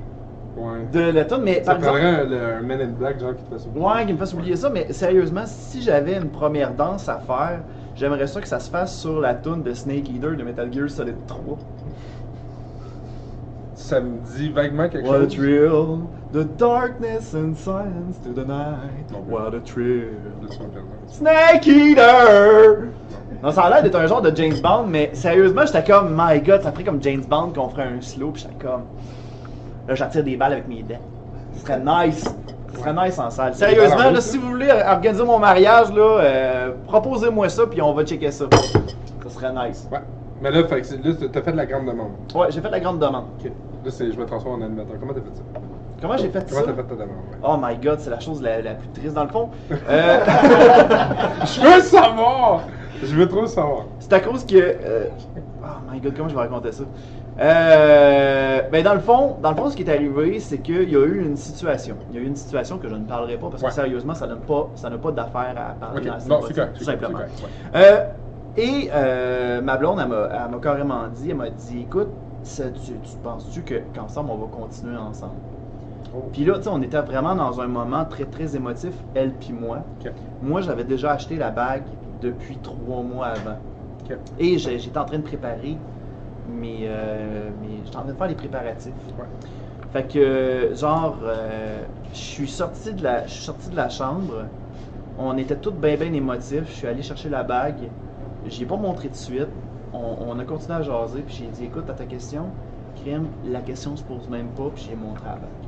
[0.56, 0.80] Ouais.
[0.92, 2.34] de la tune, mais Ça par exemple.
[2.34, 3.84] un, un Men in Black, genre, qui te fasse oublier.
[3.86, 7.60] Ouais, qui me fasse oublier ça, mais sérieusement, si j'avais une première danse à faire,
[7.94, 10.90] j'aimerais ça que ça se fasse sur la tune de Snake Eater de Metal Gear
[10.90, 11.56] Solid 3.
[13.74, 15.36] Ça me dit vaguement quelque What chose.
[15.36, 16.00] thrill,
[16.32, 19.10] the darkness and silence to the night.
[19.10, 20.14] Non, What a thrill.
[21.08, 22.92] Snake Eater!
[23.42, 26.40] Non, ça a l'air d'être un genre de James Bond, mais sérieusement, j'étais comme, my
[26.40, 28.82] god, ça ferait comme James Bond qu'on ferait un slow, pis j'étais comme.
[29.88, 31.00] Là, j'attire des balles avec mes dents.
[31.54, 32.24] Ce serait nice.
[32.72, 33.54] Ce serait nice en salle.
[33.54, 37.92] Sérieusement, en là, si vous voulez organiser mon mariage, là, euh, proposez-moi ça, puis on
[37.92, 38.44] va checker ça.
[38.52, 39.88] Ça serait nice.
[39.90, 39.98] Ouais.
[40.40, 42.12] Mais là, fait là, t'as fait de la grande demande.
[42.34, 43.24] Ouais, j'ai fait la grande demande.
[43.38, 43.50] Ok.
[43.84, 44.96] Là, c'est, je me transforme en animateur.
[45.00, 45.60] Comment t'as fait ça?
[46.00, 46.66] Comment j'ai fait Comment ça?
[46.66, 47.26] t'as fait ta demande?
[47.30, 47.38] ouais?
[47.42, 49.50] Oh my god, c'est la chose la, la plus triste dans le fond.
[49.70, 49.76] Euh,
[51.44, 52.68] Je veux savoir!
[53.02, 53.86] Je veux trop savoir.
[53.98, 54.56] c'est à cause que.
[54.56, 55.06] euh,
[55.62, 56.84] oh my god, comment je vais raconter ça?
[57.40, 60.96] Euh, ben dans le fond, dans le fond, ce qui est arrivé, c'est qu'il y
[60.96, 61.96] a eu une situation.
[62.10, 63.72] Il y a eu une situation que je ne parlerai pas parce que Ouais.
[63.72, 66.54] sérieusement, ça n'a pas, ça n'a pas d'affaire à parler Ok, dans la non, c'est
[66.54, 66.76] correct.
[66.76, 67.18] tout simplement.
[67.18, 67.80] c'est correct, ouais.
[67.80, 68.04] Euh,
[68.56, 72.10] et euh, ma blonde, elle m'a, elle m'a carrément dit, elle m'a dit, écoute,
[72.42, 75.40] ça, tu, tu penses-tu que qu'ensemble on va continuer ensemble?
[76.12, 76.28] Oh.
[76.32, 79.52] Puis là, tu sais, on était vraiment dans un moment très très émotif, elle puis
[79.52, 79.86] moi.
[80.40, 81.86] Moi, j'avais déjà acheté la bague
[82.20, 83.58] depuis trois mois avant.
[84.38, 85.78] Et j'ai- j'étais en train de préparer,
[86.44, 88.94] mais, euh, mais j'étais en train de faire les préparatifs.
[89.18, 89.26] Ouais.
[89.90, 94.50] Fait que, genre, euh, je suis sorti de la, je suis sorti de la chambre.
[95.16, 96.66] On était tous bien bien émotifs.
[96.68, 97.92] Je suis allé chercher la bague.
[98.44, 99.50] J'y ai pas montré de suite.
[99.92, 101.22] On, on a continué à jaser.
[101.24, 102.54] Puis j'ai dit, écoute, à ta question,
[102.94, 104.70] crime, la question se pose même pas.
[104.70, 105.59] Puis j'ai montré la bague.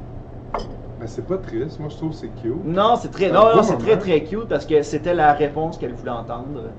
[0.52, 1.80] Ben, c'est pas triste.
[1.80, 2.64] Moi, je trouve que c'est cute.
[2.64, 5.78] Non, c'est très, Un non, non, c'est très très cute parce que c'était la réponse
[5.78, 6.70] qu'elle voulait entendre.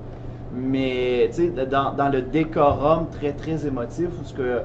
[0.54, 4.62] Mais tu sais, dans, dans le décorum très très émotif où ce que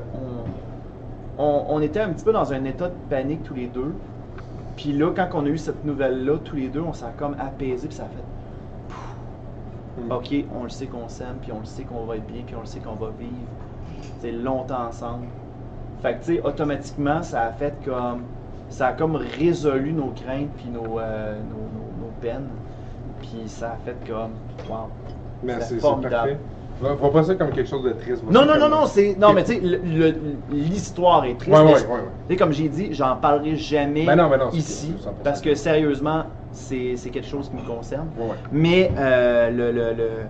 [1.38, 3.93] on, on, on était un petit peu dans un état de panique tous les deux.
[4.78, 7.88] Puis là, quand on a eu cette nouvelle-là, tous les deux, on s'est comme apaisé
[7.88, 8.24] puis ça a fait.
[10.10, 12.56] Ok, on le sait qu'on s'aime, puis on le sait qu'on va être bien, puis
[12.56, 13.34] on le sait qu'on va vivre
[14.19, 15.28] c'est longtemps ensemble.
[16.02, 18.24] Fait que tu sais, automatiquement, ça a fait comme.
[18.69, 22.49] Ça a comme résolu nos craintes, puis nos, euh, nos, nos- nos peines.
[23.21, 24.32] Puis ça a fait comme.
[24.69, 24.88] Wow.
[25.43, 26.38] Mais C'est parfait.
[26.79, 28.23] Vois pas ça comme quelque chose de triste.
[28.29, 29.15] Non, non, non, non, c'est.
[29.19, 29.62] Non, mais tu sais,
[30.49, 31.58] l'histoire est triste.
[31.58, 31.99] Ouais, ouais, ouais, ouais.
[32.27, 34.93] Tu sais, comme j'ai dit, j'en parlerai jamais Ben non, ben non, ici.
[34.97, 35.13] c'est 100%.
[35.23, 38.08] Parce que sérieusement, c'est c'est quelque chose qui me concerne.
[38.17, 38.36] Ouais, ouais.
[38.51, 40.23] Mais euh, le, le- le-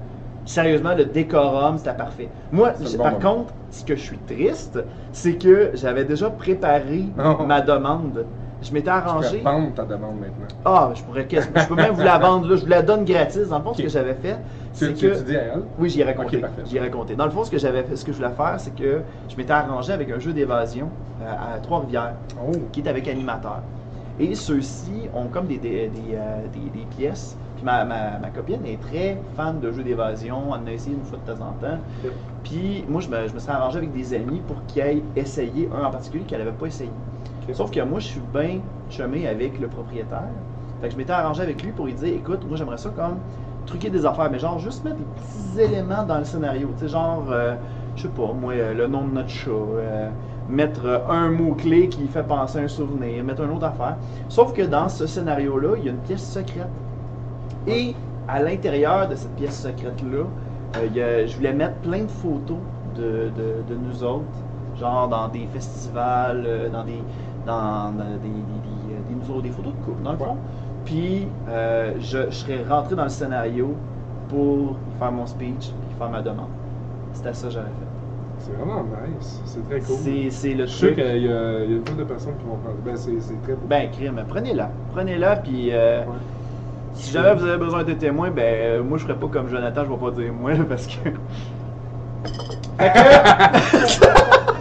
[0.50, 2.30] sérieusement, le décorum, c'était parfait.
[2.52, 3.36] Moi, bon par moment.
[3.38, 4.80] contre, ce que je suis triste,
[5.12, 7.44] c'est que j'avais déjà préparé Oh.
[7.46, 8.26] ma demande.
[8.62, 9.38] Je m'étais Tu arrangé.
[9.38, 10.48] peux vendre ta demande maintenant.
[10.66, 13.48] Ah, je pourrais je peux même vous la vendre là, je vous la donne gratis.
[13.48, 14.36] Dans le fond, ce que j'avais fait,
[14.74, 15.62] Tu, c'est tu, que tu dis à elle?
[15.78, 16.36] oui, j'y ai raconté.
[16.38, 16.62] Ok, parfait.
[16.66, 17.16] J'y ai raconté.
[17.16, 19.36] Dans le fond, ce que j'avais fait, ce que je voulais faire, c'est que je
[19.38, 20.90] m'étais arrangé avec un jeu d'évasion
[21.22, 22.52] euh, à Trois-Rivières Oh.
[22.74, 23.60] qui est avec animateur.
[24.20, 27.38] Et ceux-ci ont comme des, des, des, euh, des pièces.
[27.60, 30.56] Puis ma, ma, ma copine est très fan de jeux d'évasion.
[30.56, 31.80] Elle en a essayé une fois de temps en temps.
[32.44, 35.70] Puis moi, je me, je me suis arrangé avec des amis pour qu'ils aillent essayer
[35.74, 36.92] un en particulier qu'elle n'avait pas essayé.
[37.52, 40.30] Sauf que moi, je suis bien chumé avec le propriétaire.
[40.80, 43.20] Fait que je m'étais arrangé avec lui pour lui dire écoute, moi, j'aimerais ça comme
[43.66, 46.74] truquer des affaires, mais genre juste mettre des petits éléments dans le scénario.
[46.78, 47.56] Tu sais, genre, euh,
[47.96, 49.52] je sais pas, moi, euh, le nom de notre chat.
[49.52, 50.12] euh,
[50.48, 53.98] mettre euh, un mot-clé qui fait penser à un souvenir, mettre une autre affaire.
[54.30, 56.72] Sauf que dans ce scénario-là, il y a une pièce secrète.
[57.66, 60.34] Et à l'intérieur de cette pièce secrète-là,
[60.76, 64.46] euh, il y a- je voulais mettre plein de photos de, de- de nous autres,
[64.74, 67.08] genre dans des festivals, euh, dans des,
[67.44, 70.18] dans, dans des, des- des- euh, des- nous autres, des photos de couple, dans le
[70.18, 70.44] fond.
[70.84, 73.86] Puis euh, je, je serais rentré dans le scénario
[74.28, 76.52] pour y faire mon speech et faire ma demande.
[77.12, 77.86] C'était ça que j'avais fait.
[78.38, 79.42] C'est vraiment nice.
[79.46, 79.96] C'est très cool.
[79.98, 80.96] C'est, c'est le Je suis sûr truc.
[80.96, 82.78] qu'il y, a il y a une de personnes qui vont prendre.
[82.82, 83.68] Ben, c'est, c'est très beau.
[83.68, 84.72] Ben, crime, prenez-la.
[84.92, 86.16] Prenez-la, puis euh, Ouais.
[86.94, 89.84] Si jamais vous avez besoin de témoins, ben, euh, moi, je ferai pas comme Jonathan,
[89.86, 91.10] je vais pas dire moi, là, parce que.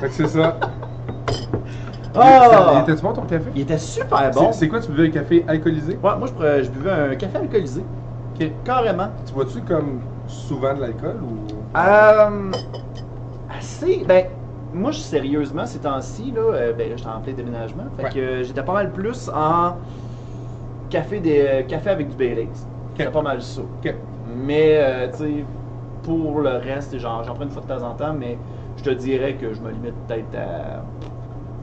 [0.00, 0.56] Fait que c'est ça.
[2.14, 2.72] Ah!
[2.74, 3.44] Il était-tu bon ton café?
[3.54, 4.52] Il était super bon.
[4.52, 5.92] C'est, c'est quoi, tu buvais un café alcoolisé?
[6.02, 7.84] Ouais, moi, je, prenais- je buvais un café alcoolisé.
[8.34, 8.50] Ok.
[8.64, 9.08] Carrément.
[9.26, 11.46] Tu bois-tu comme souvent de l'alcool ou?
[11.76, 12.50] Euh,
[13.56, 14.04] assez.
[14.06, 14.26] Ben,
[14.72, 17.84] moi, je, sérieusement, ces temps-ci, là, euh, ben, là, j'étais en plein déménagement.
[17.96, 18.10] Fait Ouais.
[18.10, 19.74] que euh, j'étais pas mal plus en
[20.88, 22.53] café, des, euh, café avec du Baileys.
[22.96, 23.62] C'était pas mal ça.
[23.62, 23.88] Ok.
[24.22, 25.51] Mais, euh, tu sais,
[26.03, 28.44] pour le reste, genre, j'en prends une fois de temps en temps, mais
[28.77, 30.92] je te dirais que je me limite peut-être à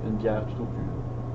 [0.01, 0.74] une bière tout au plus.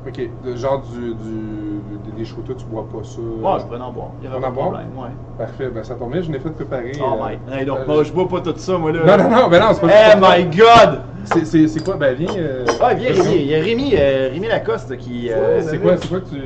[0.06, 3.20] Ok, le genre du, du, des shooters, tu bois pas ça?
[3.20, 4.08] Ouais, je pourrais en boire.
[4.22, 4.64] Il y aurait On pas en de boit?
[4.64, 5.10] problème, ouais.
[5.36, 6.92] Parfait, ben ça tombe bien, je l'ai fait préparer.
[7.00, 7.54] Oh euh, my.
[7.54, 9.00] Hey, donc, euh, moi, je bois pas tout ça, moi, là.
[9.04, 11.00] Non, non, non, ben non, c'est pas Oh my god!
[11.24, 11.96] C'est, quoi?
[11.96, 12.34] Ben viens.
[12.34, 13.12] Euh, Ah, viens.
[13.12, 13.34] Rémi.
[13.36, 15.30] Il y a Rémi, euh, Rémi Lacoste qui.
[15.30, 16.40] euh, C'est quoi, c'est quoi que tu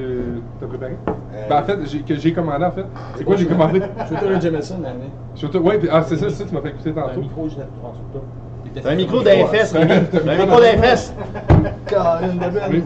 [0.63, 0.97] as préparé?
[1.49, 2.85] Ben en fait, j'ai, que j'ai commandé en fait.
[3.17, 3.81] C'est quoi j'ai commandé?
[4.09, 5.11] Shooter le Jameson, l'année.
[5.37, 7.21] Surtout, ouais, puis- ah c'est ça, c'est ça, tu m'as fait écouter Un tantôt.
[7.21, 7.55] micro, je.
[8.83, 9.93] T'as un micro d'un fesses, Rémi.
[10.11, 11.15] T'as un micro d'un fesses.
[11.87, 12.83] Caroline de belle.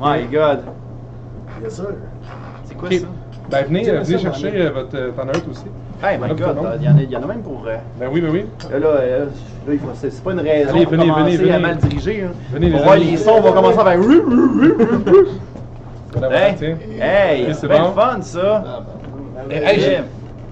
[0.00, 0.60] My god.
[1.60, 1.88] Bien sûr.
[2.64, 3.06] C'est quoi ça?
[3.50, 5.64] Ben venez, euh, venez chercher euh, votre euh, Tanner aussi.
[6.02, 6.56] Hey, my god.
[6.80, 7.64] Il y, en a, il y en a même pour.
[7.68, 8.46] euh, Ben oui, ben oui.
[8.72, 11.50] Là, là, euh, là, il faut- c'est pas une raison Allez, pour venez, commencer venez,
[11.50, 11.66] à venez.
[11.68, 12.22] mal diriger.
[12.24, 12.32] Hein.
[12.52, 13.04] Venez, on les va voir amis.
[13.10, 14.00] les sons vont commencer à faire.
[16.32, 16.56] Hey,
[17.00, 17.92] hey, c'est c'est bien bon.
[17.92, 18.64] fun ça.
[18.66, 18.80] Ah,
[19.48, 19.50] ben.
[19.50, 19.98] Eh, hey, j'ai-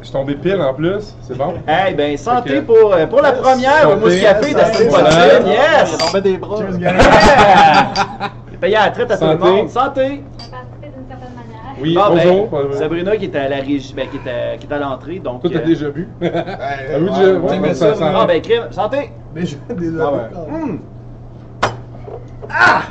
[0.00, 1.54] Je suis tombé pile en plus, c'est bon?
[1.68, 4.88] Eh ben, santé pour, pour la première au mousse café Santé.
[4.88, 5.46] Poitine.
[5.46, 5.96] Il Yes!
[5.98, 6.58] tombait des bras.
[8.62, 9.50] À la traite à tout le Santé.
[9.50, 9.68] monde.
[9.68, 10.22] Santé!
[10.38, 11.76] Ça participe d'une certaine manière.
[11.80, 12.48] Oui, Bon, bonjour.
[12.70, 15.40] ben, Sabrina qui était à la régie, ben, qui était, qui était à l'entrée, donc.
[15.40, 16.08] Toi, t'as euh, déjà bu?
[16.20, 19.10] Ouais, Ah oui, ouais, déjà, ouais, ouais, mais ça- ça, ça- Ah ben, crime, santé!
[19.34, 20.20] Mais je des Ah ouais.
[20.52, 20.80] Hum.
[22.48, 22.82] Ah!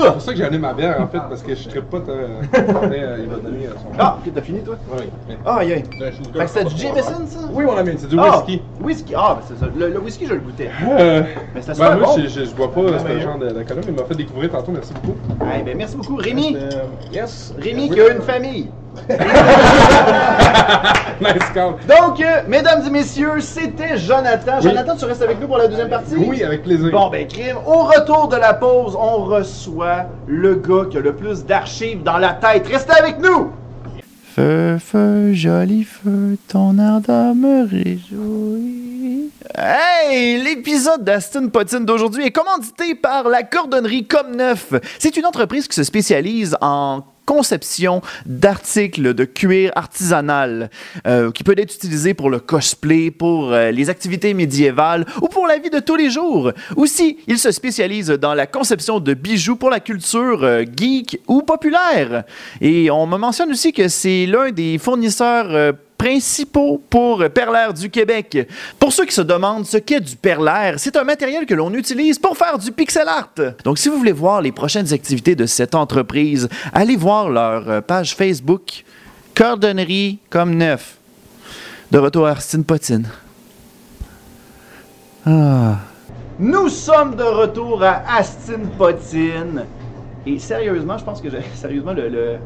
[0.00, 1.98] C'est pour ça que j'ai amené ma bière en fait, parce que je ne pas.
[2.08, 3.88] euh, il va donner euh, son.
[3.98, 4.76] Ah, ok, t'as fini toi?
[4.96, 5.04] Oui.
[5.44, 5.82] Ah, aïe.
[5.98, 6.38] C'est un shooter.
[6.38, 7.38] Fait que c'était du Jameson ça?
[7.52, 8.62] Oui, mon ami, c'est du Ah, whisky.
[8.80, 9.70] Whisky, ah, ben c'est ça.
[9.76, 10.70] Le, le whisky, je le goûtais.
[10.88, 11.22] Euh,
[11.54, 12.22] Mais c'était ben, super moi, bon.
[12.22, 14.50] je, je, je bois pas euh, ce genre de- d'alcool, mais il m'a fait découvrir
[14.50, 15.16] tantôt, merci beaucoup.
[15.58, 16.16] Eh ben, merci beaucoup.
[16.16, 16.56] Rémi!
[16.56, 16.70] Euh,
[17.12, 17.54] Yes.
[17.58, 18.68] Rémi qui a une famille.
[21.20, 21.74] nice call.
[21.88, 24.56] Donc, euh, mesdames et messieurs, c'était Jonathan.
[24.56, 24.70] Oui.
[24.70, 26.16] Jonathan, tu restes avec nous pour la deuxième partie?
[26.16, 26.90] Oui, avec plaisir.
[26.90, 27.56] Bon, ben, crime.
[27.66, 32.18] Au retour de la pause, on reçoit le gars qui a le plus d'archives dans
[32.18, 32.66] la tête.
[32.66, 33.52] Restez avec nous!
[34.34, 39.30] Feu, feu, joli feu, ton ardeur me réjouit.
[39.54, 40.42] Hey!
[40.42, 44.72] L'épisode d'Aston Potine d'aujourd'hui est commandité par la cordonnerie Comme Neuf.
[44.98, 50.70] C'est une entreprise qui se spécialise en conception d'articles de cuir artisanal
[51.06, 55.46] euh, qui peut être utilisé pour le cosplay, pour euh, les activités médiévales ou pour
[55.46, 56.52] la vie de tous les jours.
[56.76, 61.42] Aussi, il se spécialise dans la conception de bijoux pour la culture euh, geek ou
[61.42, 62.24] populaire.
[62.60, 65.74] Et on me mentionne aussi que c'est l'un des fournisseurs
[66.06, 68.48] principaux pour Perlaire du Québec.
[68.80, 72.18] Pour ceux qui se demandent ce qu'est du perlaire, c'est un matériel que l'on utilise
[72.18, 73.30] pour faire du pixel art.
[73.62, 77.80] Donc si vous voulez voir les prochaines activités de cette entreprise, allez voir leur euh,
[77.80, 78.84] page Facebook
[79.32, 80.96] Cordonnerie comme neuf.
[81.92, 83.06] De retour à Arsine Potine.
[85.24, 85.76] Ah.
[86.40, 89.66] Nous sommes de retour à Astin Potine.
[90.26, 91.42] Et sérieusement, je pense que j'ai.
[91.54, 92.38] Sérieusement, le-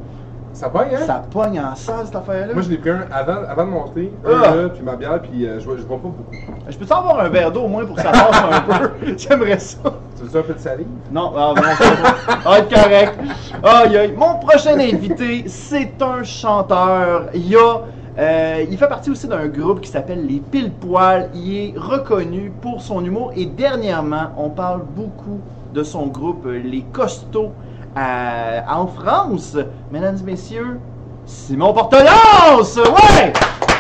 [0.57, 1.05] Ça pogne, hein?
[1.07, 2.55] ça pogne en salle cette affaire-là.
[2.55, 4.55] Moi, je l'ai pris un avant, avant de monter, un Ah.
[4.55, 6.25] là, puis ma bière, puis euh, je, je bois pas beaucoup.
[6.67, 8.91] Je peux-tu avoir un verre d'eau au moins pour que ça passe un peu?
[9.19, 9.79] J'aimerais ça.
[10.17, 10.87] Tu veux un peu de salive?
[11.13, 13.19] Non, ah, non, ça va être correct.
[13.63, 14.15] Aïe, aïe.
[14.17, 17.25] Mon prochain invité, c'est un chanteur.
[17.35, 17.81] Il y a,
[18.19, 21.29] euh, il fait partie aussi d'un groupe qui s'appelle Les Pile Poil.
[21.35, 25.41] Il est reconnu pour son humour et dernièrement, on parle beaucoup
[25.75, 27.53] de son groupe euh, Les Costauds
[27.97, 29.57] à- en France.
[29.91, 30.79] Mesdames et messieurs,
[31.25, 32.77] Simon Portelance!
[32.77, 33.33] Ouais!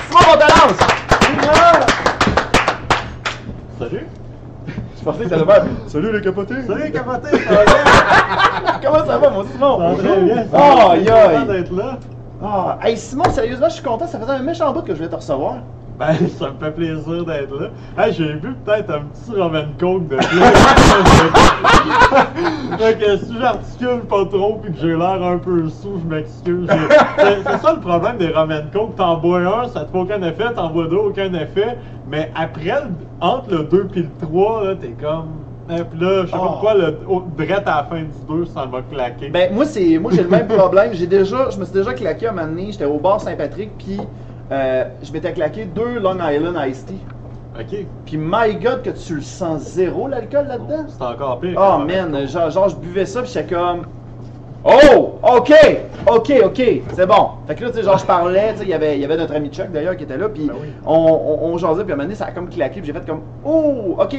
[0.08, 0.78] Simon Portelance!
[3.78, 4.06] Salut.
[4.98, 6.54] Je pensais que ça allait faire Salut les capotés!
[6.66, 8.80] Salut, capoté, ça va bien?
[8.82, 9.78] Comment ça va, mon Simon?
[9.78, 10.46] Ça va très bien.
[10.52, 11.46] Oh, aïe.
[11.46, 11.98] d'être là.
[12.42, 14.06] Ah, hey Simon, sérieusement, je suis content.
[14.06, 15.56] Ça faisait un méchant bout que je voulais te recevoir.
[15.98, 17.68] Ben, ça me fait plaisir d'être là.
[17.96, 20.26] Hey, j'ai vu peut-être un petit Roman Coke de plus.
[22.78, 26.68] fait que si j'articule pas trop puis que j'ai l'air un peu sous, je m'excuse.
[27.18, 28.96] C'est ça le problème des Roman Coke.
[28.96, 30.52] T'en bois un, ça te fait aucun effet.
[30.54, 31.78] T'en bois deux, aucun effet.
[32.10, 32.74] Mais après,
[33.22, 35.28] entre le 2 puis le 3, là, t'es comme...
[35.68, 36.46] Et puis là, je sais pas Oh.
[36.50, 36.94] pourquoi, le
[37.36, 39.30] direct à la fin du 2, ça va claquer.
[39.30, 40.90] Ben, moi, c'est, moi, j'ai le même problème.
[40.92, 42.70] J'ai déjà, je me suis déjà claqué un moment donné.
[42.70, 43.98] J'étais au bar Saint-Patrick, puis
[44.52, 47.00] euh, je m'étais claqué deux Long Island Iced Tea.
[47.58, 47.86] Ok.
[48.04, 50.84] Puis, my God, que tu le sens zéro l'alcool là-dedans.
[50.88, 51.58] C'est encore pire.
[51.58, 53.82] Oh man, genre, genre, je buvais ça, puis j'étais comme.
[54.64, 55.14] Oh!
[55.22, 55.52] Ok!
[56.08, 57.28] Ok, ok, c'est bon.
[57.46, 59.04] Fait que là, tu sais, genre, je parlais, tu sais, il y avait- il y
[59.04, 60.68] avait notre ami Chuck d'ailleurs qui était là, puis Ben oui.
[60.84, 62.92] on, on, on jasait, puis à un moment donné, ça a comme claqué, puis j'ai
[62.92, 63.20] fait comme.
[63.44, 63.96] Oh!
[63.98, 64.16] Ok!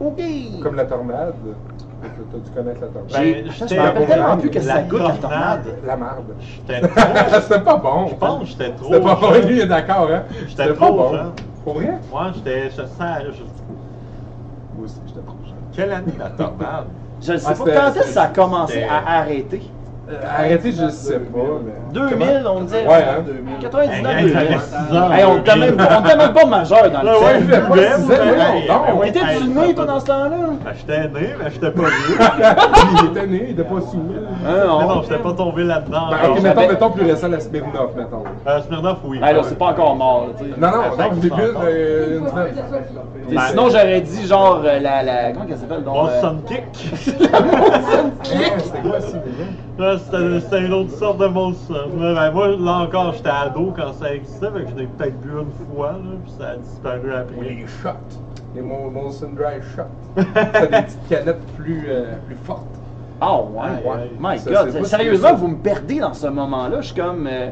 [0.00, 0.20] Ok!
[0.62, 1.34] Comme la tornade.
[2.02, 3.10] T'as dû connaître la tornade.
[3.10, 5.64] J'ai- Ben, j'étais je me rappelle tellement plus que ça la goûte la tornade.
[5.86, 6.24] La marde.
[6.40, 7.40] J'étais trop.
[7.40, 8.06] C'était pas bon.
[8.08, 8.84] Je pense que j'étais trop.
[8.92, 10.22] C'était pas bon, lui, il est d'accord, hein?
[10.48, 11.12] J'étais C'était trop pas bon.
[11.12, 11.32] jeune.
[11.64, 11.98] Pour vrai?
[12.10, 12.70] Moi, j'étais.
[12.70, 12.86] Je sens.
[12.98, 13.42] je-
[14.74, 15.54] Moi aussi, j'étais trop jeune.
[15.72, 16.86] Quelle année la tornade?
[17.20, 19.70] Je ne sais Ah, pas c'était- quand est-ce que ça a commencé à arrêter.
[20.10, 21.72] Euh, arrêtez, je sais pas, mais.
[21.94, 22.84] 2000, on disait.
[22.86, 23.22] Ouais, hein?
[23.60, 24.32] 99, Hey, 2000.
[24.34, 25.74] j'avais six ans, Hey, on était 2000.
[25.76, 27.24] même, on était même pas majeur dans le Ouais, temps.
[27.24, 27.60] ouais, je
[28.88, 30.36] pas ouais, Étais-tu né, toi, dans ce temps-là?
[30.64, 32.18] Ben, j'étais né, mais j'étais pas vieux.
[33.00, 34.02] il était né, il était pas sous.
[34.44, 34.88] Ah, Mais non.
[34.88, 36.08] non, j'étais pas tombé là-dedans.
[36.10, 38.24] Ben, ok, mettons, mettons plus récent, la Smirnoff, mettons.
[38.48, 39.20] Euh, Smirnoff, oui.
[39.22, 40.50] Ah, là, c'est pas encore mort, tu sais.
[40.58, 41.34] Non, non, non, existe
[41.64, 42.20] euh,
[43.30, 45.30] Ben, Sinon, j'aurais dit genre euh, la, la.
[45.32, 46.64] Comment qu'elle s'appelle donc Bon, euh, Sun Kick.
[48.24, 49.91] C'était quoi, déjà?
[49.92, 52.14] Là, C'était c'était une autre sorte de là.
[52.14, 55.28] Ben, moi, là encore, j'étais ado quand ça existait, fait que j'en ai peut-être bu
[55.40, 57.40] une fois, là, puis ça a disparu après.
[57.42, 57.88] Les shots.
[58.54, 59.82] Les Mo- Molson Dry Shots.
[60.34, 62.66] T'as des petites canettes plus, euh, plus fortes.
[63.20, 64.10] Ah ouais, ouais.
[64.18, 66.80] My Ça, God, c'est sérieusement, vous me perdez dans ce moment-là.
[66.80, 67.26] Je suis comme.
[67.26, 67.50] euh,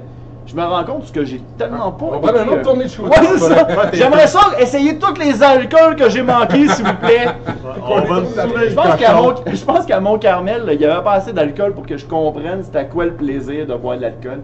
[0.50, 2.06] je me rends compte que j'ai tellement pas.
[2.06, 3.08] On va une autre tournée de shooter.
[3.08, 3.68] Ouais, c'est ça.
[3.92, 7.28] J'aimerais ça essayer tous les alcools que j'ai manqués, s'il vous plaît.
[7.88, 8.22] On va
[8.68, 9.14] Je pense qu'à.
[9.14, 12.04] Mont, je pense qu'à Mont-Carmel, là, il y avait pas assez d'alcool pour que je
[12.04, 14.40] comprenne c'était quoi le plaisir de boire de l'alcool.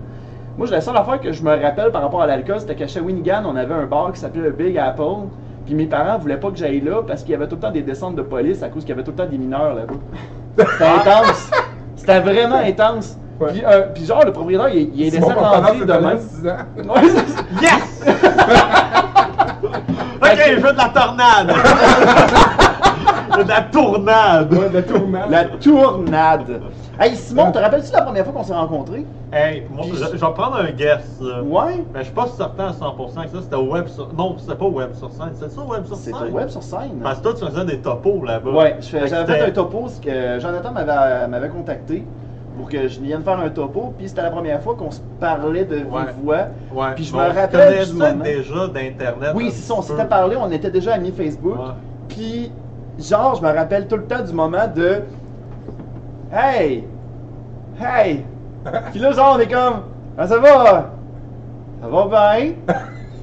[0.56, 3.42] Moi, la seule affaire que je me rappelle par rapport à l'alcool, c'était qu'à Shawinigan,
[3.44, 5.26] on avait un bar qui s'appelait le Big Apple.
[5.64, 7.72] Puis mes parents voulaient pas que j'aille là parce qu'il y avait tout le temps
[7.72, 9.94] des descentes de police à cause qu'il y avait tout le temps des mineurs là-bas.
[10.56, 11.50] C'était intense.
[11.96, 13.18] C'était vraiment intense.
[13.40, 13.52] Ouais.
[13.52, 16.18] Puis, euh, puis genre, le propriétaire, il, il descend Portelance, rentrer de c'était là, même.
[16.18, 16.94] six ans.
[16.94, 17.42] Ouais, c'est ça.
[17.62, 18.04] Yes!
[20.22, 21.52] ok, je veux de la tornade!
[23.32, 24.52] Je veux de la tournade!
[24.54, 25.30] Ouais, de tournage.
[25.30, 26.60] La tournade.
[26.98, 29.04] Hey Simon, te rappelles-tu la première fois qu'on s'est rencontrés?
[29.32, 31.18] Hey, moi, je, je vais prendre un guess.
[31.20, 31.42] là.
[31.42, 31.84] Ouais.
[31.92, 34.08] Mais je suis pas certain à 100% que ça c'était au web sur...
[34.14, 35.30] Non, c'était pas au web sur scène.
[35.34, 36.14] C'était ça au web sur scène?
[36.18, 37.00] C'était web sur scène.
[37.02, 38.50] Parce que toi, tu faisais des topos là-bas.
[38.50, 42.06] Ouais, Fait j'avais fait un topo, parce que Jonathan m'avait m'avait contacté
[42.56, 45.64] pour que je vienne faire un topo, puis c'était la première fois qu'on se parlait
[45.64, 46.00] de vive Ouais.
[46.22, 46.36] voix.
[46.72, 46.94] Ouais.
[46.94, 48.24] Puis je Bon, me rappelle moment.
[48.24, 49.32] déjà d'Internet.
[49.34, 51.56] Oui, c'est ça, on s'était parlé, on était déjà amis Facebook.
[52.08, 52.50] Puis,
[52.98, 55.02] genre, je me rappelle tout le temps du moment de
[56.32, 56.84] Hey!
[57.80, 58.24] Hey!
[58.90, 59.82] Puis là, genre, on est comme
[60.18, 60.90] Ah, ça va?
[61.82, 62.06] Ça va
[62.38, 62.52] bien?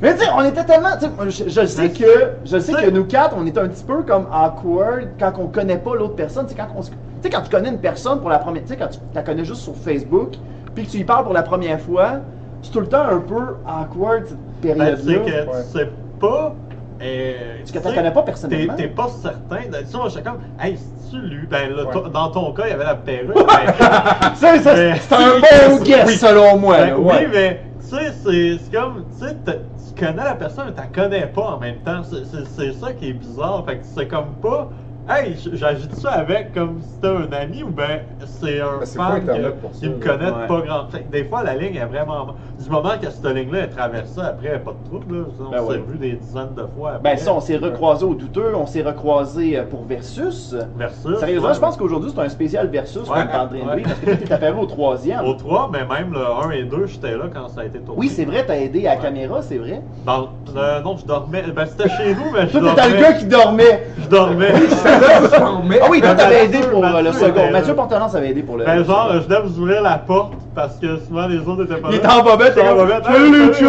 [0.02, 0.90] Mais tu sais, on était tellement.
[1.26, 4.26] Je, je sais que je sais que nous quatre, on est un petit peu comme
[4.34, 6.48] awkward quand on connaît pas l'autre personne.
[6.48, 6.92] Sais, quand, on se-
[7.24, 8.64] sais, quand tu connais une personne pour la première.
[8.64, 10.34] Tu sais, quand tu la connais juste sur Facebook,
[10.76, 12.20] puis que tu lui parles pour la première fois,
[12.62, 14.98] c'est tout le temps un peu awkward cette Ben, période-là.
[15.06, 15.64] c'est que Ouais.
[15.72, 16.56] tu sais pas.
[17.02, 18.74] euh, Parce que tu connais pas personnellement.
[18.78, 19.68] T'es pas certain.
[19.70, 21.48] de- Tu sais, moi, j'étais comme, hey, c'est-tu lui?
[21.48, 22.10] Ben là, Ouais.
[22.14, 23.36] dans ton cas, il y avait la perruque.
[23.36, 23.74] ben,
[24.42, 26.16] Mais- c'est un bon guess Oui.
[26.16, 26.78] selon moi.
[26.78, 30.66] ben, là, oui, mais tu sais, c'est c'est comme, tu sais, tu connais la personne,
[30.68, 32.02] mais tu la connais pas en même temps.
[32.04, 33.64] C'est- C'est c'est ça qui est bizarre.
[33.68, 34.70] Fait que c'est comme pas,
[35.10, 39.26] hey, j'agite ça avec comme si c'était un ami ou ben c'est un Ben, fan
[39.26, 39.34] ça,
[39.80, 40.48] qui me connaît Ouais.
[40.48, 40.88] pas grand.
[40.90, 42.36] Fait que des fois, la ligne est vraiment.
[42.60, 45.18] Du moment que cette ligne-là est traversée, après, pas de trouble.
[45.18, 45.24] Là.
[45.40, 45.84] On Ben s'est ouais.
[45.88, 46.92] vu des dizaines de fois.
[46.96, 50.56] Après, Ben ça, on s'est recroisés au douteux, on s'est recroisés euh, pour Versus.
[50.78, 51.18] Versus.
[51.20, 51.54] Sérieusement, ouais.
[51.56, 53.24] je pense qu'aujourd'hui c'est un spécial Versus de ouais.
[53.76, 55.20] vivre, parce que toi t'es apparu au troisième.
[55.26, 58.00] Au 3, mais même le 1 et 2, j'étais là quand ça a été tourné.
[58.00, 59.04] Oui, c'est vrai, t'as aidé à la Ouais.
[59.04, 59.82] caméra, c'est vrai.
[60.06, 61.44] Dans- euh, non, je dormais.
[61.56, 62.76] Ben, c'était chez nous, mais je Toi, dormais.
[62.84, 63.88] t'étais le gars qui dormait.
[64.00, 64.54] Je dormais.
[65.02, 67.28] Ah oui, toi, t'avais aidé pour euh, le Mathieu second.
[67.28, 67.52] était là.
[67.52, 68.66] Mathieu Portelance avait aidé pour le.
[68.66, 71.90] Ben, genre, je devais vous ouvrir la porte parce que souvent les autres étaient pas
[71.90, 71.98] Il là.
[71.98, 73.06] était en bobette, J'étais en t'es comme, bobette.
[73.06, 73.64] Salut, les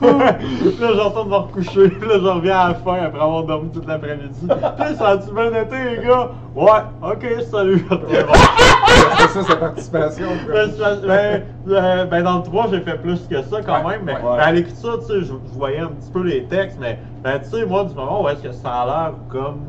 [0.80, 1.80] là, j'entends de me recoucher.
[1.88, 4.40] Là, je reviens à la fin après avoir dormi toute l'après-midi.
[4.46, 6.30] Puis ça a-tu bien été, les gars?
[6.54, 7.86] Ouais, ok, salut.
[9.18, 10.26] C'est ça, sa participation.
[10.52, 10.70] Ben,
[11.06, 14.00] ben, euh, ben, dans le 3, j'ai fait plus que ça quand même.
[14.04, 16.78] Mais à l'écriture, tu sais, je, je voyais un petit peu les textes.
[16.80, 19.60] Mais ben, tu sais, moi, du moment où est-ce que ça a l'air comme.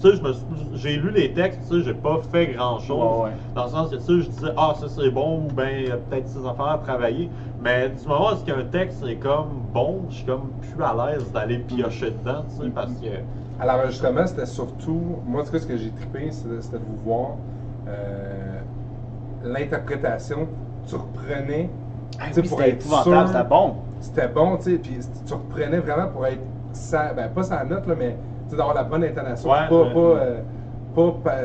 [0.00, 3.22] Tu sais, je me suis- j'ai lu les textes, tu sais, j'ai pas fait grand-chose.
[3.26, 3.36] Ouais, ouais.
[3.54, 5.88] Dans le sens que, tu sais, je disais, ah, ça c'est bon, ou ben, il
[5.88, 7.30] y a peut-être ces affaires à travailler.
[7.58, 10.94] Mais du moment où est-ce qu'un texte est comme bon, je suis comme plus à
[10.94, 13.06] l'aise d'aller piocher dedans, tu sais, parce que.
[13.58, 15.22] À l'enregistrement, c'était surtout.
[15.26, 17.40] Moi, en tout cas, ce que j'ai trippé, c'était de vous voir.
[17.88, 18.60] euh,
[19.42, 20.48] L'interprétation,
[20.82, 21.70] tu reprenais.
[22.18, 23.76] Ah tu sais, oui, pour c'était être épouvantable, sûr- c'était bon.
[23.98, 26.46] C'était bon, tu sais, puis tu reprenais vraiment pour être.
[26.72, 28.16] Sa, ben, pas sa note, là, mais
[28.56, 29.50] d'avoir la bonne intonation.
[29.50, 29.92] Ouais, pas, ouais.
[29.92, 30.40] pas, euh,
[30.94, 31.42] pas, pa-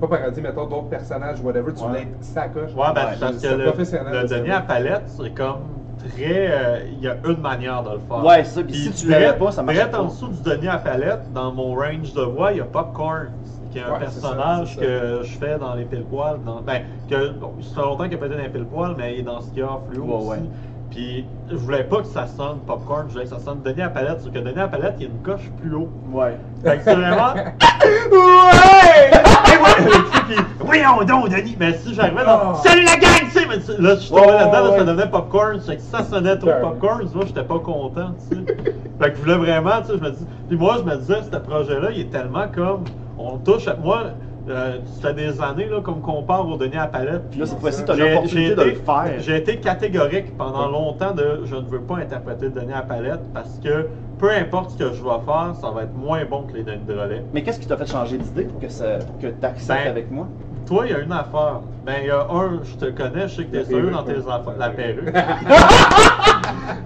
[0.00, 1.72] pas parodier, mettons, d'autres personnages, whatever.
[1.74, 2.74] Tu voulais être sacoche.
[2.74, 6.50] Ouais, ben, Ouais, parce que c'est le, professionnel, le à palette, c'est comme très.
[6.52, 8.24] euh, Il y a une manière de le faire.
[8.24, 10.78] Ouais, ça, puis si tu l'avais pas, ça marchait direct en dessous du Denis à
[10.78, 13.32] palette, dans mon range de voix, il y a Popcorn,
[13.70, 14.80] qui est un Ouais, c'est ça, personnage ça.
[14.82, 16.42] que je fais dans les pile-poils.
[16.44, 19.14] Dans, ben, que, bon, ça fait longtemps qu'il n'a pas été dans les pile-poils, mais
[19.14, 20.28] il est dans ce qu'il y a en fluo Ouais, aussi.
[20.28, 20.50] ouais.
[20.90, 23.88] Puis je voulais pas que ça sonne Popcorn, je voulais que ça sonne Denis à
[23.88, 25.88] palette, sauf que Denis à palette, il y a une coche plus haut.
[26.10, 26.36] Ouais.
[26.64, 27.34] Fait que c'est vraiment.
[27.34, 29.10] ouais!
[30.28, 31.56] Puis, voyons donc, Denis!
[31.58, 32.52] Mais si j'arrivais dans.
[32.52, 32.56] Oh.
[32.64, 33.08] Salut la gang!
[33.24, 34.78] Tu sais, mais là, je tombé ouais, là-dedans, là, ouais.
[34.78, 35.60] ça devenait popcorn.
[35.60, 38.44] C'est que si ça sonnait trop popcorn, moi, j'étais pas content, tu sais.
[39.00, 40.26] fait que je voulais vraiment, tu sais, je me dis.
[40.48, 42.84] Puis moi, je me disais, ce projet-là, il est tellement comme.
[43.18, 43.74] On touche à.
[43.74, 44.04] Moi,
[44.50, 47.30] euh, ça fait des années, là, qu'on compare au Denis à palette.
[47.30, 49.14] Puis là, cette fois-ci, t'as J'ai- l'opportunité de le faire.
[49.18, 53.58] J'ai été catégorique pendant longtemps de je ne veux pas interpréter Denis à palette parce
[53.58, 53.88] que
[54.18, 56.84] peu importe ce que je vais faire, ça va être moins bon que les Denis
[56.84, 57.24] de relais.
[57.32, 60.10] Mais qu'est-ce qui t'a fait changer d'idée pour que, ça, pour que t'acceptes Ben, avec
[60.10, 60.28] moi?
[60.68, 61.60] Toi, il y a une affaire.
[61.86, 64.18] Ben, il y a un, je te connais, je sais que t'es sérieux dans tes
[64.18, 64.54] affaires.
[64.58, 65.14] La perruque.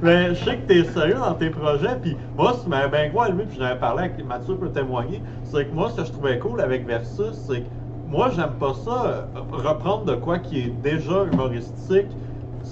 [0.00, 1.96] Mais je sais que t'es sérieux dans tes projets.
[2.00, 4.72] Puis moi, ce qui m'avait bien gros allumé, puis j'en avais parlé avec Mathieu pour
[4.72, 7.66] témoigner, c'est que moi, ce que je trouvais cool avec Versus, c'est que
[8.08, 12.06] moi, j'aime pas ça, euh, reprendre de quoi qui est déjà humoristique.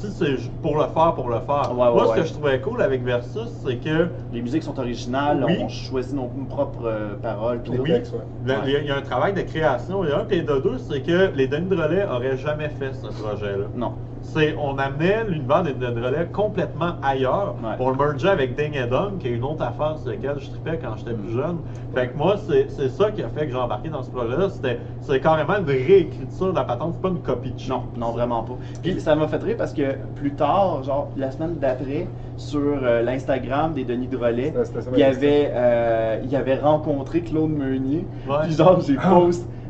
[0.09, 1.73] C'est pour le faire, pour le faire.
[1.77, 4.79] Ouais, ouais, moi, ce que je trouvais cool avec Versus, c'est que Les musiques sont
[4.79, 5.59] originales, Oui.
[5.61, 7.61] on choisit nos propres euh, paroles.
[7.63, 7.73] Puis.
[7.79, 7.91] Oui.
[7.91, 10.03] le- il y, a- un travail de création.
[10.03, 13.09] A un, puis de deux, c'est que les Denis de relais auraient jamais fait ce
[13.09, 13.67] projet-là.
[13.75, 13.93] Non.
[14.23, 17.55] C'est on amenait l'univers des de relais complètement ailleurs.
[17.63, 17.77] Ouais.
[17.79, 20.51] On le mergeait avec Ding et Dong, qui est une autre affaire sur laquelle je
[20.51, 21.59] tripais quand j'étais plus jeune.
[21.95, 24.49] Fait que moi, c'est c'est ça qui a fait que j'ai embarqué dans ce projet-là.
[24.51, 27.71] C'était c'est carrément une réécriture de la patente, c'est pas une copie de chez.
[27.71, 28.55] Non, non, vraiment pas.
[28.83, 32.07] Puis ça m'a fait rire parce que plus tard, genre la semaine d'après,
[32.37, 34.53] sur euh, l'Instagram des Denis Drolet,
[34.97, 38.07] il avait, euh, il avait rencontré Claude Meunier.
[38.29, 38.37] Ouais.
[38.45, 39.11] Puis genre, j'ai Ah.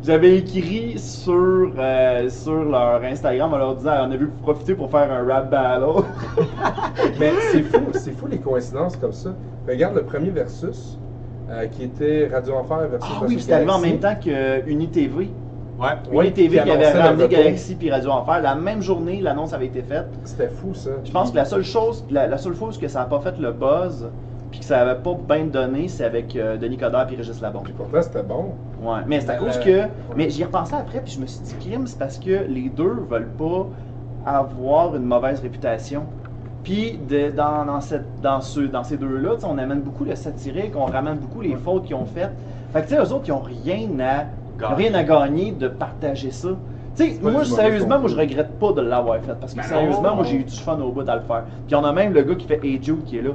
[0.02, 4.90] J'avais écrit sur, euh, sur leur Instagram en leur disant on a vu profiter pour
[4.90, 6.04] faire un rap battle.
[7.20, 9.34] Mais c'est fou, c'est fou les coïncidences comme ça.
[9.68, 10.98] Regarde le premier versus,
[11.50, 15.28] euh, qui était Radio Enfer versus Ah oui, c'est arrivé en même temps que UniTV.
[15.78, 15.88] Ouais.
[16.10, 17.28] Oui, UniTV qui qui avait ramené.
[17.28, 18.40] Galaxy puis Radio Enfer.
[18.40, 20.08] La même journée, l'annonce avait été faite.
[20.24, 20.90] C'était fou ça.
[21.04, 23.38] Je pense que la seule chose, la, la seule chose que ça n'a pas fait
[23.38, 24.08] le buzz,
[24.50, 27.60] puis que ça avait pas bien donné, c'est avec euh, Denis Coderre et Régis Labon.
[27.60, 28.54] Puis pourtant c'était bon.
[28.82, 29.70] Ouais, mais c'est à La- cause que.
[29.82, 29.88] ouais.
[30.16, 32.68] Mais j'y ai repensé après, puis je me suis dit, crime, c'est parce que les
[32.68, 33.68] deux veulent pas
[34.24, 36.04] avoir une mauvaise réputation.
[36.62, 40.74] Puis de- dans, dans, cette, dans, ce, dans ces deux-là, on amène beaucoup le satirique,
[40.76, 42.32] on ramène beaucoup les fautes qu'ils ont faites.
[42.72, 44.26] Fait que tu sais, eux autres, ils ont rien à,
[44.74, 46.48] rien à gagner de partager ça.
[46.96, 49.34] Tu sais, moi, sérieusement, moi, je regrette pas de l'avoir fait.
[49.40, 50.16] Parce que Ben sérieusement, non.
[50.16, 51.44] moi, j'ai eu du fun au bout à le faire.
[51.66, 53.30] Puis on a même le gars qui fait Hey Jude qui est là.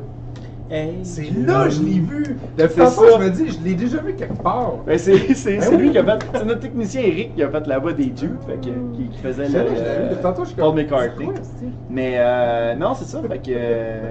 [0.71, 2.37] Hey, C'est là, je l'ai vu.
[2.57, 3.19] Depuis C'est tantôt, ça.
[3.19, 4.73] je me dis, je l'ai déjà vu quelque part.
[4.97, 4.97] C'est
[5.35, 6.25] c'est- Ben c'est lui qui a fait.
[6.33, 9.17] C'est notre technicien Eric qui a fait la voix des Jude, fait que, qui, qui
[9.21, 9.63] faisait Je le.
[9.63, 10.09] l'ai vu, je l'ai vu.
[10.09, 10.73] Depuis tantôt, je suis Paul.
[10.75, 11.25] McCartney.
[11.25, 11.33] quoi,
[11.89, 13.51] Mais euh, non, c'est ça, fait que.
[13.51, 14.09] euh,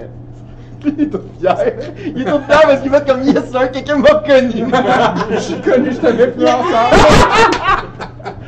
[0.85, 1.55] il est tout fier.
[2.15, 4.65] Il est tout fier parce qu'il fait comme Yes, sir, quelqu'un m'a reconnu.
[5.31, 6.95] Je suis connu, je t'avais plus ensemble.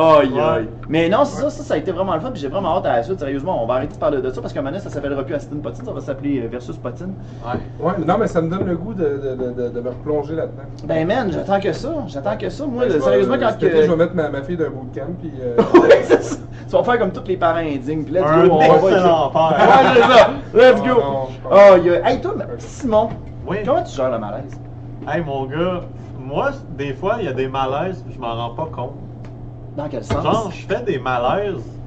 [0.00, 0.40] Aïe Ouais.
[0.40, 0.68] aïe.
[0.88, 2.86] Mais non, c'est ça, ça, ça a été vraiment le fun, puis j'ai vraiment hâte
[2.86, 3.62] à la suite, sérieusement.
[3.62, 5.84] On va arrêter de parler de ça parce qu'à donné, ça s'appellera plus Aston Potine,
[5.84, 7.14] ça va s'appeler euh, Versus Potine.
[7.44, 7.58] Ouais.
[7.86, 9.88] Ouais, mais non, mais ça me donne le goût de, de, de, de, de me
[9.88, 10.62] replonger là-dedans.
[10.84, 12.64] Ben man, j'attends que ça, j'attends que ça.
[12.66, 13.82] Moi, Ben, sérieusement, quand cet été, que.
[13.82, 15.32] je vais mettre ma, ma fille d'un bootcamp, puis.
[15.42, 16.36] Euh, Ouais, c'est ça.
[16.68, 19.30] Tu vas faire comme tous les parents indignes, puis let's Un go, on va excellent
[19.30, 19.56] père.
[19.58, 20.30] Ouais, c'est ça.
[20.54, 21.00] Let's Oh, go.
[21.00, 23.08] non, Oh, y a- Hey, toi, Simon,
[23.46, 23.56] Oui.
[23.64, 24.60] comment tu gères le malaise?
[25.10, 25.80] Hey mon gars,
[26.18, 28.92] moi, des fois, il y a des malaises, je m'en rends pas compte.
[29.78, 30.24] Dans quel sens?
[30.24, 31.80] Genre, je fais des malaises,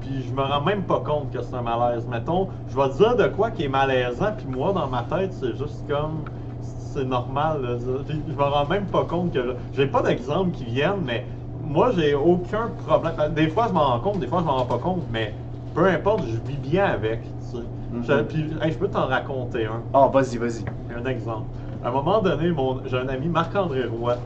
[0.00, 2.06] puis je me rends même pas compte que c'est un malaise.
[2.06, 5.54] Mettons, je vais dire de quoi qui est malaisant, puis moi, dans ma tête, c'est
[5.54, 6.24] juste comme.
[6.62, 7.76] C'est normal, là.
[8.08, 9.56] Je me rends même pas compte que.
[9.74, 11.26] J'ai pas d'exemple qui viennent, mais
[11.60, 13.34] moi, j'ai aucun problème.
[13.34, 15.34] Des fois, je m'en rends compte, des fois, je m'en rends pas compte, mais
[15.74, 17.56] peu importe, je vis bien avec, tu sais.
[18.02, 18.26] Je- Mhm.
[18.26, 19.82] Puis, hey, je peux t'en raconter un.
[19.92, 20.64] Oh, vas-y, vas-y.
[20.96, 21.48] Un exemple.
[21.82, 24.16] À un moment donné, mon, j'ai un ami, Marc-André Roy.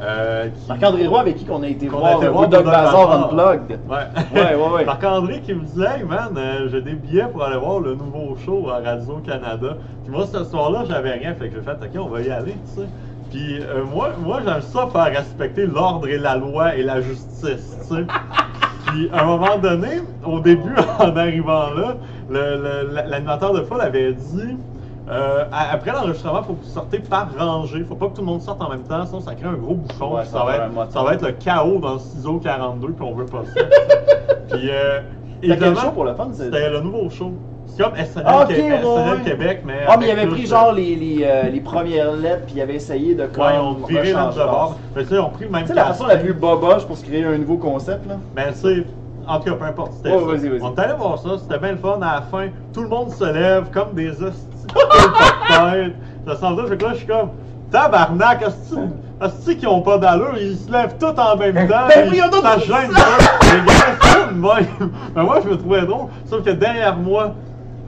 [0.00, 2.64] Euh, qui- Marc-André Roy, avec qui qu'on a été a voir été le voir Bazaar
[2.64, 3.24] Bazaar.
[3.32, 3.78] Unplugged.
[3.88, 4.40] Ouais.
[4.40, 4.84] Ouais, ouais, ouais.
[4.86, 8.36] Marc-André qui me disait, hey man, euh, j'ai des billets pour aller voir le nouveau
[8.44, 9.76] show à Radio-Canada.
[10.04, 12.52] Puis moi, ce soir-là, j'avais rien, fait que j'ai fait, ok, on va y aller,
[12.74, 12.88] tu sais.
[13.30, 17.76] Puis euh, moi, moi j'aime ça faire respecter l'ordre et la loi et la justice,
[17.88, 18.04] tu sais.
[18.86, 21.94] Puis à un moment donné, au début, en arrivant là,
[23.06, 24.56] l'animateur de foule avait dit.
[25.08, 27.82] Euh, après l'enregistrement, il faut que vous sortez par rangée.
[27.84, 29.74] Faut pas que tout le monde sorte en même temps, sinon ça crée un gros
[29.74, 30.14] bouchon.
[30.16, 30.90] Ouais, ça ça, va être, moton.
[30.90, 33.60] ça va être le chaos dans le ciseau 42, puis on veut pas ça.
[34.50, 35.00] puis euh,
[35.42, 36.28] évidemment, show pour le fun?
[36.32, 37.32] c'est- C'était le nouveau show.
[37.66, 39.24] C'est comme SNL, Ah, ok, Québec, ouais, SNL ouais.
[39.24, 39.78] Québec, mais.
[39.88, 42.60] Ah, mais il avait pris de- genre les, les, euh, les premières lettres, puis il
[42.60, 44.78] avait essayé de comme Ouais, ils ont viré notre bord.
[44.96, 47.24] ils ont pris le même Tu sais, la façon la plus boboche pour se créer
[47.24, 48.16] un nouveau concept, là?
[48.34, 48.86] Ben, tu sais,
[49.26, 49.92] en tout cas, peu importe.
[49.94, 50.24] C'était Ouais, ça.
[50.26, 50.62] vas-y, vas-y.
[50.62, 51.98] On est allé voir ça, c'était bien le fun.
[52.02, 55.94] À la fin, tout le monde se lève comme des hosties de tête.
[56.26, 57.30] Ça sent ça, fait que là, je suis comme,
[57.70, 58.74] tabarnak, hostie,
[59.20, 61.86] hostie qui ont pas d'allure, ils se lèvent tous en même temps.
[61.88, 62.90] Ben ils- oui, on a ça tous gêne.
[62.90, 64.90] Les gars, même.
[65.14, 66.06] Ben, moi, je me trouvais drôle.
[66.26, 67.32] Sauf que derrière moi,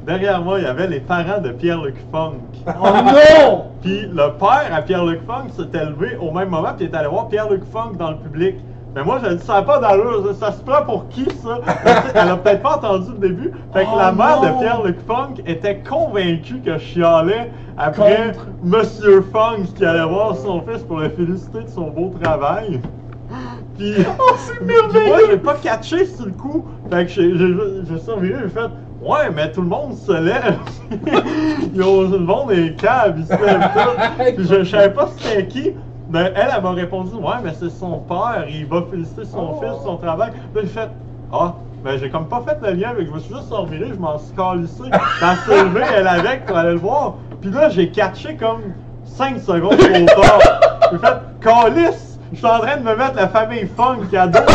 [0.06, 2.34] derrière moi, il y avait les parents de Pierre-Luc Funk.
[2.66, 2.72] Oh
[3.04, 3.64] non!
[3.82, 7.08] Puis le père à Pierre-Luc Funk s'était levé au même moment, puis il est allé
[7.08, 8.56] voir Pierre-Luc Funk dans le public.
[8.94, 11.58] Mais moi, j'ai dit, ça n'a pas d'allure, ça, ça se prend pour qui, ça?
[12.14, 13.52] Elle a peut-être pas entendu le début.
[13.72, 14.54] Fait que Oh la mère non!
[14.56, 18.46] de Pierre-Luc Funk était convaincue que je chialais après Contre.
[18.62, 22.80] Monsieur Funk qui allait voir son fils pour le féliciter de son beau travail.
[23.78, 25.26] Puis, Oh, c'est puis moi, merveilleux!
[25.32, 26.64] j'ai pas catché sur le coup.
[26.88, 28.70] Fait que j'ai surveillé, j'ai fait
[29.02, 30.56] Ouais, mais tout le monde se lève.
[31.74, 34.34] Ils ont le monde est cave, ils se lèvent.
[34.36, 35.72] Puis je, je savais pas c'était qui.
[36.14, 39.60] Mais elle, elle m'a répondu Ouais, mais c'est son père, il va féliciter son Oh.
[39.60, 40.30] fils, son travail.
[40.54, 40.88] Là, j'ai fait
[41.32, 41.54] Ah,
[41.84, 44.16] ben j'ai comme pas fait le lien, mais je me suis juste surveillé, je m'en
[44.18, 44.82] suis calissé.
[44.92, 47.14] Elle s'est levée, elle avec pour aller le voir.
[47.40, 48.60] Puis là, j'ai catché comme
[49.04, 50.38] 5 secondes trop tard.
[50.92, 52.10] J'ai fait Calice!
[52.32, 54.38] Je suis en train de me mettre la famille funk à dos.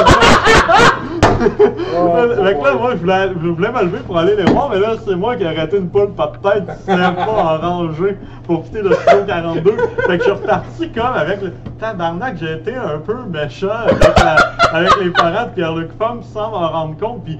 [1.40, 4.80] Fait que là, moi, je voulais, je voulais me lever pour aller les voir, mais
[4.80, 8.18] là, c'est moi qui ai arrêté une poule par tête lève pas en rangée
[8.50, 9.72] pour quitter le studio 42.
[10.08, 14.00] Fait que je suis reparti comme avec le tabarnak, j'ai été un peu méchant avec,
[14.18, 17.24] la- avec les parents de Pierre-Luc Funk sans m'en rendre compte.
[17.24, 17.38] Puis,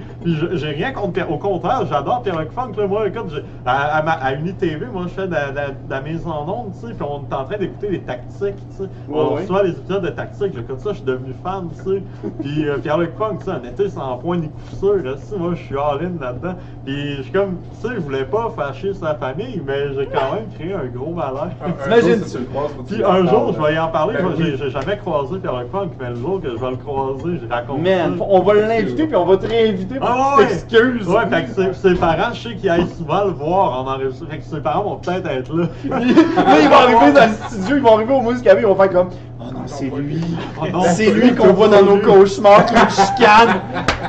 [0.52, 1.30] j'ai rien contre Pierre.
[1.32, 2.70] Au contraire, j'adore Pierre-Luc Funk.
[2.78, 5.56] Là, moi, écoute, j'ai- à, à, ma- à UniTV, moi, je fais de, la- de
[5.56, 8.54] de la mise en onde, tu sais, puis on est en train d'écouter des tactiques,
[8.70, 8.90] tu sais.
[9.10, 12.02] on Ouais, reçoit les épisodes de tactiques, j'écoute ça, je suis devenu fan, tu sais.
[12.40, 15.36] Puis euh, Pierre-Luc Funk, tu sais, un été sans point ni coup sûr, tu sais,
[15.36, 16.54] moi, je suis all-in là-dedans.
[16.86, 20.34] Puis je suis comme, tu sais, je voulais pas fâcher sa famille, mais j'ai quand
[20.34, 21.48] même créé un gros malheur.
[21.82, 23.74] T'imagines- Si tu le croises, faut que tu Puis lui un en jour, je vais
[23.74, 24.14] y en parler.
[24.18, 27.48] Ben j'ai- jamais croisé Pierre-Luc Funk, mais le jour que je vais le croiser, je
[27.52, 28.24] raconte Man, ça.
[28.28, 30.46] on va l'inviter puis on va te réinviter pour Ah que ouais!
[30.48, 31.08] tu t'excuses.
[31.08, 34.30] Ouais, fait que ses, ses parents, je sais qu'ils aillent souvent le voir en enregistrement.
[34.30, 35.64] Fait que ses parents vont peut-être être là.
[35.88, 38.74] là, ils vont arriver dans le studio, ils vont arriver au Music Café, ils vont
[38.76, 39.08] faire comme
[39.42, 40.20] Oh non, c'est lui.
[40.60, 43.60] Oh non, c'est lui qu'on voit dans nos cauchemars qui nous chicane.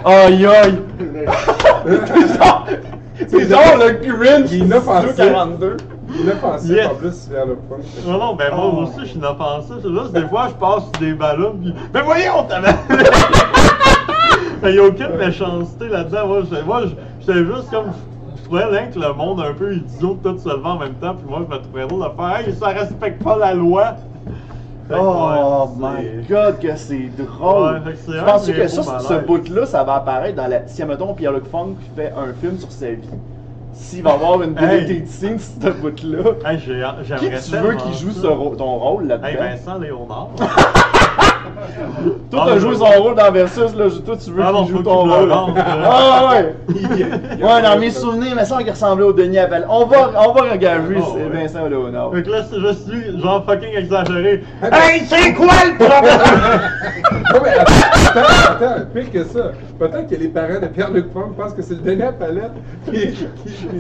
[0.04, 0.80] Aïe aïe.
[3.28, 5.12] c'est genre le Grinch Il est du inoffensif.
[5.14, 5.78] studio 42.
[6.20, 6.88] Inoffensif Yes.
[6.88, 7.78] en plus vers le point.
[8.05, 8.78] Non, non, ben moi Oh.
[8.84, 9.76] aussi, je suis inoffensif.
[9.82, 11.74] C'est juste, des fois, je passe sur des ballons, pis.
[11.93, 12.59] Mais voyons, t'as
[14.64, 16.28] Il n'y a aucune méchanceté là-dedans.
[16.28, 17.91] Moi, je- moi, je- j'étais juste comme.
[18.38, 21.14] Je trouvais là que le monde un peu idiot tout se levant en même temps,
[21.16, 23.93] puis moi, je me trouvais drôle de faire Hey, ça respecte pas la loi.
[24.89, 25.89] Fait que, Oh ouais,
[26.20, 27.76] my god, que c'est drôle.
[27.76, 30.36] Ouais, fait que c'est tu un penses des que ça, ce bout-là, ça va apparaître
[30.36, 30.68] dans la.
[30.68, 32.97] Si, mettons, Pierre-Luc Funk fait un film sur sa vie,
[33.74, 37.61] s'il va avoir une deleted scene sur ce bout-là, Hey, j'ai- qui j'aimerais tu veux
[37.61, 38.22] tellement qu'il joue ça.
[38.22, 39.28] ce rô- ton rôle là-dedans?
[39.28, 40.30] Hey, Vincent Léonard.
[42.32, 43.86] Toi, t'as joué son rôle dans Versus, là.
[44.05, 45.32] Toi, tu veux Ah qu'il joue ton qu'il me rôle.
[45.32, 45.62] euh.
[45.86, 46.55] Ah ouais!
[47.41, 49.66] Ouais, dans mes souvenirs, mais ça, il ressemblait au Denis Appel.
[49.70, 51.30] On va, on va regarder, Ah.
[51.34, 52.12] Vincent Léonard.
[52.14, 54.43] Fait que là, c'est- je suis genre fucking exagéré.
[54.72, 56.62] Hey, c'est quoi le problème?
[57.34, 57.72] Non, mais attends,
[58.09, 59.39] attends, attends, pire que ça.
[59.80, 62.51] Peut-être que les parents de Pierre-Luc Funk pensent que c'est le Denis à palette
[62.86, 62.99] qui.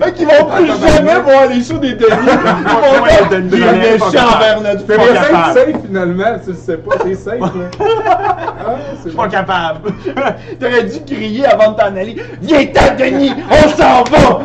[0.01, 2.07] Fait qu'ils vont plus jamais voir les shows des Denis.
[2.11, 4.35] Ils vont Ouais, dire, Denis il est Appel, pas méchant capable.
[4.35, 7.39] envers notre c'est safe finalement, tu le sais pas, c'est safe
[7.79, 9.91] Ah, Je suis pas capable.
[10.59, 12.15] T'aurais dû crier avant de t'en aller.
[12.41, 14.39] Viens-t'en, Denis, on s'en va!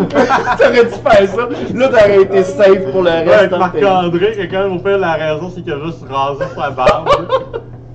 [0.58, 1.48] T'aurais dû faire ça.
[1.74, 3.52] Là, t'aurais été safe pour le Ouais, reste.
[3.52, 3.58] vie.
[3.58, 7.08] Marc-André, quelqu'un au fait la raison, c'est qu'il a juste rasé sa barbe.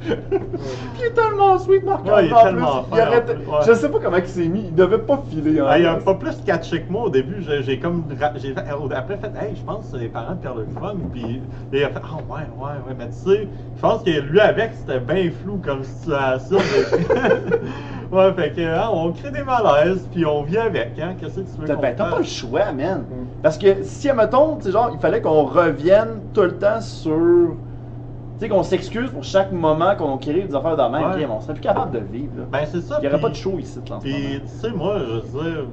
[0.04, 2.90] Il est tellement sweet, marc Ouais, il est en tellement plus.
[2.90, 3.58] fin, Il aurait- en plus, ouais.
[3.68, 4.66] Je sais pas comment il s'est mis.
[4.68, 5.62] Il devait pas filer.
[5.62, 6.04] en Ah, il a plus.
[6.06, 7.44] pas plus catché que moi au début.
[7.62, 8.06] J'ai comme.
[8.36, 10.98] J'ai après fait, hey, je pense que c'est les parents de Pierre Luc Funk.
[11.12, 12.96] Puis il a fait, ah ouais, ouais, ouais.
[12.98, 16.58] Mais tu sais, je pense que lui avec, c'était bien flou comme situation.
[18.12, 21.16] ouais, fait que, hein, on crée des malaises, puis on vit avec, hein.
[21.20, 23.06] Qu'est-ce que tu veux ben, t'as pas le choix, man.
[23.42, 27.56] Parce que si, mettons, tu sais, genre, il fallait qu'on revienne tout le temps sur.
[28.42, 31.12] Tu sais, qu'on s'excuse pour chaque moment qu'on crée des affaires de même.
[31.12, 31.28] Ouais.
[31.30, 32.32] On serait plus capable de vivre.
[32.38, 32.44] Là.
[32.52, 32.98] Ben, c'est ça.
[33.00, 35.14] il y aurait pas de show ici, là, en ce Puis, tu sais, moi, je
[35.14, 35.66] veux dire,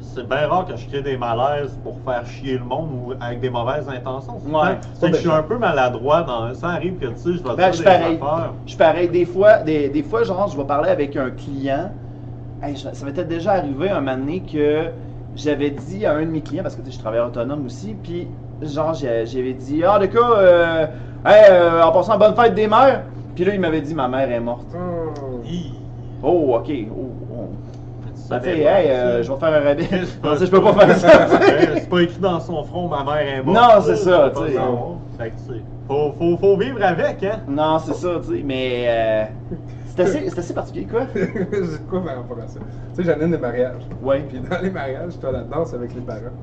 [0.00, 3.38] c'est bien rare que je crée des malaises pour faire chier le monde ou avec
[3.38, 4.40] des mauvaises intentions.
[4.44, 4.76] C'est Ouais.
[4.94, 7.54] c'est que je suis un peu maladroit dans ça arrive que, tu sais, je dois
[7.54, 8.16] Ben, dire je des pareil.
[8.20, 8.52] affaires.
[8.64, 9.08] Je suis pareil.
[9.08, 11.92] Des fois, des, des fois, genre, je vais parler avec un client.
[12.60, 14.86] Hey, je- ça m'était déjà arrivé un moment donné que
[15.36, 17.94] j'avais dit à un de mes clients, parce que tu sais, je travaille autonome aussi,
[18.02, 18.26] puis
[18.62, 20.86] genre, j'avais dit Ah, de cas, euh,
[21.26, 23.02] hey, euh, en passant, bonne fête des mères.
[23.34, 24.66] Puis là, il m'avait dit Ma mère est morte.
[24.74, 25.40] Oh.
[25.44, 25.74] Hi.
[26.22, 26.70] Oh, ok.
[26.90, 27.48] Oh, oh.
[28.14, 29.88] Ça fait, dépend, hey, euh, je vais faire un rabais.
[30.24, 31.28] Non, je peux pas faire ça.
[31.74, 33.56] C'est pas écrit dans son front, ma mère est morte.
[33.56, 34.54] Non, c'est tu ça, tu sais.
[34.54, 34.96] savoir.
[35.16, 37.40] Fait que, tu sais, faut, faut, faut vivre avec, hein.
[37.46, 38.42] non, c'est ça, tu sais.
[38.44, 39.24] Mais euh,
[39.94, 41.02] c'est assez, particulier, quoi.
[41.14, 42.58] J'ai de quoi par rapport à ça.
[42.94, 43.82] Tu sais, j'anime des mariages.
[44.02, 44.24] Ouais.
[44.28, 46.34] Puis dans les mariages, je fais la danse avec les parents.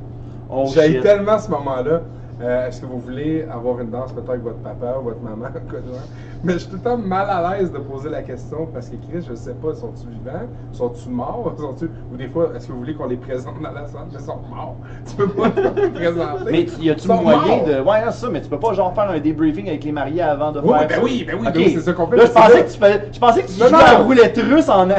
[0.50, 2.02] Oh, J'ai tellement ce moment-là.
[2.42, 5.46] Euh, Est-ce que vous voulez avoir une danse peut-être avec votre papa ou votre maman?
[5.70, 6.02] quoi de genre?
[6.44, 8.96] Mais je suis tout le temps mal à l'aise de poser la question parce que
[9.10, 10.48] Chris, je sais pas, sont-ils vivants?
[10.74, 11.54] Sont-ils morts?
[11.58, 14.08] Sont-ils- Ou des fois, est-ce que vous voulez qu'on les présente dans la salle?
[14.12, 14.76] Mais ils sont morts.
[15.08, 16.52] Tu peux pas les présenter.
[16.52, 17.66] Mais y a-tu sont moyen morts.
[17.66, 17.82] de.
[17.82, 20.52] Ouais, c'est ça, mais tu peux pas genre faire un débriefing avec les mariés avant
[20.52, 20.88] de Oui, faire.
[20.88, 21.02] ben ça?
[21.04, 23.10] oui, ben oui, ben oui, c'est ça qu'on fait, Là, je pensais que tu fais-
[23.14, 23.84] Je pensais que tu Non, jouais non.
[23.86, 24.86] la roulette russe en.
[24.88, 24.96] Non,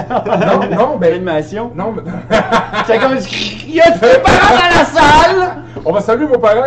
[0.70, 1.70] non, ben- Animation.
[1.74, 2.02] Non, mais.
[2.86, 3.12] C'est comme.
[3.66, 5.56] Il y a tes parents dans la salle!
[5.84, 6.62] On va saluer vos parents.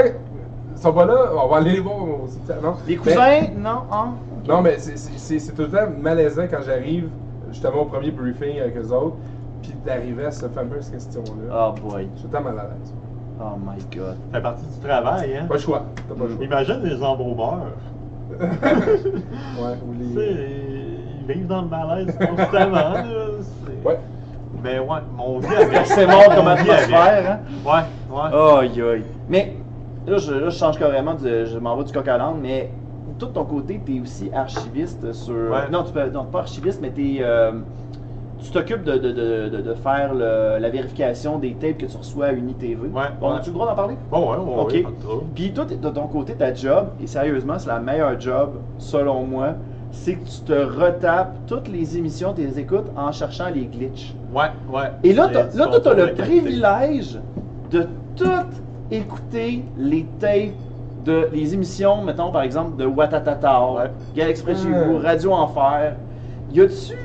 [0.77, 2.75] Ils sont pas là, on va aller les voir au cimetière, non?
[2.87, 3.41] Les Mais- cousins?
[3.57, 4.09] Non, hein?
[4.47, 7.09] Non, mais c'est- c'est c'est- c'est tout le temps malaisant quand j'arrive,
[7.49, 9.15] justement au premier briefing avec eux autres,
[9.63, 11.73] puis d'arriver à cette fameuse question-là.
[11.73, 12.07] Oh boy.
[12.13, 12.93] Je suis tout le temps mal à l'aise.
[13.41, 14.15] Oh my god.
[14.31, 15.45] Ça fait partie du travail, hein?
[15.47, 15.81] Pas le choix.
[16.07, 16.45] T'as pas le choix.
[16.45, 17.61] Imagine les embaumeurs.
[18.39, 20.99] ouais, ou Tu sais, les.
[21.21, 23.03] ils vivent dans le malaise constamment, là.
[23.83, 23.99] Ouais.
[24.63, 25.85] Mais ouais, mon vie avec.
[25.87, 27.39] C'est mort comme atmosphère, hein?
[27.65, 28.59] Ouais, ouais.
[28.59, 29.03] Aïe aïe.
[29.29, 29.55] Mais
[30.07, 32.69] là je, là, je change carrément, de, je m'en vais du coq à l'âne, mais
[33.19, 35.33] tout ton côté, t'es aussi archiviste sur.
[35.33, 35.69] Ouais.
[35.71, 37.19] Non, tu peux, non, pas archiviste, mais t'es.
[37.21, 37.53] Euh,
[38.43, 42.31] tu t'occupes de, de, de, faire le- la vérification des tapes que tu reçois à
[42.33, 42.87] UniTV.
[42.87, 43.37] Ouais, On ouais.
[43.37, 43.95] a-tu le droit d'en parler?
[44.11, 44.85] Bon, ouais, ouais.
[45.33, 49.23] Puis toi, t'es- de ton côté, ta job, et sérieusement, c'est la meilleure job, selon
[49.25, 49.55] moi,
[49.91, 54.13] c'est que tu te retapes toutes les émissions, tu les écoutes en cherchant les glitches.
[54.31, 54.91] Ouais, ouais.
[55.03, 57.19] Et là, là, t'as contrôle le privilège
[57.71, 58.25] de tout
[58.91, 60.53] écouter les tapes
[61.05, 63.91] de les émissions, mettons par exemple de Watatata, Ouais.
[64.15, 65.95] Gal Express vous, Radio Enfer.
[66.53, 66.95] Y a-tu.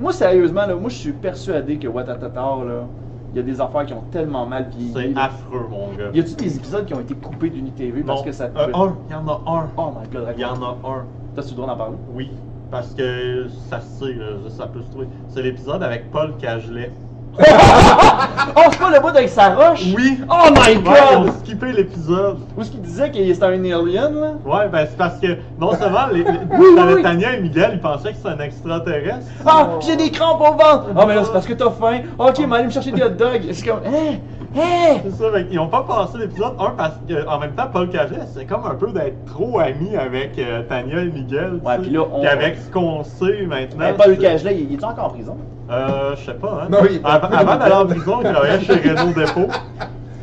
[0.00, 2.84] Moi, sérieusement, là, moi, je suis persuadé que Watatata, là,
[3.32, 4.92] il y a des affaires qui ont tellement mal vieilli.
[5.14, 6.10] C'est affreux, mon gars.
[6.12, 8.58] Y a-tu des épisodes qui ont été coupés d'UniTV parce que ça te.
[8.58, 9.68] euh, un, il y en a un.
[9.76, 11.04] Oh my god, Il y en a un.
[11.34, 11.96] T'as-tu le droit d'en parler?
[12.14, 12.30] Oui,
[12.70, 14.16] parce que ça se sait,
[14.50, 15.06] ça peut se trouver.
[15.28, 16.90] C'est l'épisode avec Paul Cagelet.
[17.38, 19.84] Oh, c'est pas le bout avec sa roche?
[19.96, 20.20] Oui!
[20.28, 21.32] Oh my Ouais, ils ont god!
[21.40, 22.38] skippé l'épisode.
[22.56, 24.32] Où est-ce qu'il disait qu'il était un alien, là?
[24.44, 27.02] Ouais, ben c'est parce que non seulement les, les- oui, t'avais oui.
[27.02, 29.26] Tania et Miguel, ils pensaient que c'était un extraterrestre.
[29.46, 30.86] Ah, j'ai des crampes au ventre!
[30.96, 32.00] Ah, mais là, c'est parce que t'as faim.
[32.18, 33.42] Ok, mais allez me chercher des hot dogs.
[33.52, 34.16] C'est comme, hein?
[34.54, 34.98] Hein?
[35.04, 38.18] C'est ça, fait qu'ils ont pas passé l'épisode 1 parce qu'en même temps, Paul Cagelet,
[38.34, 41.58] c'est comme un peu d'être trop ami avec euh, Tania et Miguel.
[41.64, 43.78] Ouais, puis là, on- Puis avec ce qu'on sait maintenant.
[43.78, 45.36] Ben, Paul Cagelet, il il est encore en prison?
[45.70, 46.68] Euh, je sais pas, hein.
[46.70, 49.48] Non, il est pas- Avant, avant d'aller en prison, il travaillait chez Renault Dépôt.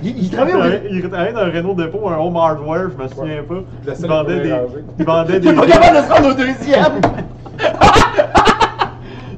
[0.03, 3.07] Il, il Il travaillait, il travaillait dans un Renault Dépôt, un home hardware, je me
[3.09, 3.55] souviens pas.
[3.99, 4.53] Il vendait des.
[4.99, 5.47] Il vendait Il des.
[5.49, 7.01] est pas capable de se rendre au deuxième!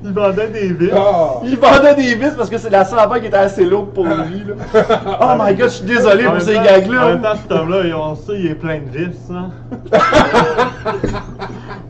[0.04, 0.90] Il vendait des vis.
[0.96, 1.36] Ah!
[1.44, 4.06] Il vendait des vis parce que c'est la seule affaire qui était assez lourde pour
[4.06, 4.56] lui, là.
[5.22, 7.06] Oh my god, je suis désolé En pour ces temps- En gags-là.
[7.08, 9.50] même temps, cet homme-là, on sait, il est plein de vis, hein.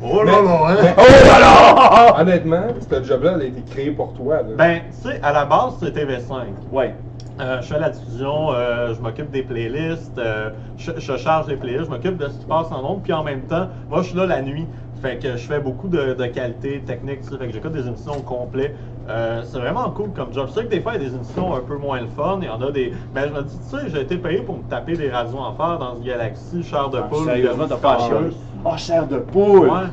[0.04, 0.94] oh là là, hein.
[0.98, 2.22] Oh là là!
[2.22, 4.38] Honnêtement, ce job-là, elle a été créé pour toi.
[4.38, 4.44] Là.
[4.58, 6.34] Ben, tu sais, à la base, c'est TV5.
[6.72, 6.94] Ouais.
[7.40, 11.56] Euh, je fais la diffusion, euh, je m'occupe des playlists, euh, je, je charge les
[11.56, 14.10] playlists, je m'occupe de ce qui passe en ondes, puis en même temps, moi je
[14.10, 14.68] suis là la nuit.
[15.02, 17.88] Fait que je fais beaucoup de, de qualité technique, tu sais, fait que j'écoute des
[17.88, 18.76] émissions au complet.
[19.08, 20.48] Euh, c'est vraiment cool comme job.
[20.48, 22.38] Je sais que des fois, il y a des émissions un peu moins le fun.
[22.42, 22.94] Il y en a des.
[23.14, 25.54] Mais je me dis, tu sais, j'ai été payé pour me taper des radios en
[25.56, 27.24] fer dans ce Galaxy, Char de poule.
[27.30, 28.36] Ah, Sérieusement, t'as pas Star chance.
[28.64, 29.70] Oh, chair de poule!
[29.70, 29.88] Ouais.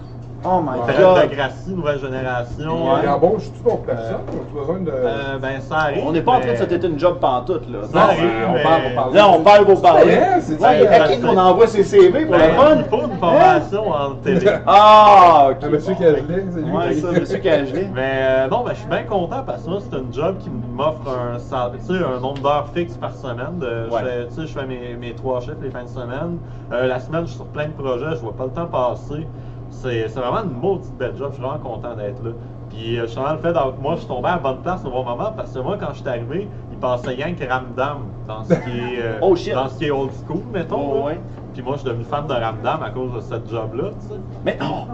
[0.45, 0.95] Oh my Ouais.
[0.97, 1.29] God!
[1.31, 2.95] de Gracie, nouvelle génération.
[2.95, 3.09] Ouais.
[3.09, 4.21] embauche-tu d'autres personnes?
[4.29, 4.91] As-tu besoin de.
[4.95, 6.05] Euh, ben, ça arrive.
[6.07, 7.79] On n'est pas en train de se têter une job pantoute, là.
[7.93, 9.15] Ça Non, arrive, on mais- parle pour parler.
[9.17, 10.19] Là, on parle pour parler.
[10.41, 11.05] C'est Ouais, ça.
[11.05, 12.77] à qui qu'on envoie ses CV pour Ben, le fun?
[12.77, 14.47] il faut une formation en télé.
[14.67, 15.57] Ah, ok.
[15.61, 16.71] Ah, monsieur bon, Cagelet, ben, c'est lui.
[16.71, 17.89] Ouais, ça, monsieur Cagelet.
[17.95, 20.51] Mais euh, non, ben, je suis bien content parce que moi, c'est une job qui
[20.51, 21.01] m'offre
[21.35, 23.61] un, sal- tu sais, un nombre d'heures fixe par semaine.
[23.61, 26.39] Je, tu sais, je fais mes, mes trois chiffres les fins de semaine.
[26.73, 29.27] Euh, la semaine, je suis sur plein de projets, je vois pas le temps passer.
[29.71, 32.31] C'est vraiment une maudite belle job, je suis vraiment content d'être là.
[32.69, 34.91] Puis euh, justement, le fait d'avoir- moi, je suis tombé à la bonne place au
[34.91, 38.45] bon moment parce que moi, quand je suis arrivé, il passait rien que Ramdam dans
[38.45, 41.01] ce qui est, euh, Oh, dans ce qui est old school, mettons.
[41.03, 41.21] Oh, ouais.
[41.59, 44.21] Puis moi, je suis devenu fan de Ramdam à cause de cette job-là, tu sais.
[44.45, 44.85] Mais oh,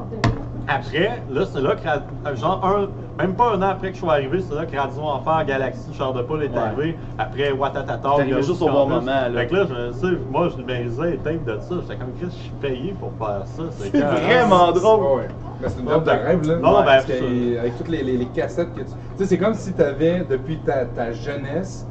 [0.67, 4.01] Après, là, c'est là que, Ra- genre, un, même pas un an après que je
[4.01, 6.57] suis arrivé, c'est là que Radio Enfer, Galaxy, Char de Poule est Ouais.
[6.57, 6.99] arrivé.
[7.19, 8.09] Après, Watatata.
[8.17, 9.31] T'es juste au bon moment, là.
[9.35, 11.75] Fait que là, je, tu sais, moi, je numérisais les tapes de ça.
[11.83, 13.63] J'étais comme, Chris, je suis payé pour faire ça.
[13.73, 15.01] C'est vraiment drôle.
[15.01, 15.29] Ouais, ouais.
[15.61, 16.57] Mais c'est une job de rêve, là.
[16.57, 17.29] Non, ben, Parce absolument.
[17.57, 18.87] que, avec toutes les, les- les cassettes que tu.
[18.87, 21.87] Tu sais, c'est comme si tu avais, depuis ta, ta jeunesse,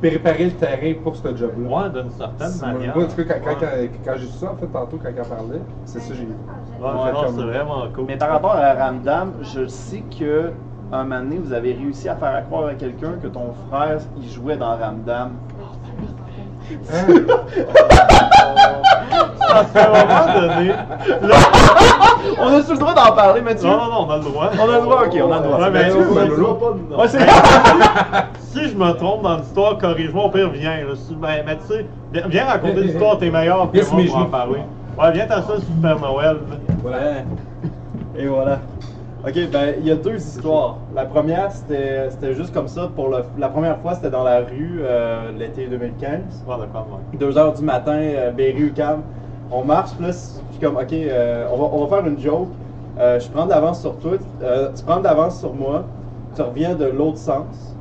[0.00, 1.68] préparé le terrain pour ce job-là.
[1.68, 2.94] Ouais, d'une certaine C'est- manière.
[2.96, 3.90] Moi, en tout cas, quand, quand, Ouais.
[4.04, 6.14] quand, quand j'ai su ça, en fait, tantôt, quand il en parlait, c'est ça que
[6.14, 6.34] j'ai vu.
[6.80, 8.04] Ouais, Ouais, non, comme- c'est vraiment cool.
[8.08, 10.50] Mais par rapport à Ramdam, je sais que
[10.92, 14.28] un moment donné, vous avez réussi à faire croire à quelqu'un que ton frère, il
[14.30, 15.32] jouait dans Ramdam.
[19.56, 21.36] Un moment donné, là,
[22.40, 23.68] On a-tu le droit d'en parler, Mathieu?
[23.68, 24.50] non, non, non, on a le droit.
[24.60, 25.58] On a le droit, ok, on a le droit.
[25.60, 27.02] Ouais, mais pas.
[27.02, 27.18] Ouais, c'est...
[28.66, 30.84] Si je me trompe dans l'histoire, corrige-moi, au pire, viens.
[30.84, 30.96] là.
[30.96, 34.16] Si- Ben, mais tu sais, viens, viens raconter l'histoire, t'es meilleur que Yes, moi pour
[34.16, 34.60] en parler.
[34.98, 36.36] Ouais, viens t'asseoir sur Père Noël.
[36.82, 36.98] Voilà.
[38.18, 38.58] Et voilà.
[39.24, 40.78] Ok, ben il y a deux histoires.
[40.96, 42.90] La première, c'était c'était juste comme ça.
[42.94, 46.44] Pour le, la première fois, c'était dans la rue euh, l'été 2015.
[46.48, 47.18] Ouais, d'accord, ouais.
[47.18, 49.02] 2 heures du matin, euh, Berry UQAM.
[49.52, 50.12] On marche, puis là,
[50.60, 52.48] comme, ok, euh, on, va, on va faire une joke.
[52.98, 54.12] Euh, je prends de l'avance sur toi,
[54.42, 55.84] euh, tu prends de l'avance sur moi,
[56.34, 57.75] tu reviens de l'autre sens.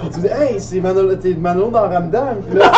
[0.00, 2.36] Puis tu dis, hey, c'est Manolo, t'es Manolo dans Ramdam.
[2.48, 2.70] Puis là,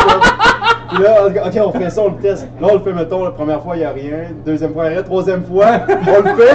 [0.89, 2.47] puis là, ok, on fait ça, on le teste.
[2.61, 4.17] Là, on le fait, mettons, la première fois, il n'y a rien.
[4.45, 5.03] Deuxième fois, il y a rien.
[5.03, 6.53] Troisième fois, on le fait.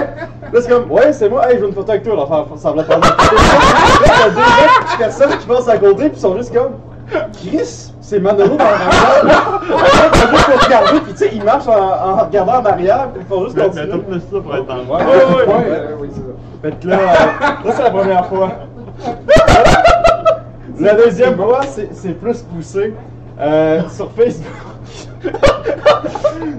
[0.52, 2.82] Là, c'est comme, ouais, c'est moi, hey, je veux une photo avec toi, faire semblant
[2.82, 3.36] de faire une photo.
[3.36, 6.72] Là, t'as deux personnes qui passent à côté, puis ils sont juste comme,
[7.32, 9.26] Chris, c'est Manolo dans Ramdam.
[9.26, 9.60] Là,
[10.30, 13.26] juste pour regarder, puis tu sais, ils marchent en, en regardant en arrière, puis ils
[13.34, 13.90] font juste Mais, mais continuer.
[13.90, 15.70] t'as plus ça pour être le Ouais, Ouais, ouais, ouais, ouais.
[15.70, 16.26] ouais, oui, c'est ça.
[16.62, 18.50] Fait que là, euh, là c'est la première fois.
[20.78, 21.60] La deuxième fois,
[21.92, 22.94] c'est plus poussé.
[23.38, 25.32] Euh, sur Facebook,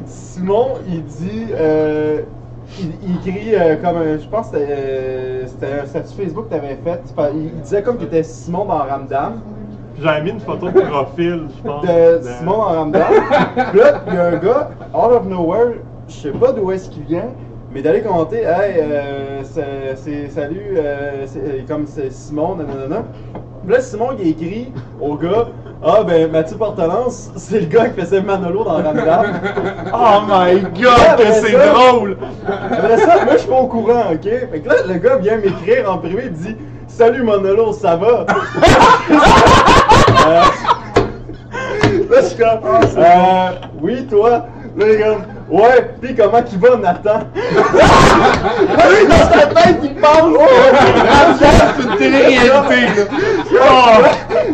[0.05, 2.21] Simon, il dit euh,
[2.79, 6.45] il, il écrit euh, comme, un- je pense que c'était euh, c'était un statut Facebook
[6.49, 7.01] que t'avais fait.
[7.07, 9.41] Tu par- Il, il disait comme que t'étais Simon dans Ramdam.
[10.01, 11.85] J'avais mis une photo de profil, je pense.
[11.85, 13.03] de Simon en Ramdam.
[13.71, 15.73] Puis là, il y a un gars, out of nowhere,
[16.07, 17.29] je sais pas d'où est-ce qu'il vient,
[17.73, 23.03] mais d'aller commenter, hey, euh, c'est, salut, euh, c'est, euh, comme c'est Simon, nanana.
[23.67, 25.47] Là, Simon, il écrit au gars,
[25.83, 29.39] ah ben Mathieu Portelance, c'est le gars qui faisait Manolo dans Ramdam.
[29.93, 32.17] Oh my god, que c'est drôle!
[32.71, 34.23] Après ça, moi je suis pas au courant, ok?
[34.23, 36.55] Fait que là, le gars vient m'écrire en privé, il dit
[36.87, 38.25] Salut Manolo, ça va?
[40.27, 40.41] Euh,
[42.09, 42.59] Là, je suis comme
[42.97, 43.49] euh,
[43.81, 44.29] Oui, toi?
[44.29, 47.09] Là, il est comme Ouais, pis comment qu'il va, Nathan?
[47.09, 50.37] Là, lui, dans sa tête, il pense
[51.39, 51.45] que
[51.77, 52.49] c'est une télé-réalité,
[52.95, 53.03] là.
[53.61, 54.01] Oh!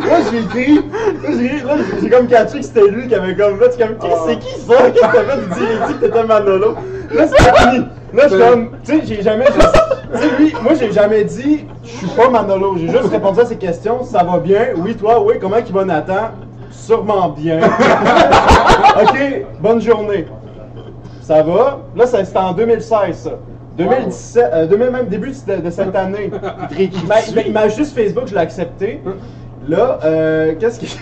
[0.04, 3.60] Moi, j'ai écrit, là, j'ai là, j'ai comme catché que c'était lui qui avait comme,
[3.60, 3.96] là, tu comme,
[4.26, 4.74] c'est qui ça?
[4.90, 5.38] Qu'est-ce que t'as fait?
[5.38, 6.74] Il dit que t'étais Manolo.
[7.12, 7.84] Là, c'est fini.
[8.12, 11.64] Là, je suis comme, tu sais, j'ai jamais tu sais, lui, moi, j'ai jamais dit,
[11.84, 12.76] je suis pas Manolo.
[12.76, 14.70] J'ai juste répondu à ses questions, ça va bien?
[14.76, 16.30] Oui, toi, oui, comment il va, Nathan?
[16.72, 17.60] Sûrement bien.
[19.02, 20.26] ok, bonne journée.
[21.28, 21.80] Ça va?
[21.94, 23.30] Là, c'était en 2016, ça.
[23.76, 26.30] 2017, euh, 2000, même début de, de cette année.
[26.78, 29.02] Il m'a- il m'a- juste Facebook, je l'ai accepté.
[29.68, 30.80] Là, euh, qu'est-ce.
[30.80, 30.96] Tu sais,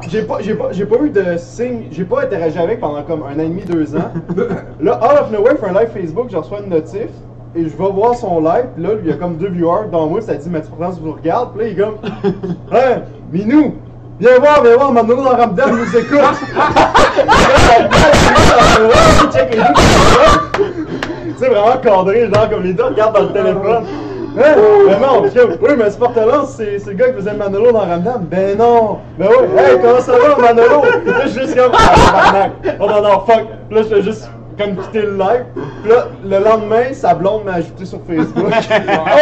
[0.08, 3.22] j'ai pas, j'ai pas, j'ai pas eu de signe, j'ai pas interagi avec pendant comme
[3.22, 4.10] un an et demi, deux ans.
[4.80, 7.10] Là, out of nowhere, fait un live Facebook, je reçois une notif.
[7.54, 10.08] Et je vais voir son live, puis là, il y a comme deux viewers dans
[10.08, 11.94] moi, ça dit Mathieu France vous regarde, puis là, il est comme
[12.72, 13.74] Hein, Minou,
[14.20, 16.18] viens voir, viens voir, Manolo dans Ramdam nous écoute.
[21.36, 23.84] Sais, vraiment cadré, genre comme les deux regardent dans le téléphone.
[24.36, 24.54] Hein?
[24.86, 28.24] Mais non, puis, oui, mais Sportelance, c'est c'est le gars qui faisait Manolo dans Ramdam.
[28.30, 28.98] Ben non!
[29.18, 30.82] Ben oui, hey, comment ça va, Manolo?
[31.06, 32.48] Là, je suis juste comme, ah.
[32.80, 33.46] Oh non, non, fuck.
[33.70, 34.28] Là, je fais juste
[34.58, 35.44] comme quitter le live.
[35.82, 38.44] Puis là, le lendemain, sa blonde m'a ajouté sur Facebook.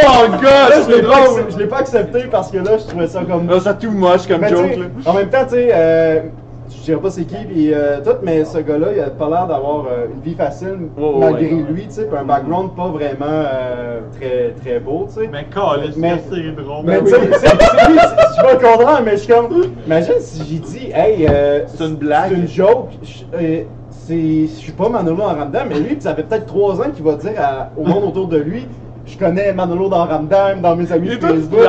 [0.04, 3.06] Oh god, Là, je l'ai pas, je l'ai pas accepté parce que là, je trouvais
[3.06, 3.48] ça comme.
[3.48, 4.84] Là, c'est too much comme Mais joke, là.
[5.10, 6.20] En même temps, tu sais, euh,
[6.70, 9.46] je dirais pas c'est qui, puis euh, tout, mais ce gars-là, il a pas l'air
[9.46, 11.64] d'avoir euh, une vie facile, Oh, malgré ouais.
[11.70, 15.30] lui, tu sais, un background pas vraiment euh, très, très beau, tu sais.
[15.30, 16.84] Mais calisse, Mais- c'est drôle.
[16.84, 19.48] Mais Ben tu sais, c'est- je vais le comprendre, mais je suis comme.
[19.86, 22.30] Imagine si j'ai dit, hey, euh, C'est une blague.
[22.30, 22.88] C'est une joke.
[24.06, 27.04] C'est- Je suis pas Manolo en Ramdam, mais lui, ça fait peut-être trois ans qu'il
[27.04, 28.66] va dire à- au monde autour de lui.
[29.04, 31.60] Je connais Manolo dans Ramdam, dans mes amis Il est de tout Facebook.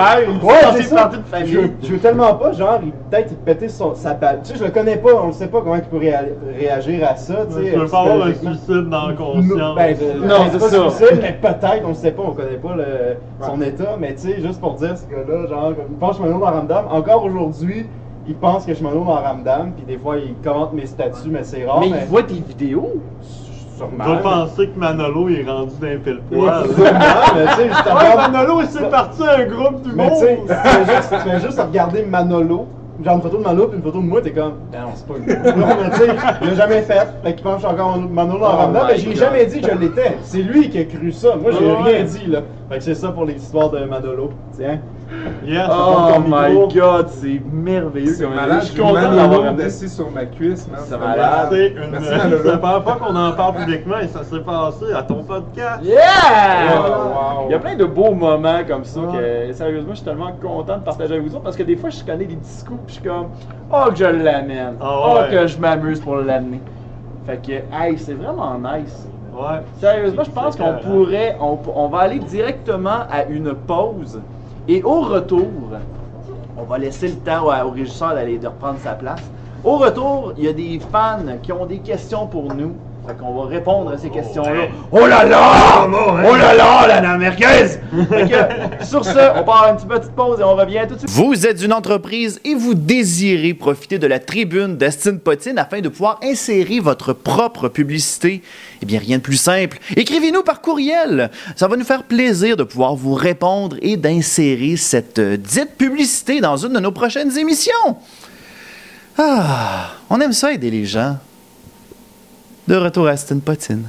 [0.44, 1.08] ouais, c'est ça.
[1.08, 1.52] de famille.
[1.52, 4.42] Je, veux- je veux tellement pas, genre, il- peut-être il pétait son, sa balle.
[4.44, 7.08] Tu sais, je le connais pas, on ne sait pas comment il peut réa- réagir
[7.10, 7.46] à ça.
[7.48, 9.76] Tu sais, veux pas avoir un suicide dans la conscience.
[9.76, 10.90] Ben, de- Non, c'est c'est pas ça.
[10.92, 13.18] suicide, mais peut-être, on ne sait pas, on connaît pas le-
[13.48, 16.46] son état, mais tu sais, juste pour dire, ce gars-là, genre, il pense Manon dans
[16.46, 16.86] Ramdam.
[16.92, 17.88] Encore aujourd'hui,
[18.28, 21.30] il pense que je suis Manon dans Ramdam, puis des fois, il commente mes statuts,
[21.30, 21.80] mais c'est rare.
[21.82, 22.94] Mais mais il voit tes vidéos.
[23.78, 24.04] sûrement.
[24.06, 26.66] Je penser que Manolo il est rendu d'un pile poil.
[26.68, 26.90] sûrement,
[27.36, 27.96] mais tu sais, justement.
[27.96, 30.20] Ouais, Manolo, il s'est parti à un groupe du Mais tu monde.
[30.20, 30.94] sais, tu fais
[31.40, 32.68] juste, juste regarder Manolo,
[33.04, 35.08] genre une photo de Manolo puis une photo de moi, t'es comme, ben non, c'est
[35.08, 35.60] pas une.
[35.60, 36.08] Non, mais tu sais,
[36.42, 37.08] il l'a jamais fait.
[37.24, 39.46] Fait qu'il pense que je suis encore Manolo en Oh Ramdam, mais my j'ai jamais
[39.48, 40.18] dit que je l'étais.
[40.22, 41.36] C'est lui qui a cru ça.
[41.36, 42.40] Moi, j'ai rien dit, là.
[42.70, 44.30] Fait que c'est ça pour l'histoire de Manolo.
[44.56, 44.80] Tiens.
[45.46, 46.68] Yes, Oh my micro.
[46.70, 48.14] god, c'est merveilleux.
[48.14, 50.80] C'est comme malade, Je suis content d'avoir assis sur ma cuisse, man.
[50.86, 51.48] C'est malade.
[51.52, 52.44] C'est une- Merci, c'est Manolo.
[52.52, 55.84] la première fois qu'on en parle publiquement et ça s'est passé à ton podcast.
[55.84, 56.00] Yeah!
[56.76, 57.46] Wow, wow.
[57.48, 59.48] Il y a plein de beaux moments comme ça Ouais.
[59.50, 61.90] que, sérieusement, je suis tellement content de partager avec vous autres parce que des fois,
[61.90, 63.28] je connais des discours puis je suis comme,
[63.72, 64.76] oh, que je l'amène.
[64.82, 65.30] Ah Oh, ouais.
[65.36, 66.62] que je m'amuse pour l'amener.
[67.26, 69.08] Fait que, hey, c'est vraiment nice.
[69.34, 69.60] Ouais.
[69.80, 74.20] Sérieusement, je pense qu'on pourrait, on, on va aller directement à une pause
[74.68, 75.48] et au retour,
[76.58, 79.22] on va laisser le temps au, régisseur d'aller de reprendre sa place.
[79.64, 82.74] Au retour, il y a des fans qui ont des questions pour nous.
[83.06, 84.70] Fait qu'on va répondre à ces questions-là.
[84.90, 85.90] Oh là là!
[85.90, 87.68] Oh là là, la merguez!
[88.10, 90.94] Fait que, sur ce, on part à une petite, petite pause et on revient tout
[90.96, 91.10] de suite.
[91.10, 95.90] Vous êtes une entreprise et vous désirez profiter de la tribune d'Astine Potine afin de
[95.90, 98.42] pouvoir insérer votre propre publicité.
[98.82, 99.80] Eh bien, rien de plus simple.
[99.98, 101.30] Écrivez-nous par courriel.
[101.58, 106.40] Ça va nous faire plaisir de pouvoir vous répondre et d'insérer cette euh, dite publicité
[106.40, 107.98] dans une de nos prochaines émissions.
[109.18, 111.18] Ah, on aime ça aider les gens.
[112.66, 113.84] De retour à Aston Potine.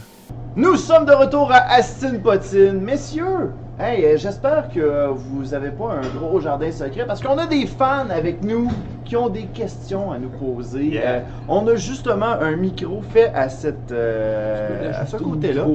[0.56, 2.80] Nous sommes de retour à Aston Potine.
[2.80, 7.46] Messieurs, hey, euh, j'espère que vous n'avez pas un gros jardin secret parce qu'on a
[7.46, 8.68] des fans avec nous
[9.04, 10.86] qui ont des questions à nous poser.
[10.86, 11.02] Yeah.
[11.08, 15.66] Euh, on a justement un micro fait à, cette, euh, à ce côté-là.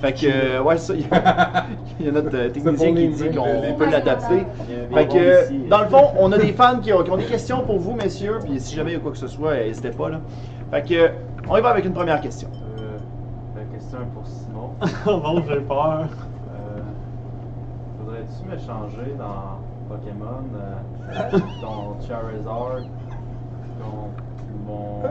[0.00, 1.66] Fait que, euh, ouais, ça, il y a,
[2.00, 4.46] il y a notre technicien qui dit qu'on peut l'adapter.
[4.94, 7.24] Fait que, euh, dans le fond, on a des fans qui ont, qui ont des
[7.24, 9.90] questions pour vous, messieurs, puis si jamais il y a quoi que ce soit, n'hésitez
[9.90, 10.20] pas, là.
[10.70, 11.10] Fait que,
[11.48, 12.48] on y va avec une première question.
[12.78, 12.98] Euh,
[13.54, 14.70] ben, rester un pour Simon.
[15.06, 16.06] Oh non, j'ai peur.
[16.54, 16.78] Euh,
[17.98, 19.58] Faudrait-tu m'échanger dans
[19.88, 22.82] Pokémon euh, ton Charizard,
[23.80, 24.10] ton,
[24.66, 25.02] mon,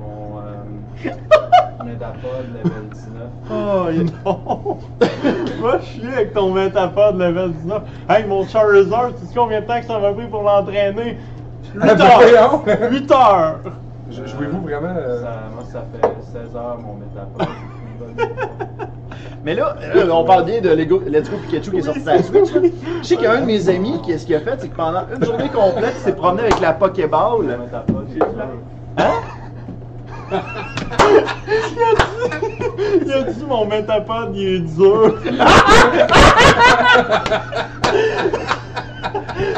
[0.00, 3.22] mon euh, Metapod level 19?
[3.50, 3.86] Oh
[4.26, 4.78] non!
[5.62, 7.82] Va chier avec ton Metapod level 19.
[8.08, 11.18] Hey, mon Charizard, tu sais combien de temps que ça m'a pris pour l'entraîner?
[11.74, 12.62] 8 Ah, heures!
[12.64, 12.90] voyons.
[12.90, 13.60] 8 heures!
[14.10, 14.88] Je- Jouez-vous vraiment.
[14.96, 17.46] euh, Ça, moi, ça fait 16 heures mon Metapod.
[19.44, 22.10] Mais là, euh, on parle bien de Lego, Let's Go Pikachu qui est sorti sur
[22.12, 22.52] la Switch.
[22.54, 22.60] là.
[23.02, 24.68] Je sais qu'il y a un de mes amis qui, ce qu'il a fait, c'est
[24.68, 27.58] que pendant une journée complète, il s'est promené avec la Pokéball.
[28.08, 28.26] J'ai dur.
[33.04, 35.14] Il a dit mon Metapod, il est dur.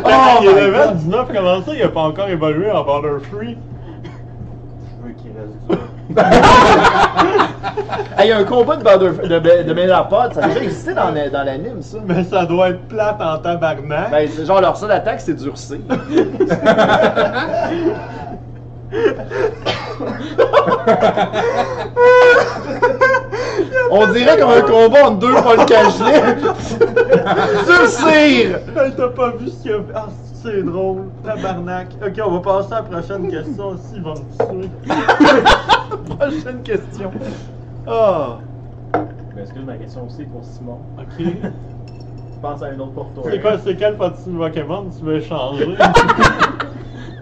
[0.05, 0.09] Oh
[0.41, 0.97] il est my level God.
[0.97, 3.57] 19, comment ça, il a pas encore évolué en Border Free?
[4.05, 5.79] Je veux qu'il reste dur.
[5.79, 6.02] Hey,
[8.23, 10.07] Il y a un combat de, Border- de, de, de ça
[10.43, 11.99] a déjà existé dans, la- dans l'anime, ça.
[12.07, 14.11] Mais ça doit être plate en tabarnak.
[14.11, 15.79] Ben, c'est genre leur seule attaque, c'est durcir.
[23.91, 26.37] On dirait comme un combat entre deux Polkajlets.
[27.67, 28.59] Durcir!
[28.77, 29.93] Hey, T'as pas vu ce qu'il a fait?
[29.95, 30.07] Ah,
[30.43, 31.05] c'est drôle.
[31.25, 31.89] Tabarnak.
[32.05, 34.71] Ok, on va passer à la prochaine question aussi, va me tuer.
[36.17, 37.11] Prochaine question.
[37.87, 38.35] Oh.
[39.35, 40.79] Mais excuse ma question aussi pour Simon?
[40.99, 41.19] Ok.
[41.19, 43.23] Je pense à un autre pour toi.
[43.27, 45.75] C'est quoi, c'est quel petit Pokémon tu veux échanger?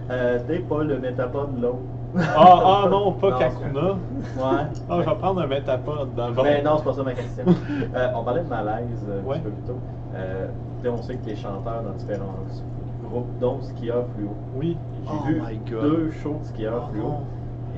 [0.09, 1.77] Euh, T'es pas le Metapod de l'autre.
[2.35, 3.81] Ah, ah non, pas Non, Kakuna.
[3.91, 4.67] Ouais.
[4.89, 6.49] Ah, je vais prendre un Metapod dans le ventre.
[6.49, 7.45] Mais non, c'est pas ça ma question.
[7.95, 9.37] Euh, on parlait de malaise euh, Ouais.
[9.37, 9.79] un petit peu plus tôt.
[10.15, 10.47] Euh,
[10.85, 12.35] on sait que tu es chanteur dans différents
[13.11, 14.29] groupes, dont Skieur Fluo.
[14.55, 14.77] Oui.
[15.05, 15.81] J'ai Oh vu my God.
[15.83, 17.03] deux shows de Skieur Oh Fluo.
[17.03, 17.17] non.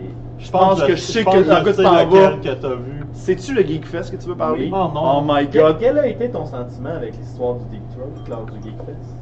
[0.01, 0.09] Et
[0.43, 1.59] Je pense que je sais que t'en vas.
[2.05, 3.05] lequel que t'as vu.
[3.13, 4.65] C'est-tu le Geekfest que tu veux parler?
[4.65, 4.71] Oui.
[4.73, 5.19] Oh non.
[5.19, 5.77] Oh my quel, god.
[5.79, 9.15] quel a été ton sentiment avec l'histoire du Deep Throat lors du Geekfest?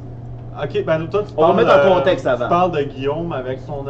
[0.62, 2.44] Ok, ben toi tu On va parles mettre en de- contexte avant.
[2.44, 3.84] Tu parles de Guillaume avec son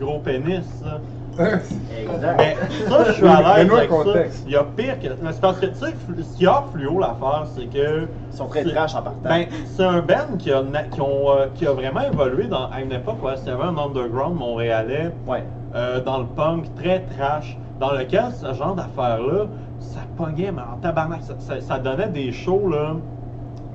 [0.00, 0.66] gros pénis.
[0.84, 0.98] là.
[1.38, 2.36] Exact.
[2.38, 2.56] Mais
[2.88, 3.96] ça, je suis à l'aise avec ça.
[3.96, 4.42] contexte.
[4.46, 5.08] Il y a pire que.
[5.22, 8.08] Mais c'est parce que, tu sais, ce qu'il y a fluo, l'affaire, c'est que.
[8.32, 9.20] Ils sont très trash en partant.
[9.28, 12.70] Ben, c'est un band qui a, na- qui, ont, euh, qui a vraiment évolué dans,
[12.70, 15.44] à une époque où il y avait un underground montréalais Ouais.
[15.74, 19.46] euh, dans le punk très trash, dans lequel ce genre d'affaires-là,
[19.80, 22.94] ça pognait, mais en tabarnak, ça, ça- ça donnait des shows, là,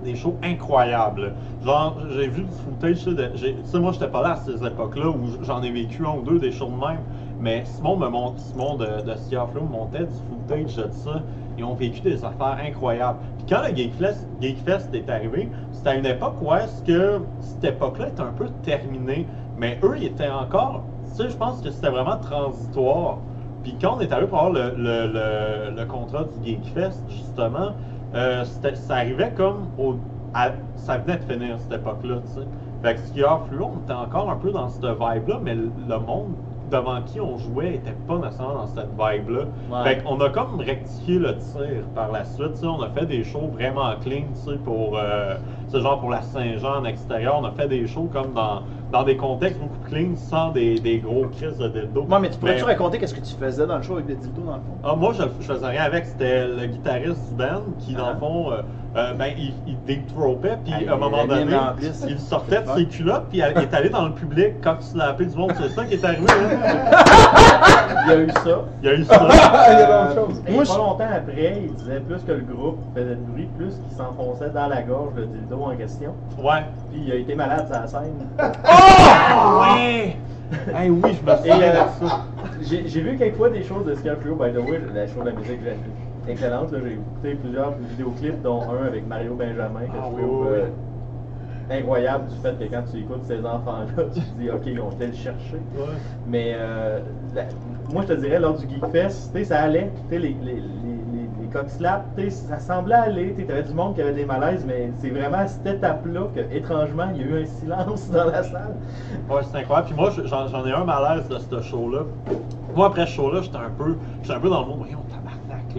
[0.03, 1.33] des shows incroyables.
[1.63, 3.15] Genre, j'ai vu du footage, tu
[3.65, 6.39] sais, moi, j'étais pas là à ces époques-là où j'en ai vécu un ou deux
[6.39, 6.99] des shows de même,
[7.43, 11.21] mais Simon, me Simon de, de montait du footage de ça.
[11.57, 13.19] Ils ont vécu des affaires incroyables.
[13.37, 17.65] Puis quand le Geekfest, Geekfest est arrivé, c'était à une époque où est-ce que cette
[17.65, 19.27] époque-là était un peu terminée,
[19.57, 20.83] mais eux, ils étaient encore.
[21.09, 23.17] Tu sais, je pense que c'était vraiment transitoire.
[23.61, 27.73] Puis quand on est allé pour avoir le, contrat du Geekfest, justement,
[28.15, 29.95] euh, ça arrivait comme au.
[30.77, 32.47] ça venait de finir cette époque-là, tu sais.
[32.81, 36.33] Fait que fluo, on était encore un peu dans cette vibe-là, mais le monde
[36.73, 39.45] devant qui on jouait était pas nécessairement dans cette vibe-là.
[39.71, 39.83] Ouais.
[39.83, 42.63] Fait qu'on a comme rectifié le tir par la suite.
[42.63, 44.25] On a fait des shows vraiment clean,
[44.63, 44.97] pour.
[44.97, 45.35] Euh,
[45.69, 47.37] c'est genre pour la Saint-Jean en extérieur.
[47.39, 48.61] On a fait des shows comme dans,
[48.91, 52.01] dans des contextes beaucoup clean, sans des, des gros crises de dildo.
[52.03, 54.15] Ouais, mais tu pourrais-tu Mais- raconter qu'est-ce que tu faisais dans le show avec des
[54.15, 54.77] dildos dans le fond?
[54.83, 56.05] ah, moi, je, je faisais rien avec.
[56.05, 58.13] C'était le guitariste du band qui, dans Ah.
[58.13, 58.61] le fond, euh,
[58.95, 61.55] euh, ben, il, il deep puis Ah, à un moment donné,
[62.07, 65.35] il sortait de ses culottes, puis il est allé dans le public quand snappait du
[65.35, 65.53] monde.
[65.59, 66.93] C'est ça qui est arrivé, hein?
[68.05, 68.61] Il y a eu ça.
[68.83, 69.27] Il y a eu ça.
[69.55, 70.41] Ah, il y a d'autres choses.
[70.47, 73.47] Et Moi, pas je- longtemps après, il disait plus que le groupe faisait de bruit,
[73.57, 76.13] plus qu'il s'enfonçait dans la gorge le dildo en question.
[76.37, 76.61] Ouais.
[76.91, 78.27] Puis il a été malade sur la scène.
[78.65, 79.61] Oh!
[79.61, 80.17] Ouais!
[80.75, 82.21] Hey, oui, je me souviens euh, de ça.
[82.61, 85.31] j'ai vu quelques fois des choses de Fluo, by the way, la show de la
[85.31, 86.69] musique j'ai- excellente.
[86.71, 91.77] J'ai écouté plusieurs vidéoclips, dont un avec Mario Benjamin, que Ah, je trouve oui, euh,
[91.79, 94.91] incroyable du fait que quand tu écoutes ces enfants-là, tu te dis, ok, ils ont
[94.91, 95.55] été le chercher.
[95.75, 95.85] Ouais.
[96.27, 96.99] Mais euh,
[97.33, 97.45] la-
[97.91, 99.91] moi, je te dirais, lors du Geekfest, tu sais, ça allait.
[100.11, 100.35] Les, les
[101.53, 103.35] cock sais, ça semblait aller.
[103.37, 106.39] Tu avais du monde qui avait des malaises, mais c'est vraiment à cette étape-là que,
[106.55, 108.75] étrangement, il y a eu un silence dans la salle.
[109.29, 109.87] Ouais, c'est incroyable.
[109.87, 112.01] Puis moi, je- j'en ai un malaise de ce show-là.
[112.75, 114.85] Moi, après ce show-là, j'étais un peu, j'étais un peu dans le monde,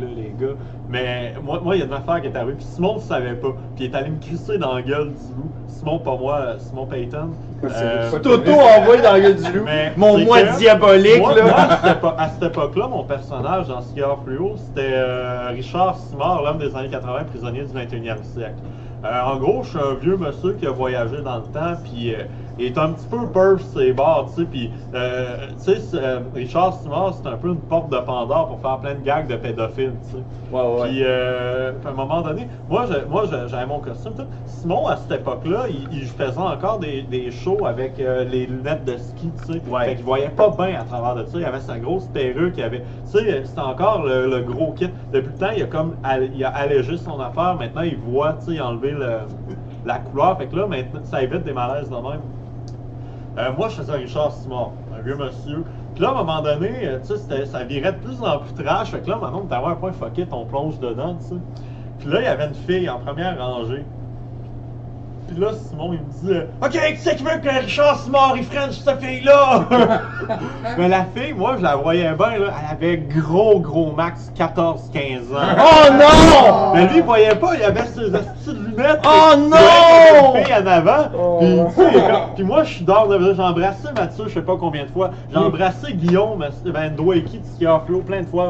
[0.01, 0.55] là, les gars.
[0.89, 2.55] Mais moi, moi, il y a une affaire qui est arrivée.
[2.55, 3.49] Puis Simon ne savait pas.
[3.77, 5.51] Puis il est allé me crisser dans la gueule du loup.
[5.67, 7.31] Simon, pas moi, euh, Simon Payton.
[7.65, 9.65] Euh, C'est- Toto envoyé dans la gueule du loup.
[9.65, 11.43] Mais Mon moi que- diabolique, moi, là.
[12.03, 16.75] moi, à cette époque-là, mon personnage dans Skieur Fluo, c'était euh, Richard Simard, l'homme des
[16.77, 18.55] années 80, prisonnier du 21e siècle.
[19.05, 22.15] Euh, en gros, je suis un vieux monsieur qui a voyagé dans le temps, puis
[22.15, 22.25] euh,
[22.59, 23.19] il est un petit peu
[23.59, 27.49] sur ses bords, tu sais, puis, euh, tu sais, euh, Richard Simard, c'est un peu
[27.49, 30.25] une porte de Pandore pour faire plein de gags de pédophiles, tu sais.
[30.51, 30.89] Ouais, ouais.
[30.89, 34.15] Puis, euh, à un moment donné, moi, je- moi j'avais mon costume.
[34.15, 34.29] tout.
[34.47, 38.85] Simon, à cette époque-là, il, il faisait encore des, des shows avec euh, les lunettes
[38.85, 39.63] de ski, tu sais.
[39.69, 39.85] Ouais.
[39.87, 41.39] Fait qu'il voyait pas bien à travers de ça.
[41.39, 44.91] Il avait sa grosse perruque, il avait, tu sais, c'était encore le, le gros kit.
[45.13, 45.97] Depuis le temps, il a comme,
[46.33, 47.57] il a allégé son affaire.
[47.57, 49.21] Maintenant, il voit, tu sais, enlever le,
[49.85, 50.37] la couleur.
[50.39, 52.23] Fait que là, maintenant, ça évite des malaises de même.
[53.37, 55.65] Euh, moi, je faisais Richard Simon, un vieux monsieur.
[55.95, 58.55] Puis là, à un moment donné, euh, tu sais, ça virait de plus en plus
[58.55, 58.91] trash.
[58.91, 61.35] Fait que là, maintenant, t'avais un point fucké, on plonge dedans, tu sais.
[61.99, 63.85] Puis là, il y avait une fille en première rangée.
[65.27, 68.45] Puis là, Simon, il me dit Ok, qui c'est qui veut que Richard Simard, il
[68.45, 69.65] French cette fille-là
[70.79, 72.47] Mais la fille, moi, je la voyais bien, là.
[72.59, 74.61] Elle avait gros, gros max 14-15
[75.33, 75.57] ans.
[75.59, 76.75] Oh non!
[76.75, 79.01] Mais lui, il voyait pas, il avait ses petites lunettes.
[79.05, 80.35] Oh non!
[80.35, 81.09] une fille en avant.
[81.19, 81.39] Oh.
[81.41, 84.43] Puis, tu sais, comme- puis moi, je suis dehors de j'ai embrassé Mathieu, je sais
[84.43, 85.11] pas combien de fois.
[85.31, 88.49] J'ai embrassé Guillaume, Van Dwayki, de ski flow plein de fois.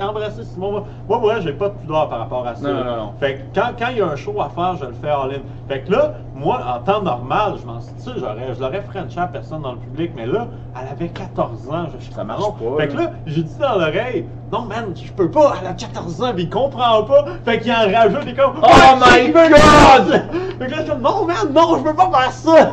[0.00, 0.72] Embrassé Simon.
[0.72, 2.66] Moi, moi, moi, j'ai pas de pudeur par rapport à ça.
[2.68, 3.12] Non, non, non, non.
[3.20, 5.40] Fait que quand, quand il y a un show à faire, je le fais all-in.
[5.68, 9.18] Fait que là, moi, en temps normal, je m'en tu sais, j'aurais, je l'aurais frenché
[9.18, 10.48] à personne dans le public, mais là,
[10.80, 11.86] elle avait 14 ans.
[11.98, 13.02] Je, Ça marche pas, Fait que là.
[13.04, 16.42] là, j'ai dit dans l'oreille, non, man, je peux pas, elle a 14 ans, mais
[16.42, 17.24] il comprend pas.
[17.44, 20.22] Fait qu'il en rajoute, il est comme, Oh my God!
[20.58, 22.72] Fait que là, je suis non, man, non, je peux pas faire ça!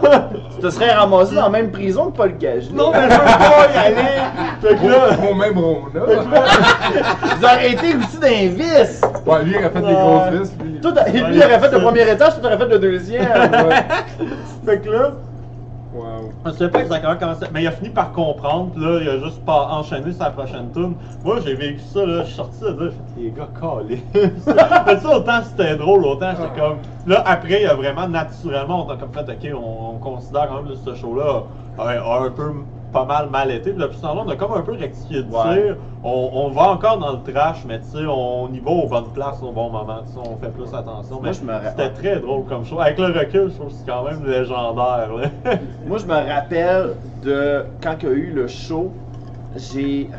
[0.55, 2.73] Tu te serais ramassé dans la même prison que Paul Cagelet.
[2.73, 4.01] non, mais je peux pas y aller!
[4.61, 6.05] Fait que là, Au même Rona.
[7.37, 9.01] Vous auriez été aussi d'un vice.
[9.25, 10.63] Ouais, lui, il aurait fait des grosses vis.
[10.63, 10.79] Lui.
[10.81, 13.23] Tout, lui, il aurait fait le premier étage, toi, t'aurais fait le deuxième.
[13.23, 13.85] Ouais.
[14.65, 15.11] fait que là,
[15.93, 16.31] Wow.
[16.45, 17.47] Je sais pas exactement comment ça.
[17.53, 20.71] Mais il a fini par comprendre, puis là, il a juste pas enchaîné sa prochaine
[20.71, 20.95] tune.
[21.23, 24.03] Moi, j'ai vécu ça, là, je suis sorti de là, j'ai fait, les gars, calés.
[24.87, 26.79] Mais ça, autant c'était drôle, autant j'étais comme.
[27.05, 30.47] Là, après, il y a vraiment, naturellement, on a comme fait, ok, on, on considère
[30.47, 31.43] quand même ce show-là
[31.77, 32.51] a, a un peu
[32.93, 33.71] pas mal mal été.
[33.71, 35.63] Puis depuis ce temps-là, on a comme un peu rectifié de Ouais.
[35.65, 35.77] tir.
[36.03, 39.11] On, on va encore dans le trash, mais tu sais, on y va aux bonnes
[39.13, 40.01] places au bon moment.
[40.17, 41.15] on fait plus attention.
[41.15, 42.79] Moi, Mais je me ra- c'était très drôle comme show.
[42.79, 45.09] Avec le recul, je trouve que c'est quand même légendaire.
[45.13, 45.29] Là.
[45.87, 48.91] Moi, je me rappelle de quand il y a eu le show.
[49.55, 50.09] J'ai.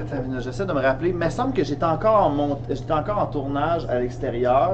[0.40, 1.08] J'essaie de me rappeler.
[1.10, 2.58] Il me semble que j'étais encore en mont...
[2.68, 4.70] j'étais encore en tournage à l'extérieur.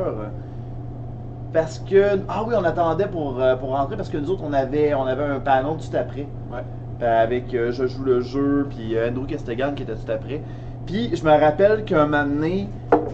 [1.52, 2.20] Parce que.
[2.28, 5.05] Ah oui, on attendait pour, euh, pour rentrer parce que nous autres, on avait, on
[5.06, 6.27] avait un panneau tout après.
[6.52, 6.62] Ouais.
[7.02, 10.40] Euh, avec euh, Je joue le jeu, puis euh, Andrew Castegan qui était tout après.
[10.86, 12.68] Puis je me rappelle qu'un moment donné,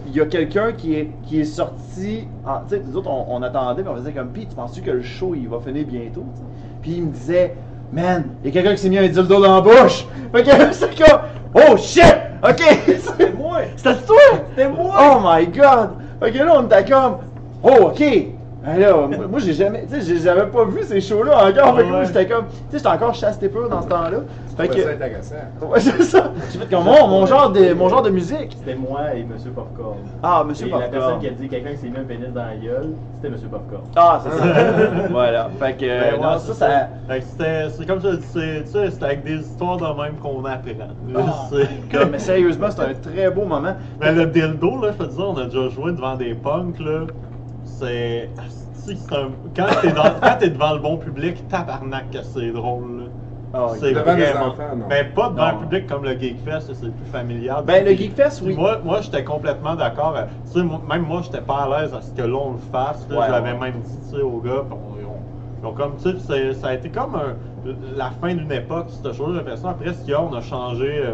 [0.07, 2.27] il y a quelqu'un qui est, qui est sorti.
[2.45, 4.81] en- Tu sais, nous autres, on, on attendait, puis on faisait comme, puis tu penses-tu
[4.81, 6.25] que le show il va finir bientôt?
[6.81, 7.55] Puis il me disait,
[7.93, 10.05] man, il y a quelqu'un qui s'est mis un dildo dans la bouche.
[10.33, 11.21] Fait que c'est comme,
[11.55, 12.03] oh shit!
[12.43, 12.61] Ok!
[13.17, 13.59] C'est moi!
[13.77, 14.17] C'était toi!
[14.49, 14.95] C'était moi!
[14.99, 15.91] Oh my god!
[16.19, 17.17] Fait que là, on était comme,
[17.63, 18.03] oh ok!
[18.67, 21.73] Ben là, moi, j'ai jamais, tu sais, j'ai jamais pas vu ces shows-là encore.
[21.77, 22.05] Fait que moi, Ouais.
[22.05, 24.19] j'étais comme, tu sais, j'étais encore chasse peur dans ce temps-là.
[24.57, 25.35] Fait Ouais, c'est que, intéressant.
[25.61, 26.31] ouais, c'est ça.
[26.51, 28.57] J'ai fait comme, mon, mon genre de, mon genre de musique.
[28.59, 29.99] C'était moi et Monsieur Popcorn.
[30.21, 30.91] Ah, Monsieur Et la Popcorn.
[30.99, 33.47] personne qui a dit quelqu'un qui s'est mis un pénis dans la gueule, c'était Monsieur
[33.47, 33.83] Popcorn.
[33.95, 34.43] Ah, c'est ça.
[35.11, 35.49] voilà.
[35.59, 36.89] Fait que, Ben ouais, non, ça, ça.
[37.07, 38.17] Fait que c'était, c'est comme c'est-
[38.63, 40.73] tu sais, c'est avec des histoires de même qu'on apprend.
[41.05, 43.75] God, mais sérieusement, c'est un très beau moment.
[44.01, 47.05] Mais le dildo, là, je te dis, on a déjà joué devant des punks, là.
[47.67, 48.29] C'est.
[49.11, 50.03] un- Quand t'es dans...
[50.21, 53.03] quand t'es devant le bon public, tabarnak que c'est drôle, là.
[53.53, 54.45] Ah, c'est Devant vraiment.
[54.47, 54.85] enfants, non.
[54.89, 55.47] Mais pas devant Non.
[55.47, 57.63] un public comme le Geekfest, c'est plus familial.
[57.65, 58.55] Ben, le Geekfest, oui.
[58.55, 60.15] Moi, moi j'étais complètement d'accord.
[60.17, 62.57] euh, Tu sais, moi- même moi, j'étais pas à l'aise à ce que l'on le
[62.71, 63.05] fasse.
[63.09, 63.59] Ouais, je l'avais ouais.
[63.59, 64.63] même dit, tu sais, aux gars.
[64.69, 64.77] puis
[65.63, 67.35] on- ont comme, tu sais, ça a été comme un-
[67.95, 69.31] la fin d'une époque, cette chose.
[69.31, 70.99] J'ai l'impression, après ce qu'il y a, on a changé.
[71.03, 71.13] euh,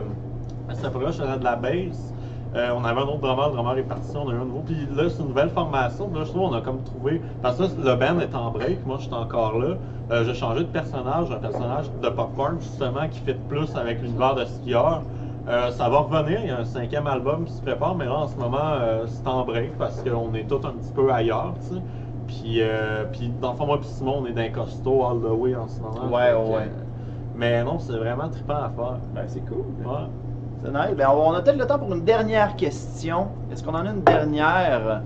[0.74, 2.12] cette époque-là, je faisais de la bass.
[2.56, 4.62] Euh, on avait un autre drummer, le drummer est parti, on a eu un nouveau.
[4.66, 6.08] Puis là, c'est une nouvelle formation.
[6.08, 7.22] Puis là, je trouve on a comme trouvé.
[7.42, 9.76] Parce que le band est en break, moi, je suis encore là.
[10.12, 14.36] Euh, j'ai changé de personnage, un personnage de popcorn, justement, qui fit plus avec l'univers
[14.36, 15.02] de skieur.
[15.48, 18.16] Euh, ça va revenir, il y a un cinquième album qui se prépare, mais là,
[18.16, 18.78] en ce moment,
[19.08, 21.82] c'est en break parce qu'on est tous un petit peu ailleurs, tu sais.
[22.28, 25.56] Puis, euh, puis dans le fond, moi Simon, on est d'un costaud all the way
[25.56, 26.08] en ce moment.
[26.10, 26.72] Ouais, que, ouais.
[27.36, 28.98] Mais non, c'est vraiment trippant à faire.
[29.14, 29.66] Ben, c'est cool.
[29.86, 30.08] Ouais.
[30.72, 30.95] Nice.
[30.95, 33.27] Ben, on a peut-être le temps pour une dernière question.
[33.52, 35.03] Est-ce qu'on en a une dernière?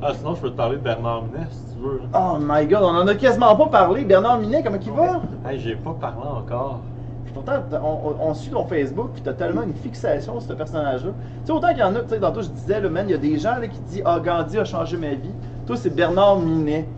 [0.00, 2.00] Ah, sinon, je peux te parler de Bernard Minet si tu veux.
[2.14, 4.04] Oh my god, on en a quasiment pas parlé.
[4.04, 5.20] Bernard Minet, comment il va?
[5.44, 6.80] Hey, j'ai pas parlé encore.
[7.34, 11.12] Pourtant, on, on- on suit ton Facebook, puis t'as tellement une fixation sur ce personnage-là.
[11.12, 13.12] Tu sais, autant qu'il y en a, tu sais, tantôt je disais, là, man, il
[13.12, 15.34] y a des gens là, qui disent Ah, Gandhi a changé ma vie.
[15.66, 16.94] Toi, c'est Bernard Minet.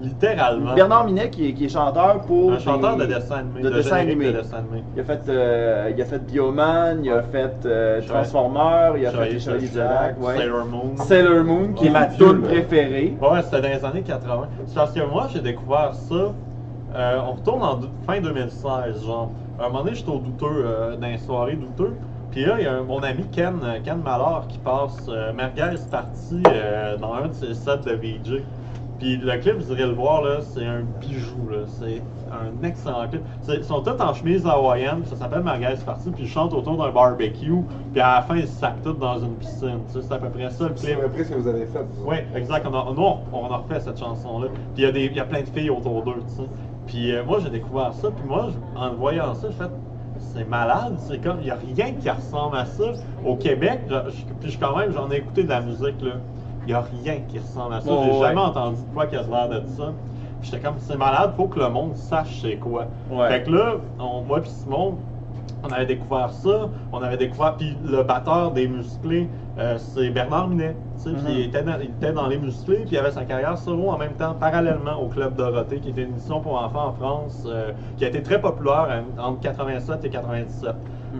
[0.00, 0.74] Littéralement.
[0.74, 2.52] Bernard Minet qui est, qui est chanteur pour.
[2.52, 3.60] Un chanteur de dessin animé.
[3.62, 4.26] de dessin animé.
[4.32, 4.82] De dessin animé.
[4.94, 9.10] Il a fait, euh, il a fait Bioman, il a fait euh, Transformers, il a
[9.10, 10.36] fait Les Chevaliers du ouais.
[10.38, 10.96] Sailor Moon.
[10.96, 13.16] Sailor Moon, qui est ma tune préférée.
[13.20, 14.48] Ouais, c'était dans les années 80.
[14.66, 16.32] C'est parce que moi, j'ai découvert ça
[16.92, 19.30] Euh, on retourne en fin 2016, genre.
[19.60, 21.94] À un moment donné, j'étais au douteux, euh, dans les soirées douteux.
[22.32, 26.42] Puis là, il y a un- mon ami Ken, Ken Mallard qui passe Merguez parti
[26.48, 28.42] euh, dans un de ses sets de VJ.
[29.00, 31.60] Puis le clip, vous irez le voir, là, c'est un bijou, là.
[31.66, 33.22] C'est un excellent clip.
[33.40, 36.76] C'est- Ils sont tous en chemise hawaïenne, ça s'appelle Merguez parti, puis ils chantent autour
[36.76, 37.54] d'un barbecue,
[37.92, 39.80] puis à la fin, ils se sacent tous dans une piscine.
[39.88, 40.98] C'est à peu près ça le C'est clip.
[40.98, 41.84] à peu près ce que vous avez fait.
[42.04, 42.66] Oui, exact.
[42.70, 43.02] On a, nous,
[43.32, 44.48] on, a refait cette chanson-là.
[44.74, 46.48] Puis il y, y a plein de filles autour d'eux, tu sais.
[46.86, 48.10] Puis euh, moi, j'ai découvert ça.
[48.10, 49.70] Puis moi, en voyant ça, j'ai fait,
[50.18, 50.96] c'est malade.
[50.98, 52.84] C'est comme, il n'y a rien qui ressemble à ça.
[53.24, 53.80] Au Québec,
[54.40, 56.12] puis je- quand même, j'en ai écouté de la musique, là.
[56.66, 57.88] Il n'y a rien qui ressemble à ça.
[57.90, 58.18] Oh, j'ai ouais.
[58.20, 59.92] jamais entendu de quoi qui a l'air de ça.
[60.42, 62.86] J'étais comme, c'est malade, faut que le monde sache c'est quoi.
[63.10, 63.28] Ouais.
[63.28, 64.96] Fait que là, on- moi puis Simon,
[65.62, 69.28] on avait découvert ça, on avait découvert, puis le batteur des musclés,
[69.58, 71.28] euh, c'est Bernard Minet, tu sais, puis Mhm.
[71.38, 73.98] il, était dans, il était dans les musclés, puis il avait sa carrière solo en
[73.98, 77.72] même temps, parallèlement au Club Dorothée, qui était une émission pour enfants en France, euh,
[77.98, 80.74] qui a été très populaire euh, entre 87 et 97.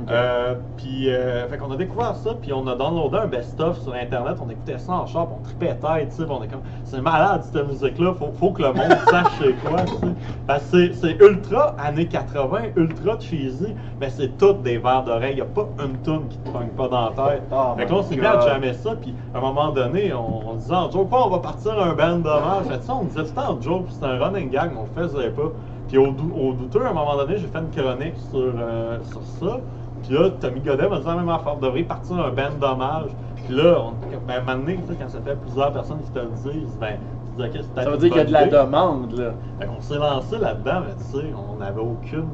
[0.09, 3.93] Euh, puis, euh, fait qu'on a découvert ça, puis on a downloadé un best-of sur
[3.95, 7.01] Internet, on écoutait ça en puis on tripait tête, tu sais, on est comme, c'est
[7.01, 10.15] malade cette musique-là, faut, faut que le monde sache c'est quoi, tu sais.
[10.47, 15.41] Parce que c'est- ultra années 80, ultra cheesy, mais c'est toutes des verres d'oreille, y
[15.41, 17.43] a pas une tune qui te pogne pas dans la tête.
[17.53, 20.13] Oh fait que là, on s'est mis à jammer ça, puis à un moment donné,
[20.13, 23.23] on, on disait en joke, on va partir un band d'hommage, fait ça, on disait
[23.23, 25.51] tout le temps en joke, c'était un running gag, mais on le faisait pas.
[25.89, 29.03] Puis au, dou- au douteux, à un moment donné, j'ai fait une chronique sur, euh,
[29.03, 29.59] sur ça.
[30.03, 33.11] Puis là, Tommy Godet m'a dit la même affaire, vous devriez partir un band d'hommage.
[33.45, 33.93] Puis là, on,
[34.27, 36.97] ben, à un moment donné, quand ça fait plusieurs personnes qui te le disent, ben,
[37.37, 38.57] tu te dis, ok, c'est Ça veut dire qu'il y a de la idée.
[38.57, 39.33] demande, là.
[39.59, 42.29] Fait qu'on s'est lancé là-dedans, mais tu sais, on n'avait aucune.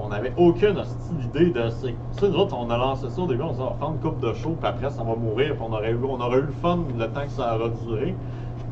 [0.00, 0.76] On n'avait aucune
[1.10, 1.68] d'idée de.
[1.70, 1.70] Tu
[2.12, 3.88] sais, nous autres, on a lancé ça au début, on s'est dit, on va faire
[3.88, 6.38] une coupe de show, puis après, ça va mourir, puis on aurait, eu, on aurait
[6.38, 8.14] eu le fun le temps que ça aura duré.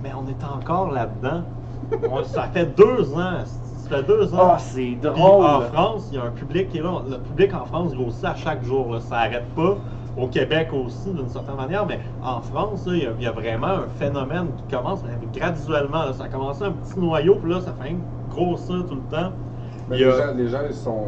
[0.02, 1.42] Mais on est encore là-dedans.
[2.10, 3.42] On- ça fait deux ans,
[3.88, 4.38] fait deux ans.
[4.52, 5.44] Ah, c'est Puis drôle.
[5.44, 7.02] en France, il y a un public qui est là.
[7.08, 8.92] Le public en France grossit à chaque jour.
[8.92, 9.00] Là.
[9.00, 9.76] Ça n'arrête pas.
[10.18, 11.84] Au Québec aussi, d'une certaine manière.
[11.86, 15.02] Mais en France, là, il y, a- il y a vraiment un phénomène qui commence
[15.04, 16.04] mais graduellement.
[16.06, 16.12] là.
[16.14, 17.94] Ça a commencé un petit noyau, puis là, ça fait
[18.30, 19.30] grossir tout le temps.
[19.90, 21.02] Mais les, a- gens, les gens, ils sont.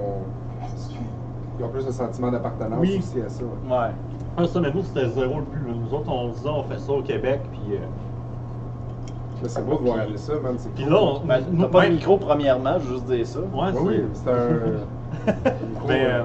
[1.59, 2.99] Ils ont plus de sentiment d'appartenance Oui.
[2.99, 3.43] aussi à ça.
[3.45, 3.77] ouais.
[4.39, 4.47] Ouais.
[4.47, 5.73] Ça, mais nous, c'était zéro le plus.
[5.75, 7.41] Nous autres, on disait, on fait ça au Québec.
[7.51, 7.79] Puis, euh,
[9.47, 10.55] c'est beau de voir aller ça, man.
[10.59, 10.93] c'est puis cool.
[10.93, 11.21] là, on.
[11.27, 13.39] Ben, nous, pas de micro, premièrement, je veux juste dire ça.
[13.41, 15.87] Ouais, Oui, c'est- oui, c'est un.
[15.87, 16.05] Mais.
[16.07, 16.23] Euh,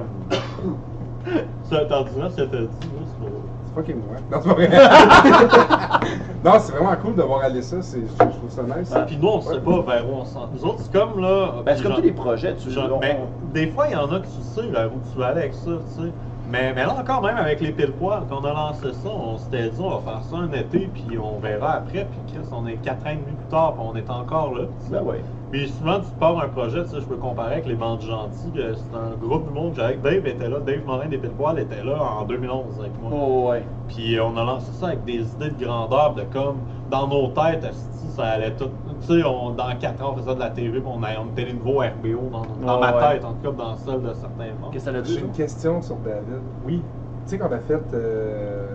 [1.64, 2.68] ça, t'en diras ce que t'as dit, là,
[3.06, 3.30] c'est pas-
[3.66, 4.16] C'est fucking moi.
[4.30, 6.08] Non, c'est pas vrai.
[6.44, 7.80] non, c'est vraiment cool de voir aller ça.
[7.80, 8.90] c'est- Je je trouve ça nice.
[8.90, 9.04] Ouais.
[9.06, 10.48] Puis nous, on sait pas vers où on s'en.
[10.54, 11.62] Nous autres, c'est comme là.
[11.64, 13.16] Ben, c'est comme tous les projets, tu genre, ben,
[13.52, 15.54] Des fois, il y en a que tu sais vers où tu vas aller avec
[15.54, 16.10] ça, tu sais.
[16.50, 19.38] Mais, mais là encore, même avec les pile poils, quand on a lancé ça, on
[19.38, 22.06] s'était dit, on va faire ça un été, puis on verra après.
[22.06, 24.64] Puis Chris, on est quatre ans et demi plus tard, puis on est encore là.
[24.90, 25.22] Ben ouais.
[25.50, 28.52] Puis souvent, tu pars un projet, tu sais, je peux comparer avec les bandes gentils.
[28.56, 29.72] euh, C'est un groupe de monde.
[29.76, 33.10] J'avais Dave était là, Dave Morin des pile poils était là en 2011 avec moi.
[33.14, 33.62] Oh, ouais.
[33.88, 36.58] Puis euh, on a lancé ça avec des idées de grandeur, de comme
[36.90, 37.72] dans nos têtes,
[38.16, 38.70] ça allait tout.
[39.06, 41.26] Tu sais, on- dans 4 ans, on faisait de la TV, puis on, a- on
[41.32, 43.14] était les nouveaux RBO dans, dans Ouais, ma ouais.
[43.14, 44.70] tête, en tout cas dans celle de certains membres.
[44.72, 46.40] Qu'est-ce que ça a dit, J'ai une question sur David.
[46.66, 46.82] Oui.
[47.24, 48.66] Tu sais, quand on a fait euh,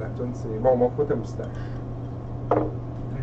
[0.00, 0.48] la tune, c'est.
[0.62, 1.46] Bon, montre-moi ta moustache.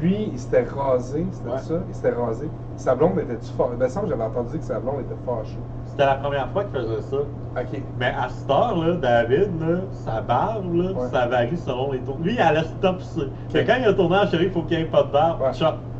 [0.01, 1.57] Lui, il s'était rasé, c'était Ouais.
[1.57, 1.75] ça?
[1.87, 2.49] Il s'était rasé.
[2.75, 3.75] Sa blonde était-tu fâchée?
[3.79, 5.57] Ben, ça, j'avais entendu que sa blonde était fâchée.
[5.85, 7.17] C'était la première fois qu'il faisait ça.
[7.17, 7.81] Ok.
[7.97, 11.07] Mais à cette heure, là, David, là, sa barbe, là, Ouais.
[11.11, 12.17] ça varie selon les tours.
[12.21, 13.21] Lui, il allait stop ça.
[13.49, 15.11] Fait que quand il a tourné en chérie, il faut qu'il n'y ait pas de
[15.11, 15.41] barbe.
[15.41, 15.53] Ouais.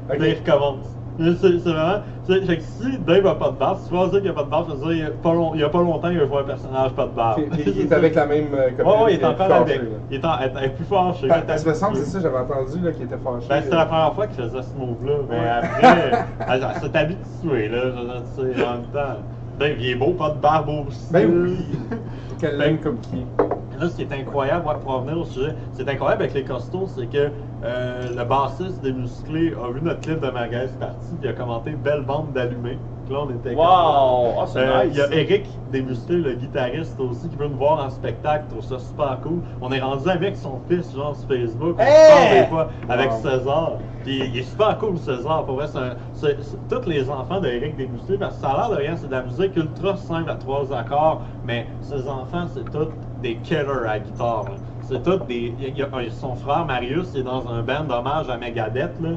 [0.07, 0.15] Chop.
[0.15, 0.19] Ok.
[0.19, 0.87] Là, il recommence.
[1.17, 2.01] Là, C'est vraiment.
[2.47, 4.33] Fait que si Dave n'a pas de barbe, si tu vas dire qu'il n'y a
[4.33, 6.37] pas de barbe, ça veut dire a il y a pas longtemps, il a joué
[6.39, 7.41] un personnage pas de barbe.
[7.51, 8.83] Puis- puis il est avec la même euh.
[8.83, 9.77] Ouais, ouais, il est encore avec.
[9.77, 9.87] là.
[10.11, 11.27] Il est, en, elle est plus fâché.
[11.29, 13.45] Ben, Parce que me semble, c'est ça, j'avais entendu là, qu'il était fâché.
[13.47, 15.13] Ben, c'était la première fois qu'il faisait ce move-là.
[15.29, 15.47] Mais Ouais.
[15.47, 16.11] après,
[16.49, 17.77] elle s'est habituée, là.
[17.83, 19.19] je veux dire, tu sais, En même temps.
[19.59, 21.13] Dave, il est beau, pas de barbe aussi.
[21.13, 21.57] Ben oui.
[22.41, 23.23] Quelle Ben- ligne comme qui.
[23.79, 26.87] Là, ce qui est incroyable, ouais, pour revenir au sujet, c'est incroyable avec les costauds,
[26.87, 27.31] c'est que
[27.63, 31.33] euh, le bassiste des musclés a vu notre clip de Magaze parti, puis il a
[31.33, 32.77] commenté Belle bande d'allumés.
[33.09, 33.63] Là, on était Wow!
[34.41, 34.93] Ah, c'est Euh, nice.
[34.93, 38.45] Il y a Eric des musclés, le guitariste aussi, qui veut nous voir en spectacle,
[38.49, 39.41] trouve ça super cool.
[39.61, 42.41] On est rendu avec son fils, genre sur Facebook, on Hey!
[42.41, 43.17] des fois avec Wow.
[43.21, 43.71] César.
[44.03, 45.45] Puis il est super cool, César.
[45.45, 45.67] Pour vrai,
[46.13, 46.37] c'est
[46.67, 49.21] tous les enfants d'Éric Desmusclés, parce que ça a l'air de rien, c'est de la
[49.21, 52.87] musique ultra simple à trois accords, mais ses enfants, c'est tous
[53.25, 54.43] des killers à la guitare.
[54.45, 54.51] là.
[54.83, 55.53] C'est tous des.
[55.59, 59.01] il a- il son frère Marius est dans un band d'hommage à Megadeth.
[59.01, 59.09] Là.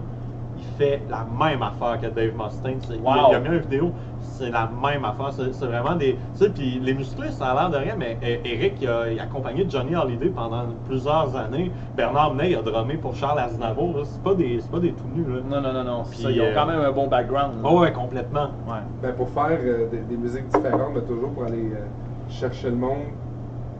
[0.60, 2.78] il fait la même affaire que Dave Mustaine.
[2.80, 3.30] C'est- il, Wow.
[3.30, 5.30] il a mis une vidéo, c'est la même affaire.
[5.32, 6.14] C'est c'est vraiment des.
[6.36, 9.12] Tu sais, puis les musclés, ça a l'air de rien, mais eh, Eric, il a,
[9.12, 11.70] il a accompagné Johnny Hallyday pendant plusieurs années.
[11.96, 13.98] Bernard Menet, il a drummé pour Charles Aznavour.
[13.98, 14.02] là.
[14.04, 15.24] C'est pas des, c'est pas des tout nus.
[15.32, 15.40] Là.
[15.48, 16.02] Non, non, non, non.
[16.10, 17.52] Puis, Ça, ils ont euh, quand même un bon background.
[17.62, 18.48] Oh, ouais, complètement.
[18.66, 18.82] Ouais.
[19.02, 21.84] Ben, pour faire euh, des, des musiques différentes, mais toujours pour aller euh,
[22.30, 23.04] chercher le monde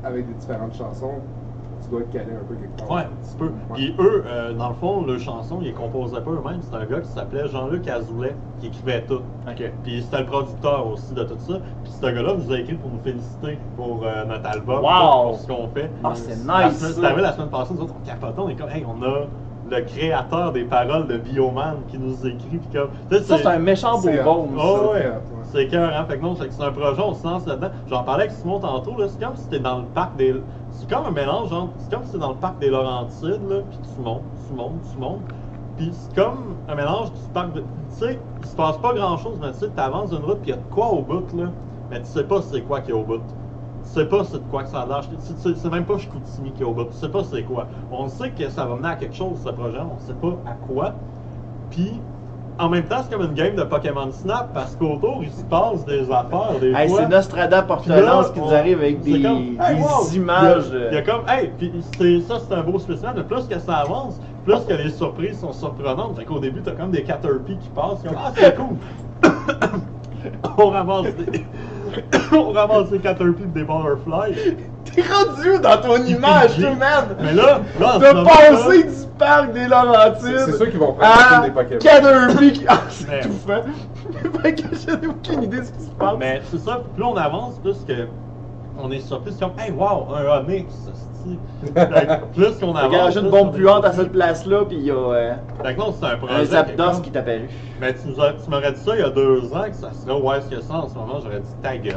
[0.04, 1.14] avec des différentes chansons,
[1.82, 2.90] tu dois être calé un peu quelque part.
[2.90, 3.44] Ouais, un petit peu.
[3.46, 3.50] Ouais.
[3.74, 6.60] Puis eux, euh, dans le fond, leurs chansons, ils les composaient pas eux-mêmes.
[6.62, 9.20] C'était un gars qui s'appelait Jean-Luc Azoulay qui écrivait tout.
[9.48, 9.72] Ok.
[9.84, 11.54] Puis c'était le producteur aussi de tout ça.
[11.84, 15.28] Puis ce gars-là nous a écrit pour nous féliciter pour euh, notre album, Wow!
[15.30, 15.90] pour ce qu'on fait.
[16.02, 16.98] Ah, c'est nice.
[17.04, 19.26] arrivé la semaine passée, nous autres, on capotait, on est comme, hey, on a
[19.70, 22.58] le créateur des paroles de Bioman qui nous écrit.
[22.58, 24.48] Puis comme, Ça, c'est un méchant beau C'est- bon.
[24.56, 25.12] Oh, ouais.
[25.42, 26.04] C'est cœur, hein?
[26.06, 27.70] Fait que non, c'est un projet, on se lance là-dedans.
[27.86, 29.08] J'en parlais avec Simon tantôt, là.
[29.08, 30.34] C'est comme si t'es dans le parc des.
[30.70, 31.74] C'est comme un mélange, genre.
[31.78, 33.62] C'est comme si t'es dans le parc des Laurentides, là.
[33.68, 35.26] Puis tu montes, tu montes, tu montes.
[35.76, 37.60] Puis c'est comme un mélange du parc de.
[37.60, 40.50] Tu sais, il se passe pas grand chose, mais tu sais, t'avances d'une route, puis
[40.50, 41.54] il y a de quoi au bout, là.
[41.90, 43.37] Mais tu sais pas c'est quoi qu'il y a au bout.
[43.94, 45.00] Sais pas c'est de quoi que ça a l'air.
[45.38, 46.84] C'est- même pas Chicoutimi qui est au bout.
[46.84, 47.66] Tu sais pas c'est quoi.
[47.90, 49.78] On sait que ça va mener à quelque chose, ce projet.
[49.80, 50.92] On sait pas à quoi.
[51.70, 51.92] Puis,
[52.58, 55.84] en même temps, c'est comme une game de Pokémon Snap parce qu'autour, il se passe
[55.86, 59.80] des affaires, des Hey, c'est Nostrada Portelance qui nous arrive avec des, comme, hey, des
[59.82, 60.08] wow!
[60.14, 60.64] images.
[60.72, 61.72] Il y, a, il y a comme, hey, puis
[62.28, 65.52] ça c'est un beau spécial, mais plus que ça avance, plus que les surprises sont
[65.52, 66.16] surprenantes.
[66.16, 68.76] Fait qu'au début, t'as comme des Caterpie qui passent, comme, ah, c'est cool!
[70.58, 71.44] on ramasse des.
[72.32, 74.56] on ramasse des Caterpie et des Butterflies.
[74.84, 77.04] T'es rendu dans ton image, toi, man?
[77.20, 81.50] Mais là, là, passer là, du parc des Laurentides C'est sûr qu'ils vont prendre des
[81.50, 81.78] Pokémon.
[81.80, 82.64] Caterpie qui...
[82.68, 83.62] Ah, c'est Mais- tout fait.
[84.42, 86.14] fait que j'ai aucune idée de ce qui se passe.
[86.18, 88.06] Mais c'est ça, plus on avance, plus que
[88.78, 90.88] on est surpris, c'est comme, hey, wow, un Onyx,
[92.34, 92.92] plus qu'on avance.
[92.92, 95.80] garagé une plus bombe puante à cette place-là, puis il y a euh, Fait que
[95.98, 96.34] c'est un projet.
[96.34, 97.48] un Zapdos comme- qui t'a apparu.
[97.80, 99.92] Mais tu, nous as- tu m'aurais dit ça il y a deux ans, que ça
[99.92, 101.94] serait où est-ce que ça en ce moment, j'aurais dit ta gueule.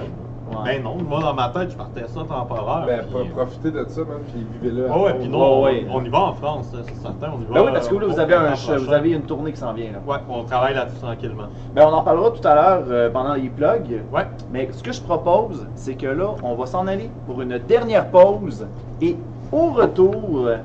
[0.52, 0.76] Ouais.
[0.78, 2.86] Ben non, moi dans ma tête, je partais ça temporaire.
[2.86, 4.92] Ben, puis- profitez de ça, man, puis vivez-le.
[4.92, 5.88] à Ouais, puis non, Ouais, ouais.
[5.92, 7.32] on, on y va en France, ça, c'est certain.
[7.38, 9.22] On y va, Ben oui, parce que là, euh, vous au avez, un, vous une
[9.24, 9.92] tournée qui s'en vient.
[9.92, 10.00] Là.
[10.06, 11.46] Ouais, on travaille là-dessus tranquillement.
[11.74, 14.02] Ben, on en parlera tout à l'heure euh, pendant les plugs.
[14.14, 14.28] Ouais.
[14.52, 18.08] Mais ce que je propose, c'est que là, on va s'en aller pour une dernière
[18.10, 18.68] pause.
[19.02, 19.16] Et
[19.52, 20.58] au retour, euh,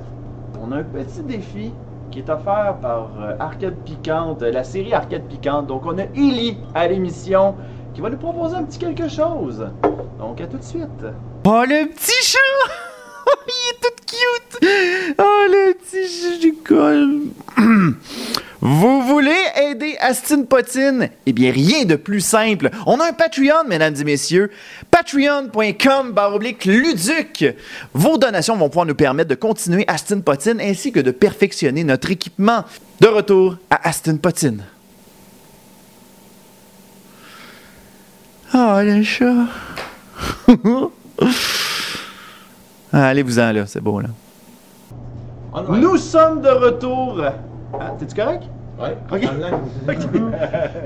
[0.66, 1.72] on a un petit défi
[2.10, 5.66] qui est offert par euh, Arcade Piquante, euh, la série Arcade Piquante.
[5.66, 7.54] Donc, on a Ellie à l'émission
[7.96, 9.66] qui va nous proposer un petit quelque chose.
[10.18, 10.84] Donc, à tout de suite.
[11.46, 12.38] Oh, le petit chat!
[13.48, 14.68] Il est tout cute!
[15.18, 17.20] Oh, le petit chat du col!
[18.60, 21.08] Vous voulez aider Astin Potine?
[21.24, 22.68] Eh bien, rien de plus simple.
[22.84, 24.50] On a un Patreon, mesdames et messieurs.
[24.90, 27.54] Patreon.com baroblique Luduc.
[27.94, 32.10] Vos donations vont pouvoir nous permettre de continuer Astin Potine ainsi que de perfectionner notre
[32.10, 32.64] équipement.
[33.00, 34.64] De retour à Astin Potine.
[38.54, 39.46] Oh, le chat!
[42.92, 44.08] Ah, Allez-vous-en là, c'est beau là.
[45.70, 47.20] Nous sommes de retour.
[47.74, 48.44] Ah, T'es-tu correct?
[48.78, 49.22] Ouais, Ok.
[49.32, 49.54] online.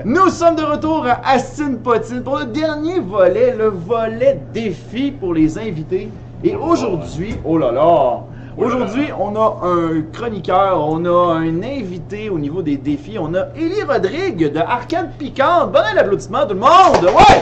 [0.05, 5.33] Nous sommes de retour à Astin Potine pour le dernier volet, le volet défi pour
[5.33, 6.09] les invités.
[6.43, 8.21] Et aujourd'hui, oh là là,
[8.57, 13.47] aujourd'hui on a un chroniqueur, on a un invité au niveau des défis, on a
[13.55, 15.71] Élie Rodrigue de Arcade Piquante.
[15.71, 17.41] Bon applaudissement tout le monde, ouais!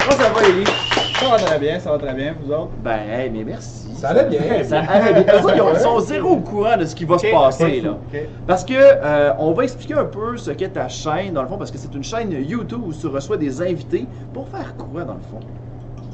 [0.00, 0.64] Comment ça va Élie?
[1.18, 2.70] Ça va très bien, ça va très bien, vous autres?
[2.84, 3.94] Ben, hey, mais merci.
[3.96, 4.40] Ça allait bien.
[4.64, 5.34] Ça allait bien.
[5.34, 7.80] Eux autres, ils ont- ils sont zéro au courant de ce qui va se passer
[7.80, 7.96] là.
[8.46, 11.56] Parce que euh, on va expliquer un peu ce qu'est ta chaîne dans le fond,
[11.56, 15.14] parce que c'est une chaîne YouTube où tu reçois des invités pour faire quoi dans
[15.14, 15.40] le fond?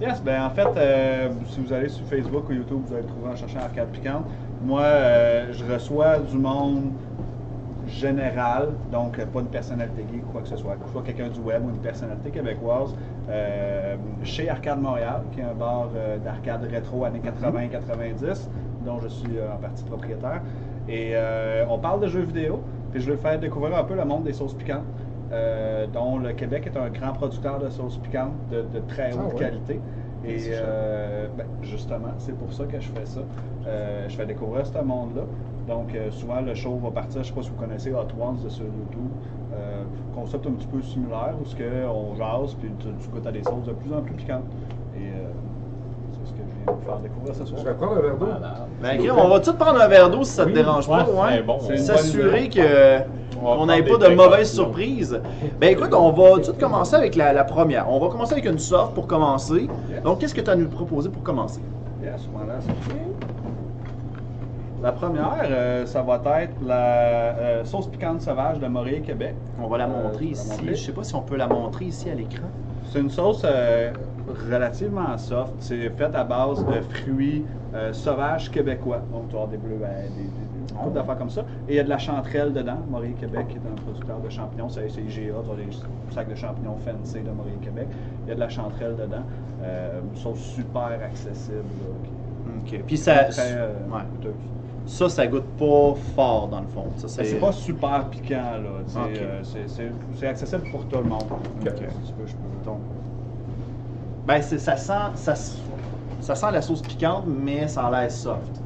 [0.03, 3.29] Yes, ben en fait, euh, si vous allez sur Facebook ou YouTube, vous allez trouver
[3.29, 4.25] en cherchant Arcade Piquante.
[4.61, 6.91] Moi, euh, je reçois du monde
[7.87, 11.03] général, donc euh, pas une personnalité geek ou quoi que ce soit, que ce soit
[11.03, 12.97] quelqu'un du web ou une personnalité québécoise,
[13.31, 15.91] euh, chez Arcade Montréal, qui est un bar
[16.25, 18.49] d'arcade rétro années 80-90,
[18.85, 20.43] dont je suis en partie propriétaire.
[20.89, 21.15] Et
[21.71, 22.61] on parle de jeux vidéo,
[22.91, 24.83] puis je veux faire découvrir un peu le monde des sauces piquantes,
[25.33, 29.33] euh, dont le Québec est un grand producteur de sauces piquantes de, de très haute
[29.33, 29.35] Ah ouais?
[29.35, 29.81] qualité.
[30.25, 33.21] Et euh, ben, justement, c'est pour ça que je fais ça.
[33.67, 35.23] Euh, je fais découvrir ce monde-là.
[35.67, 38.09] Donc, euh, souvent, le show va partir, je ne sais pas si vous connaissez Hot
[38.19, 39.13] Ones de sur YouTube.
[40.11, 43.33] Concept un petit peu similaire où ce que on jase, puis tu, tu goûtes à
[43.33, 44.45] des sauces de plus en plus piquantes.
[44.93, 45.33] Et euh,
[46.11, 47.61] c'est ce que je viens de vous faire découvrir ce soir.
[47.63, 48.27] Je vais prendre un verre d'eau.
[48.83, 49.23] Ben, Grim, plaît.
[49.25, 51.59] on va tout prendre un verre d'eau si ça te dérange pas, ouais, bon.
[51.77, 52.99] S'assurer que
[53.45, 55.21] On n'ait pas de mauvaises surprises.
[55.61, 57.91] Ben écoute, on va tout de suite commencer avec la, la première.
[57.91, 59.69] On va commencer avec une soft pour commencer.
[60.05, 61.61] Donc, qu'est-ce que tu as à nous proposer pour commencer?
[62.03, 62.73] Yes, voilà, c'est
[64.83, 69.35] La première, euh, ça va être la euh, sauce piquante sauvage de Morier Québec.
[69.63, 70.51] On va la Euh, montrer la ici.
[70.51, 70.75] montrer.
[70.75, 72.49] Je sais pas si on peut la montrer ici à l'écran.
[72.91, 73.93] C'est une sauce euh,
[74.49, 75.55] relativement soft.
[75.61, 77.45] C'est fait à base de fruits
[77.75, 79.01] euh, sauvages québécois.
[79.13, 80.29] Donc, tu vas avoir des bleuets, des, des,
[80.67, 81.43] des couple d'affaires comme ça.
[81.69, 82.79] Et il y a de la chanterelle dedans.
[82.89, 84.69] Morier Québec qui est un producteur de champignons.
[84.69, 85.69] C'est IGA, tu as des
[86.11, 87.89] sacs de champignons fancy de Morier Québec.
[88.25, 89.25] Il y a de la chanterelle dedans.
[89.63, 91.57] Euh, une sauce super accessible.
[91.81, 92.11] là, qui
[92.77, 92.85] est Ok.
[92.87, 94.03] Puis ça, très ouais.
[94.87, 96.87] Ça, ça goûte pas fort dans le fond.
[96.97, 98.59] Ça, Mais C'est pas super piquant, là.
[98.97, 101.23] euh, c'est- c'est- C'est accessible pour tout le monde.
[101.67, 101.71] Euh,
[102.05, 102.65] si tu veux, je peux.
[102.65, 102.79] Donc,
[104.27, 108.61] ben, c'est- ça sent, ça, ça sent la sauce piquante, mais ça a l'air soft.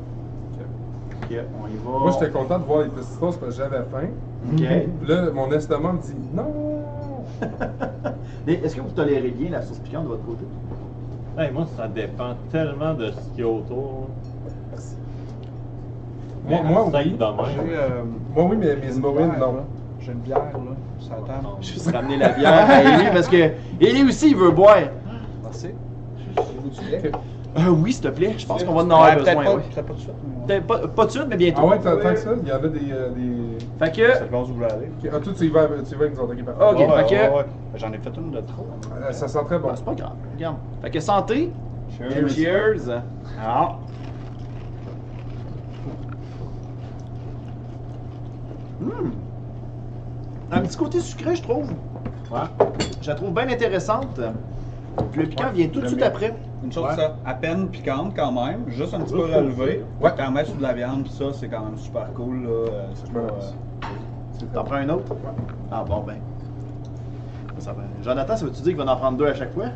[1.29, 1.99] Ok, on y va.
[1.99, 4.09] Moi, j'étais content de voir les petites sauces parce que j'avais faim.
[4.53, 4.59] Ok.
[5.01, 6.53] Puis là, mon estomac me dit non.
[8.47, 10.45] Mais Est-ce que vous tolérez bien la sauce piquante de votre côté?
[11.37, 14.09] Hey, moi, ça dépend tellement de ce qu'il y a autour.
[16.49, 17.17] Moi, moi, oui.
[17.19, 17.89] euh,
[18.35, 19.65] Moi, oui, mais mes bière, non.
[20.01, 20.53] J'ai une bière, là.
[21.01, 21.57] Ça attend.
[21.61, 23.51] Je vais juste ramener la bière à Élie parce que
[23.81, 24.77] Élie aussi, il veut boire.
[25.43, 25.69] Merci.
[27.59, 28.35] Euh, oui, s'il te plaît.
[28.37, 29.45] Je pense qu'on va en avoir Ouais, peut-être besoin.
[29.45, 29.63] pas, ouais.
[29.73, 30.15] peut-être pas tout de suite.
[30.47, 31.61] mais Peut-être Pas, pas de suite, mais bientôt.
[31.65, 32.93] Ah ouais, tant que ça, il y en a des.
[32.93, 33.59] euh, des...
[33.79, 34.13] Fait que.
[34.13, 34.91] Ça dépend où vous voulez aller.
[35.03, 36.39] Ok, Ah, toi, tu y vas, tu y vas avec nous autres, ok.
[36.61, 37.45] Ok, Ouais, fait que- ouais, ouais.
[37.77, 38.67] J'en ai fait une de trop.
[38.95, 39.69] Euh, Ça sent très bon.
[39.69, 40.13] Bon, c'est pas grave.
[40.35, 40.57] Regarde.
[40.83, 41.51] Fait que santé.
[41.97, 42.29] Cheers.
[42.29, 43.03] Cheers.
[43.43, 43.77] Ah.
[48.83, 49.13] Hum.
[50.53, 51.71] Un petit côté sucré, je trouve.
[52.31, 52.67] Ouais.
[53.03, 54.21] Je la trouve bien intéressante.
[55.13, 56.07] Puis le piquant vient tout de suite bien.
[56.09, 56.35] après.
[56.65, 56.97] Une chose, Ouais.
[56.97, 59.85] ça, à peine piquante quand même, juste un petit peu relevé.
[60.01, 60.11] Ouais.
[60.17, 62.45] Quand mettre sur de la viande, pis ça, c'est quand même super cool.
[62.45, 62.49] Là.
[62.51, 65.15] Euh, C'est pas, euh, T'en prends un autre?
[65.71, 66.17] Ah bon ben.
[67.59, 67.83] Ça va.
[68.03, 69.67] Jonathan, ça veut-tu dire qu'il va en prendre deux à chaque fois?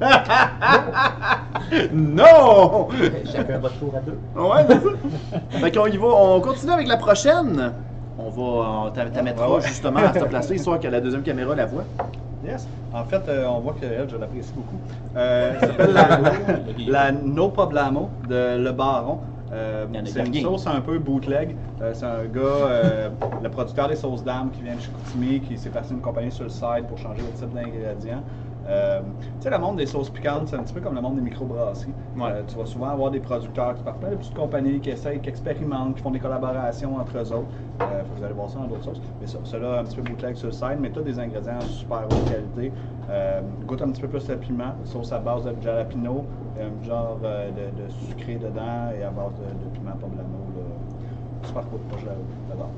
[1.92, 2.88] non!
[3.32, 4.18] Chacun votre tour à deux.
[4.40, 5.58] Ouais, c'est ça.
[5.58, 7.72] fait qu'on y va, on continue avec la prochaine.
[8.18, 9.62] On va, t'a t'a mettra Ouais, ouais.
[9.62, 11.84] justement à cette place-là, histoire que la deuxième caméra la voit.
[12.44, 12.68] Yes.
[12.92, 14.76] En fait, euh, on voit qu'elle, je l'apprécie beaucoup.
[15.16, 16.20] Euh, elle s'appelle la,
[17.08, 19.18] la No Problamo de Le Baron.
[19.52, 21.56] Euh, c'est une sauce un peu bootleg.
[21.80, 23.08] Euh, c'est un gars, euh,
[23.42, 26.30] le producteur des sauces d'âme qui vient de chez Chicoutimi, qui s'est passé une compagnie
[26.30, 28.22] sur le site pour changer le type d'ingrédients.
[28.68, 31.16] Euh, tu sais, le monde des sauces piquantes, c'est un petit peu comme le monde
[31.16, 31.92] des microbrasseries.
[32.20, 35.20] Euh, tu vas souvent avoir des producteurs qui partent plein de petites compagnies qui essayent,
[35.20, 37.48] qui expérimentent, qui font des collaborations entre eux autres.
[37.80, 39.00] Euh, vous allez voir ça dans d'autres sauces.
[39.20, 42.04] Mais ça, cela un petit peu bootleg sur le site, mais tous des ingrédients super
[42.04, 42.72] haute qualité.
[43.08, 46.26] Euh, goûte un petit peu plus le piment, sauce à base de jalapeno,
[46.60, 50.52] un genre de, de sucré dedans et à base de, de piment poblano.
[50.56, 50.62] Là.
[51.42, 52.06] Super cool, moi je
[52.50, 52.70] l'adore.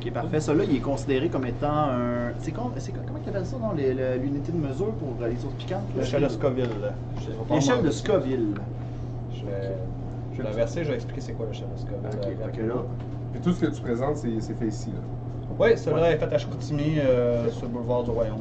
[0.00, 0.40] Ok, parfait.
[0.40, 2.32] Ça là, il est considéré comme étant un.
[2.38, 5.36] C'est com- c'est co- comment tu appelles ça, le- l'unité de mesure pour euh, les
[5.36, 5.82] sauces piquantes?
[5.96, 6.68] L'échelle de Scoville.
[7.50, 8.54] L'échelle de Scoville.
[9.32, 9.76] Je vais,
[10.32, 12.36] je vais la verser, je vais expliquer c'est quoi l'échelle de Scoville.
[12.44, 12.74] Ok, euh, là.
[13.32, 14.90] Puis tout ce que tu présentes, c'est fait ici.
[14.90, 15.00] Là.
[15.58, 18.40] Oui, celui-là est fait à Chicoutimi, euh, sur le boulevard du Royaume.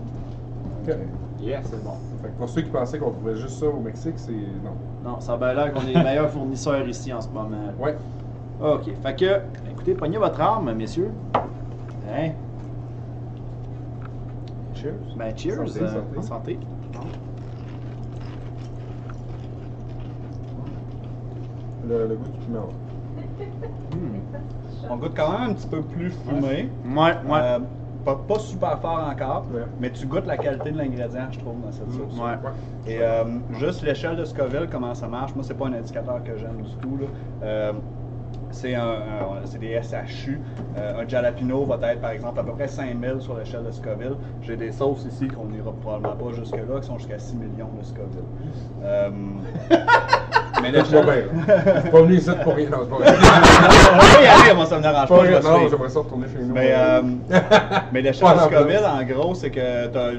[0.87, 0.95] Ok.
[1.41, 1.59] Yes.
[1.69, 1.91] C'est bon.
[2.21, 4.31] Fait que pour ceux qui pensaient qu'on trouvait juste ça au Mexique, c'est.
[4.31, 5.09] Non.
[5.11, 7.57] Non, ça a bien l'air qu'on est les meilleurs fournisseurs ici en ce moment.
[7.79, 7.95] Ouais.
[8.61, 9.39] Ok, fait que,
[9.79, 11.11] écoutez, pognez votre arme, messieurs.
[12.11, 12.31] Hein?
[14.73, 14.93] Cheers.
[15.15, 15.55] Ben, cheers.
[15.67, 16.17] Santé, euh, santé.
[16.17, 16.59] en santé.
[21.87, 22.69] Le, le goût du piment.
[24.89, 26.69] On goûte quand même un petit peu plus fumé.
[26.85, 27.13] Ouais, ouais.
[27.41, 27.59] Euh,
[28.03, 29.61] pas, pas super fort encore, Ouais.
[29.79, 32.17] mais tu goûtes la qualité de l'ingrédient, je trouve, dans cette sauce.
[32.17, 32.23] Ouais.
[32.31, 32.51] Ouais.
[32.93, 33.23] Et euh,
[33.53, 36.75] juste l'échelle de Scoville, comment ça marche, moi, c'est pas un indicateur que j'aime du
[36.81, 36.97] tout.
[36.97, 37.71] là.
[38.51, 40.39] C'est un, un- c'est des SHU.
[40.77, 44.15] Euh, un jalapeno va être, par exemple, à peu près 5000 sur l'échelle de Scoville.
[44.41, 47.85] J'ai des sauces ici qu'on n'ira probablement pas jusque-là, qui sont jusqu'à 6 millions de
[47.85, 48.23] Scoville.
[48.83, 49.09] Euh,
[50.61, 52.69] mais Là, je suis pas venu ici pour rien.
[52.69, 53.15] Non, c'est pas vrai.
[53.93, 55.25] On peut y aller, moi, ça me dérange Pas pas.
[55.25, 55.39] je vrai.
[55.41, 55.69] vais Non, suivre.
[55.71, 56.53] j'aimerais ça retourner chez nous.
[56.53, 57.01] Mais, euh,
[57.93, 60.11] mais l'échelle de Scoville, en gros, c'est que tu as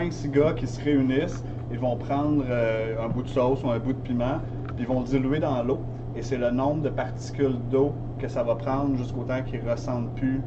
[0.00, 3.78] 5-6 gars qui se réunissent, ils vont prendre euh, un bout de sauce ou un
[3.78, 5.78] bout de piment, puis ils vont le diluer dans l'eau.
[6.18, 9.70] Et c'est le nombre de particules d'eau que ça va prendre jusqu'au temps qu'ils ne
[9.70, 10.40] ressentent plus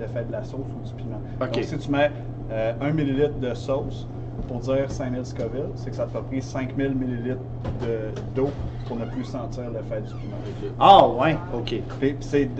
[0.00, 1.20] l'effet de la sauce ou du piment.
[1.38, 2.10] Donc, si tu mets
[2.50, 4.08] euh, 1 ml de sauce
[4.48, 7.38] pour dire 5000 Scoville, c'est que ça t'a pris 5000 ml
[7.80, 8.50] de- d'eau
[8.88, 10.36] pour ne plus sentir l'effet du piment.
[10.80, 11.74] Ah, ouais, ok.
[12.00, 12.50] Puis c'est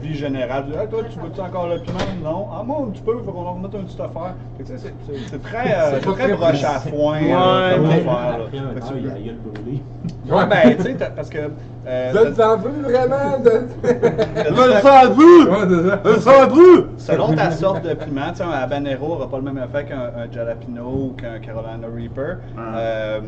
[0.00, 0.66] vie générale.
[0.80, 1.98] Ah, toi, tu veux-tu encore le piment?
[2.22, 2.46] Non.
[2.52, 4.34] Ah, moi, un petit peu, il faut qu'on en remette une petite affaire.
[4.64, 7.94] C'est- très, euh, C'est c'est pas très très broche à foin Ouais, euh, comme mais-
[7.94, 8.38] affaire.
[8.38, 8.44] là.
[8.50, 9.82] Tu- il a la gueule brûlée.
[10.30, 11.38] Ouais, ben, tu sais, parce que.
[11.86, 13.66] Euh, Vous t'as- en veux vraiment de.
[14.82, 16.20] ça.
[16.20, 16.86] Ça brûle!
[16.96, 20.10] Selon ta sorte de piment, tu sais, un habanero n'aura pas le même effet qu'un
[20.16, 22.36] un jalapeno ou qu'un Carolina Reaper.
[22.56, 22.76] Ah.
[22.78, 23.20] Euh,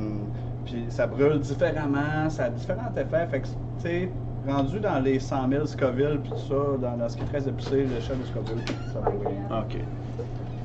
[0.65, 3.27] puis ça brûle différemment, ça a différents effets.
[3.31, 3.53] Fait que, tu
[3.83, 4.11] sais,
[4.49, 7.47] rendu dans les 100 000 Scoville, puis tout ça, dans, dans ce qui te reste
[7.47, 9.61] de pisser, l'échelle de Scoville, ça vaut rien.
[9.61, 9.79] Ok.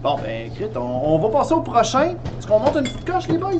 [0.01, 2.15] Bon, ben, Crit, on, on va passer au prochain.
[2.39, 3.51] Est-ce qu'on monte une petite coche, les boys?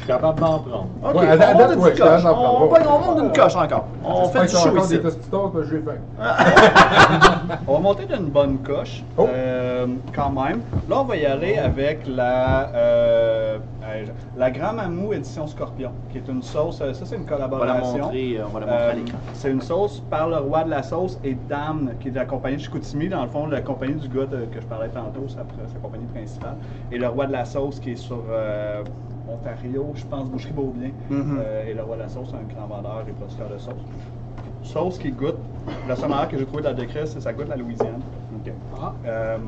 [0.00, 0.86] Je suis capable d'en prendre.
[1.04, 2.22] Ok, Ouais, à on monte une ouais, je suis coche.
[2.22, 2.30] capable d'en
[2.64, 2.90] On, prendre.
[2.90, 3.84] on monte une coche encore.
[4.04, 4.88] On fait du show ici.
[4.94, 5.92] des parce que j'ai faim.
[7.68, 9.26] On va monter d'une bonne coche, Oh.
[9.28, 10.60] euh, quand même.
[10.88, 14.04] Là, on va y aller avec la, euh, euh,
[14.36, 16.80] la Grand Mamou édition Scorpion, qui est une sauce.
[16.80, 17.98] euh, Ça, c'est une On va la collaboration.
[18.04, 19.18] montrer, euh, on va la montrer à Euh, l'écran.
[19.34, 22.24] c'est une sauce par le roi de la sauce et Dame, qui est de la
[22.24, 25.28] compagnie de Chicoutimi, dans le fond, la compagnie du gars de- que je parlais tantôt,
[25.28, 25.36] sa,
[25.72, 26.56] sa compagnie principale.
[26.90, 28.82] Et le roi de la sauce qui est sur euh,
[29.30, 30.90] Ontario, je pense, Boucherie Beaubien.
[31.08, 31.38] Mhm.
[31.40, 33.74] Euh, et le roi de la sauce, c'est un grand vendeur et producteur de sauce.
[34.62, 35.38] Sauce qui goûte,
[35.88, 38.00] la seule manière que j'ai trouvé dans le décret, c'est que ça goûte la Louisiane.
[39.06, 39.38] Euh,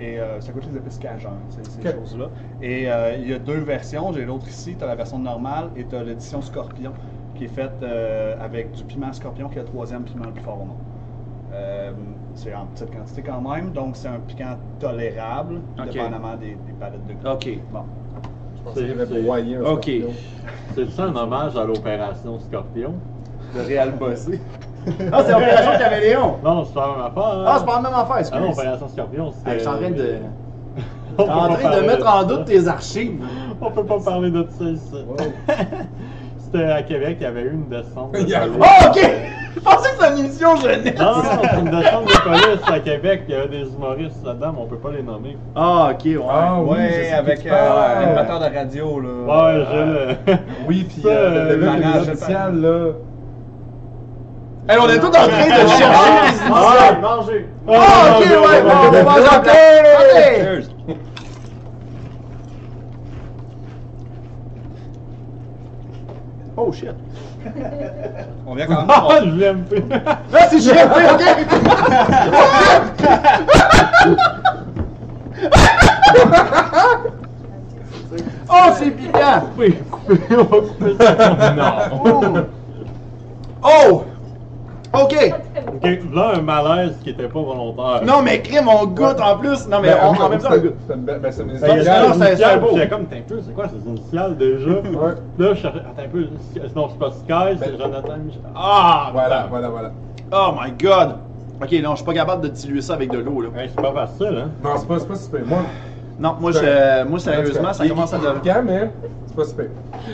[0.00, 2.30] et euh, ça goûte les épices cajun, ces, choses-là.
[2.62, 4.12] Et euh, il y a deux versions.
[4.12, 6.92] J'ai l'autre ici, tu as la version normale et tu as l'édition Scorpion,
[7.34, 10.42] qui est faite euh, avec du piment Scorpion, qui est le troisième piment le plus
[10.42, 10.78] fort au monde.
[12.34, 15.90] C'est en petite quantité quand même, donc c'est un piquant tolérable, Ok.
[15.90, 17.28] dépendamment des, des palettes de goût.
[17.28, 17.48] Ok.
[17.72, 17.84] Bon.
[18.60, 19.66] Je pensais qu'il y avait broyé un Ok.
[19.84, 20.10] scorpion.
[20.74, 22.94] C'est ça un hommage à l'opération Scorpion?
[23.54, 24.40] Le Réal Bossé.
[25.12, 26.36] Ah, c'est Opération Caméléon.
[26.44, 27.22] Non, c'est pas la même affaire.
[27.22, 27.44] hein?
[27.46, 28.40] Ah, c'est pas la même affaire, Ah excuse.
[28.40, 29.32] non, Opération Scorpion.
[29.44, 30.14] Ah, je suis en train de.
[30.76, 33.24] On Je suis peut en train de mettre en doute tes archives.
[33.60, 34.94] On peut pas parler de ça ici.
[36.52, 38.12] C'était à Québec, il y avait eu une descente.
[38.12, 38.40] de a-.
[38.60, 39.10] Oh, ok!
[39.54, 40.98] Je pensais que c'était une émission jeunesse.
[40.98, 44.24] Non, non, non, c'est une descente de police à Québec, il y avait des humoristes
[44.24, 45.36] là-dedans, mais on peut pas les nommer.
[45.56, 46.18] Ah, ok, ouais.
[46.30, 49.08] Ah, oui, Ouais, avec euh, l'animateur de radio, là.
[49.26, 49.76] Ouais, je
[50.32, 50.36] le.
[50.68, 52.86] Oui, puis euh, le- euh, Mariage, initial, là.
[54.68, 57.00] Hey, on est tous en train de chercher les Ah, initiales.
[57.00, 57.46] Manger.
[57.68, 59.52] Ah, ok, ouais, bon, on va manger.
[60.14, 60.69] Cheers.
[66.62, 66.90] Oh shit.
[68.46, 68.86] On vient quand même.
[68.90, 69.82] Ah, je l'aime plus.
[69.88, 71.22] Là, c'est chiant, ok?
[78.52, 79.44] Oh, c'est piquant!
[79.56, 81.54] Oui, coupé, on va couper ça.
[81.56, 82.46] Non.
[83.62, 84.04] Oh!
[84.92, 85.14] Ok!
[85.72, 88.02] Ok, là, un malaise qui était pas volontaire.
[88.04, 89.68] Non, mais crime, on goûte en plus!
[89.68, 90.76] Non, mais Ben, on, oui, en même temps, on c'est- goûte.
[90.86, 92.60] c'est une belle- ben, c'est une Ben, Ben, initiale.
[92.74, 94.68] J'étais comme, t'es un peu, c'est quoi ces initiales déjà?
[94.90, 95.12] Ouais.
[95.38, 96.26] Là, je cherchais, attends un peu,
[96.74, 98.42] non, c'est pas Sky, c'est Jonathan Michel.
[98.54, 99.10] Ah!
[99.12, 99.92] Voilà, voilà, voilà.
[100.32, 101.18] Oh my god!
[101.62, 103.48] Ok, non, je suis pas capable de diluer ça avec de l'eau, là.
[103.56, 104.50] Hey, c'est pas facile, hein?
[104.64, 105.46] Non, c'est pas, c'est pas super.
[105.46, 105.58] Moi,
[106.20, 108.42] Non, moi, je, moi sérieusement, ça il- commence à devenir.
[108.42, 108.90] piquant, mais
[109.26, 109.66] c'est pas super.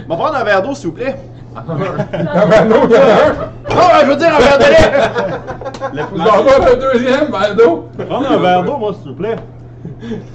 [0.09, 1.17] On va prendre un verre d'eau, s'il vous plaît.
[1.57, 3.75] Ah ben non, il y en a un.
[3.75, 6.21] Non, je veux dire un verre de lait!
[6.21, 7.89] Avoir un deuxième verre d'eau.
[8.09, 9.37] Prends un verre d'eau, moi, s'il vous plaît.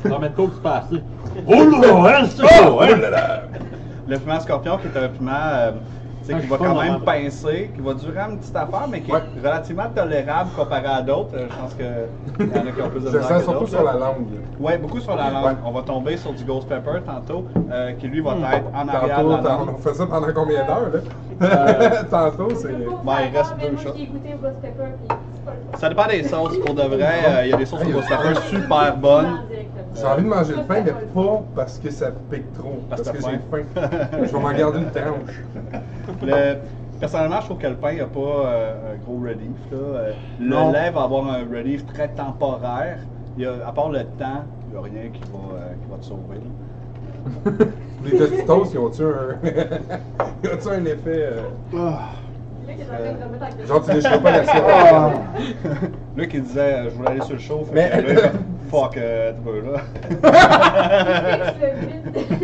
[0.06, 1.02] Mets de quoi c'est pas assez.
[1.48, 3.58] Oh là, hein, c'est ça, hein?
[4.08, 5.72] Le piment scorpion, qui est un piment euh,
[6.34, 9.20] sais, qui va quand même pincer, qui va durer une petite affaire, mais qui Ouais.
[9.20, 11.36] est relativement tolérable comparé à d'autres.
[11.38, 14.28] Je pense qu'il y en a qui ont plus de que surtout sur la langue.
[14.60, 15.46] Ouais, beaucoup sur la langue.
[15.46, 15.52] Ouais.
[15.66, 18.44] On va tomber sur du ghost pepper tantôt, euh, qui lui va Hmm.
[18.54, 19.70] être en arrière de la langue.
[19.76, 21.00] on fait ça pendant combien d'heures, là?
[21.44, 22.68] Euh, Tantôt, c'est.
[22.70, 23.96] Ben, il reste deux shots.
[25.78, 26.58] Ça dépend des sauces.
[26.60, 29.40] Pour de vrai, euh, il y a des sauces au ghost pepper super bonnes.
[29.96, 32.82] J'ai envie de manger le pain, mais pas parce que ça pique trop.
[32.90, 34.22] Parce Parce, que j'ai faim.
[34.24, 35.42] Je vais m'en garder une tranche.
[36.24, 36.56] Le-
[37.00, 39.58] personnellement, je trouve que le pain n'a pas euh, un gros relief.
[39.72, 39.78] Là.
[39.78, 40.72] Euh, Le Non.
[40.72, 43.00] lait va avoir un relief très temporaire.
[43.38, 45.90] Il y a, à part le temps, il n'y a rien qui va, euh, qui
[45.92, 46.36] va te sauver.
[46.36, 47.66] là.
[48.04, 49.38] Les tostitos, ils ont-tu un.
[50.44, 51.30] ils ont-tu un effet.
[51.76, 51.92] euh,
[53.68, 54.32] Genre, tu lécheras pas.
[54.56, 55.12] Ah.
[56.16, 57.66] Luc, il disait euh, Je voulais aller sur le show.
[57.74, 58.22] Mais- là,
[58.72, 59.80] Fuck, euh, tu veux là.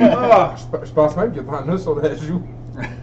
[0.02, 2.42] Ah, Je je pense même que t'en as sur la joue.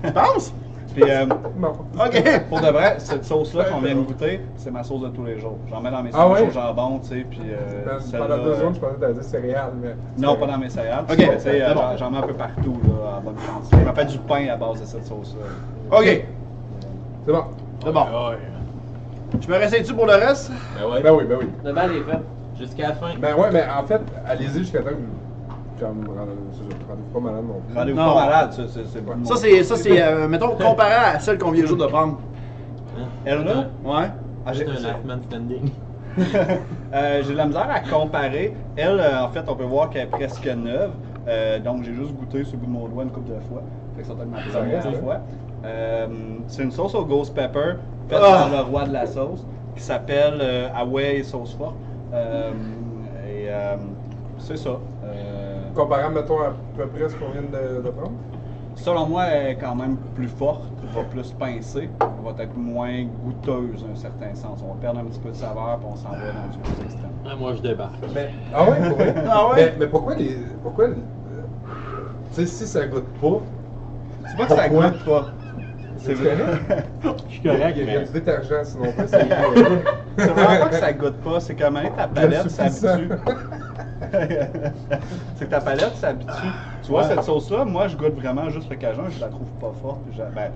[0.04, 0.52] tu penses?
[0.94, 1.26] Puis, euh,
[1.56, 1.72] Non.
[1.98, 2.22] Ok.
[2.48, 5.40] pour de vrai, cette sauce-là qu'on vient de goûter, c'est ma sauce de tous les
[5.40, 5.58] jours.
[5.68, 6.48] J'en mets dans mes Ah sandwichs ouais?
[6.48, 9.00] au jambon, tu sais, puis euh, Ben, celle-là, Pendant deux euh, secondes, je pensais que
[9.00, 9.96] t'allais dire céréales, mais.
[10.18, 11.04] Non, pas dans mes céréales.
[11.10, 11.80] Ok, tu sais, euh, bon.
[11.96, 13.76] j'en- mets un peu partout, là, en bonne quantité.
[13.82, 15.98] Je me fais du pain à base de cette sauce-là.
[15.98, 16.04] Ok,
[17.26, 17.44] C'est bon.
[17.84, 18.04] c'est bon.
[19.40, 20.52] Je me réessaye-tu pour le reste?
[20.78, 21.02] Ben ouais.
[21.02, 21.46] Ben oui, ben oui.
[21.64, 22.18] Le bal est fait.
[22.58, 23.08] Jusqu'à la fin?
[23.18, 25.80] Ben ouais, mais en fait, allez-y jusqu'à temps que.
[25.80, 27.76] Comme, rendez-vous pas malade non plus.
[27.76, 28.14] Rendez-vous Non.
[28.14, 29.24] pas malade, ça, c'est c'est bon.
[29.24, 32.18] Ça, c'est, ça, c'est euh, mettons, comparé à celle qu'on vient juste de prendre.
[32.96, 33.06] Hein?
[33.24, 33.66] Elle, là?
[33.84, 34.06] Ouais.
[34.46, 35.70] Ah, j'ai C'est un last man standing.
[36.94, 38.54] Euh, j'ai de la misère à comparer.
[38.76, 40.90] Elle, euh, en fait, on peut voir qu'elle est presque neuve.
[41.26, 43.62] Euh, donc, j'ai juste goûté sur le bout de mon doigt une couple de fois.
[43.96, 44.92] Fait que certainement ma Ça première hein?
[45.02, 45.16] fois.
[45.64, 46.06] Euh,
[46.46, 47.72] c'est une sauce au ghost pepper
[48.08, 48.46] faite Ah!
[48.48, 49.44] par le roi de la sauce
[49.74, 51.74] qui s'appelle euh, Away Sauce Forte.
[52.12, 52.52] Euh,
[53.26, 53.76] et euh,
[54.38, 54.78] c'est ça.
[55.04, 58.12] Euh, Comparable, mettons, à peu près ce qu'on vient de, de prendre?
[58.76, 63.82] selon moi, elle est quand même plus forte, va plus pincer, va être moins goûteuse
[63.82, 64.58] dans un certain sens.
[64.64, 66.84] On va perdre un petit peu de saveur, puis on s'en va dans du plus
[66.84, 67.10] extrême.
[67.24, 67.94] Ah, moi, je débarque.
[68.14, 69.14] Mais, ah ouais, pour vrai?
[69.30, 69.54] Ah ouais?
[69.56, 70.36] Mais, mais pourquoi les.
[70.62, 70.88] Pourquoi.
[70.88, 71.00] les- Tu
[72.32, 73.40] sais, si ça goûte pas.
[74.26, 75.26] C'est pas que ça goûte pas.
[76.04, 76.40] C'est correct?
[77.28, 78.04] Je suis correct, il y a mais.
[78.06, 79.06] du détergent, sinon pas.
[79.06, 79.18] C'est
[80.28, 83.08] vraiment pas que ça goûte pas, c'est que maintenant ta palette s'habitue.
[85.36, 86.30] c'est que ta palette s'habitue.
[86.82, 89.72] Tu vois, cette sauce-là, moi, je goûte vraiment juste le cajun, je la trouve pas
[89.72, 90.04] forte.
[90.04, 90.50] puis je- ben,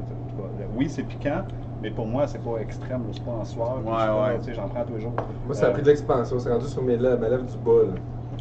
[0.74, 1.42] oui, c'est piquant,
[1.80, 3.78] mais pour moi, c'est pas extrême, là, c'est pas en soir.
[3.80, 4.38] puis Ouais, je sais pas, ouais.
[4.38, 5.14] tu sais, J'en prends tous les jours.
[5.46, 6.38] Moi, ça a Euh, pris de l'expansion.
[6.38, 7.94] C'est rendu sur mes lèvres, ma lèvre du bol.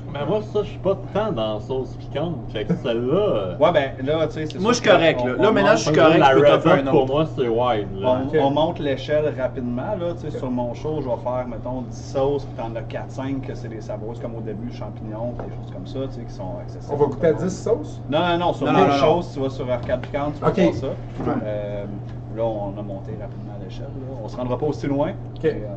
[0.05, 2.49] Mais moi, ça, je suis pas tant dans la sauce piquante.
[2.51, 3.15] Fait que celle-là.
[3.15, 5.35] euh, Ouais, ben là, tu sais, c'est Moi, sûr je suis correct, là.
[5.37, 7.01] on Là, maintenant, je suis correct, La je peux t'en Red faire Hot, un pour
[7.03, 7.13] autre.
[7.13, 7.87] moi, c'est wide.
[7.95, 8.21] Là.
[8.41, 9.95] On, monte l'échelle rapidement.
[9.99, 12.81] Là, tu sais, Sur mon show, je vais faire, mettons, 10 sauces, puis t'en as
[12.83, 16.25] 4-5 que c'est des savoureuses comme au début, champignons, des choses comme ça, tu sais,
[16.25, 16.93] qui sont accessibles.
[16.93, 18.01] On va goûter à 10 sauces?
[18.09, 19.21] Non, non, non, sur Non, mon non, non, show, non.
[19.23, 20.59] si tu vas sur Arcade Piquante, tu peux Ok.
[20.59, 20.87] voir ça.
[21.43, 21.85] Euh,
[22.35, 23.85] là, on a monté rapidement l'échelle.
[23.99, 24.15] là.
[24.23, 25.09] On se rendra pas aussi loin.
[25.09, 25.43] Ok.
[25.43, 25.75] mais, euh,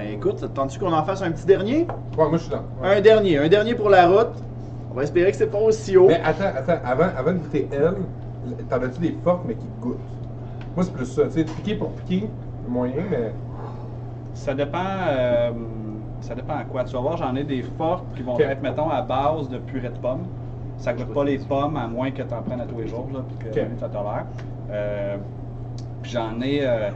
[0.00, 1.86] Ben écoute, ça te tente-tu qu'on en fasse un petit dernier?
[2.16, 2.62] Ouais, moi, je suis là.
[2.82, 2.96] Ouais.
[2.96, 4.32] Un dernier, un dernier pour la route.
[4.90, 6.06] On va espérer que c'est pas aussi haut.
[6.06, 7.96] Mais attends, attends, avant, avant de goûter elle,
[8.66, 9.98] t'en as-tu des fortes mais qui goûtent?
[10.74, 11.24] Moi, c'est plus ça.
[11.24, 12.30] Tu sais, piquer pour piquer,
[12.66, 13.32] moyen, mais.
[14.32, 14.78] Ça dépend.
[15.10, 15.50] euh,
[16.22, 16.84] ça dépend à quoi.
[16.84, 19.90] Tu vas voir, j'en ai des fortes qui vont être, mettons, à base de purée
[19.90, 20.24] de pommes.
[20.78, 23.08] Ça goûte pas les pommes, à moins que tu en prennes à tous les jours,
[23.12, 23.66] là, puis que Ok.
[23.68, 24.24] tu tolères.
[24.70, 25.16] Euh,
[26.02, 26.88] puis j'en ai, euh,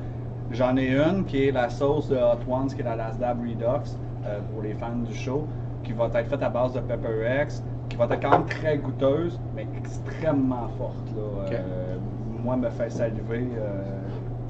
[0.51, 3.91] j'en ai une qui est la sauce de Hot Ones, qui est la Lasdab Redux,
[4.27, 5.47] euh, pour les fans du show,
[5.83, 8.79] qui va être faite à base de Pepper X, qui va être quand même très
[8.79, 11.07] goûteuse, mais extrêmement forte.
[11.17, 11.23] Là.
[11.47, 11.53] Ok.
[11.53, 11.97] Euh,
[12.43, 13.83] moi, me fait saliver euh,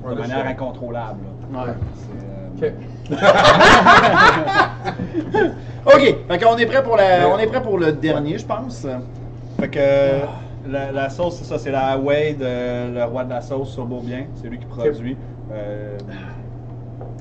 [0.07, 1.21] Ouais, de manière incontrôlable.
[1.53, 1.65] là.
[1.65, 1.73] Ouais.
[2.59, 2.73] C'est, euh, Ok.
[5.87, 8.87] Ok, fait qu'on est prêt pour la, on est prêt pour le dernier, je pense.
[9.61, 9.81] Fait que
[10.71, 13.85] la, la sauce, c'est ça, c'est la Wade, euh, le roi de la sauce sur
[13.85, 14.25] Beaubien.
[14.37, 15.17] C'est lui qui produit.
[15.53, 15.99] Euh,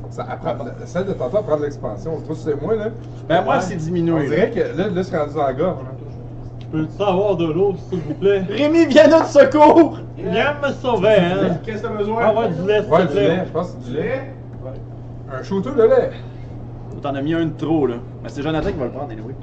[0.09, 0.55] Ça apprend,
[0.85, 2.19] celle de tantôt de l'expansion.
[2.25, 2.85] Toi, c'est moi, là.
[3.27, 3.61] Ben moi, Ouais.
[3.61, 4.27] c'est On diminué.
[4.27, 5.77] dirait que là, là c'est rendu dans la gorge.
[6.71, 8.43] Peux-tu avoir de l'eau, s'il vous plaît?
[8.49, 9.99] Rémi, viens notre secours!
[10.17, 11.57] Viens me sauver, hein?
[11.65, 12.23] Qu'est-ce que t'as besoin?
[12.25, 13.43] Avoir du lait, s'il Ouais, te du lait.
[13.45, 14.33] Je pense que c'est du lait.
[15.31, 16.11] Un shooter de lait.
[17.01, 17.95] T'en as mis un de trop, là.
[18.23, 19.33] Mais c'est Jonathan qui va le prendre, anyway.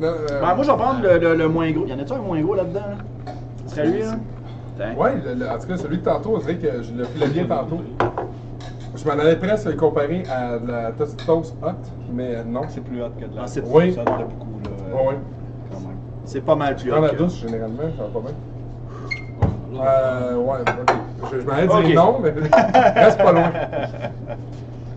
[0.00, 1.86] Non, euh, Ben, moi, je vais prendre le, le- le moins gros.
[1.86, 2.80] Y en a-tu un moins gros là-dedans?
[2.80, 3.32] Là?
[3.66, 4.12] Ce serait lui, là?
[4.78, 7.44] Le- le- en tout cas, celui de tantôt, on dirait que je le filais bien
[7.46, 7.80] tantôt.
[8.94, 11.68] Je m'en allais presque le comparer à de la Toast Toast Hot,
[12.12, 12.62] mais non.
[12.68, 13.62] c'est plus hot que de la Ah, c'est-.
[13.66, 13.92] Oui.
[13.94, 14.70] Ça beaucoup, là.
[14.92, 15.20] euh, même.
[16.24, 19.80] C'est pas mal plus Dans la douce, généralement, ça va pas bien.
[19.80, 20.94] Euh, ouais, ok.
[21.32, 22.30] Je, je m'en allais dire non, mais
[23.00, 23.52] reste pas loin.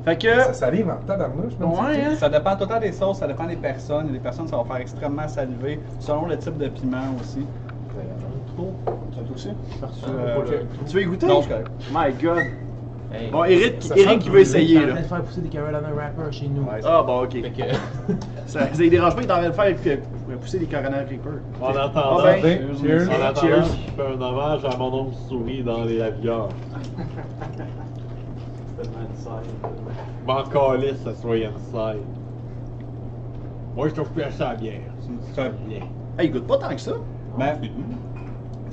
[0.05, 0.39] Fait que.
[0.41, 1.53] Ça salive en tabarnouche.
[1.59, 2.15] Ouais, hein?
[2.17, 4.05] Ça dépend tout le temps des sauces, ça dépend des personnes.
[4.05, 6.97] Il y a des personnes, ça va faire extrêmement saliver, selon le type de piment
[7.19, 7.45] aussi.
[8.55, 8.73] Trop.
[9.13, 9.49] Ça aussi?
[10.07, 10.53] Euh, ok.
[10.87, 11.27] Tu veux y goûter?
[11.27, 11.63] Non, c'est.
[11.91, 12.43] My god.
[13.13, 13.29] Hey.
[13.29, 14.93] Bon, Eric, Ça Eric qui veut essayer, Il est en là.
[14.93, 16.61] train de faire pousser des Carolina Wrapper chez nous.
[16.61, 17.29] Ouais, Ah, bon, ok.
[17.41, 18.13] Que.
[18.45, 20.99] Ça, ça les dérange pas, il est en train de faire que- pousser des Carolina
[20.99, 21.41] Reaper.
[21.61, 23.09] En attendant, Ah ben, Cheers.
[23.09, 23.65] en attendant, Cheers.
[23.65, 26.47] je fais un hommage à mon oncle souris dans les avions.
[30.25, 32.01] M'en calisse, ça soit inside.
[33.75, 34.81] Moi, je trouve plus à ça bière.
[35.33, 35.79] C'est un- bien.
[36.17, 36.93] Hey, il goûte pas tant que ça.
[37.37, 37.55] Mais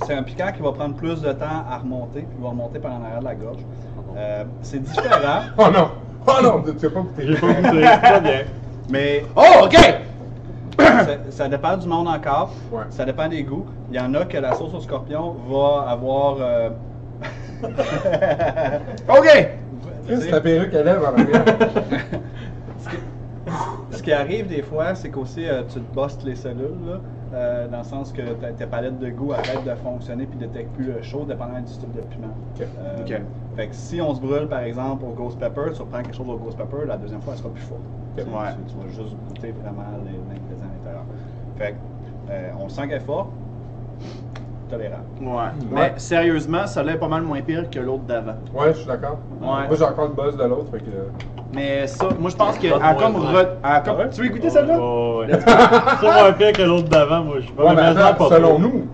[0.04, 2.78] c'est un piquant qui va prendre plus de temps à remonter, puis il va remonter
[2.78, 3.60] par en arrière de la gorge.
[4.16, 5.88] Euh, c'est différent, Oh non!
[6.26, 6.62] Oh non!
[6.62, 7.26] Tu sais pas goûter.
[7.26, 8.40] J'ai pas goûté, pas bien.
[8.90, 9.76] mais Oh, ok!
[10.84, 12.52] ça, ça dépend du monde encore.
[12.70, 12.82] Ouais.
[12.90, 13.66] Ça dépend des goûts.
[13.90, 16.36] Il y en a que la sauce au scorpion va avoir.
[16.40, 16.70] euh,
[19.08, 19.48] Ok!
[20.08, 21.44] C'est ta perruque à lèvres en arrière.
[23.90, 27.00] Ce qui arrive des fois, c'est qu'aussi euh, tu te bosses les cellules, là,
[27.34, 30.46] euh, dans le sens que ta- tes palettes de goût arrêtent de fonctionner puis ne
[30.46, 32.28] détectent plus le chaud, dépendant du type de piment.
[32.78, 32.96] Euh.
[33.56, 36.28] Fait que si on se brûle par exemple au ghost pepper, tu reprends quelque chose
[36.28, 37.80] au ghost pepper, la deuxième fois elle sera plus forte.
[38.24, 41.05] Tu, tu- tu vas juste goûter vraiment les l'ingrédient à l'intérieur.
[41.56, 41.76] Fait que
[42.30, 43.28] euh, on sent qu'elle est forte,
[44.68, 45.02] tolérable.
[45.20, 45.42] Ouais.
[45.72, 48.34] Mais sérieusement, ça l'est pas mal moins pire que l'autre d'avant.
[48.54, 49.18] Ouais, je suis d'accord.
[49.40, 49.46] Ouais.
[49.66, 50.90] Moi, j'ai encore le buzz de l'autre, fait que.
[51.54, 52.66] Mais ça, moi je pense que.
[52.80, 54.76] A comme re- elle a comme- Tu veux goûter celle-là?
[54.80, 55.38] Oh, ouais.
[56.00, 57.64] C'est moins pire que l'autre d'avant, moi, je suis pas.
[57.64, 58.58] Ouais, mais attends, pas selon trop.
[58.58, 58.86] nous.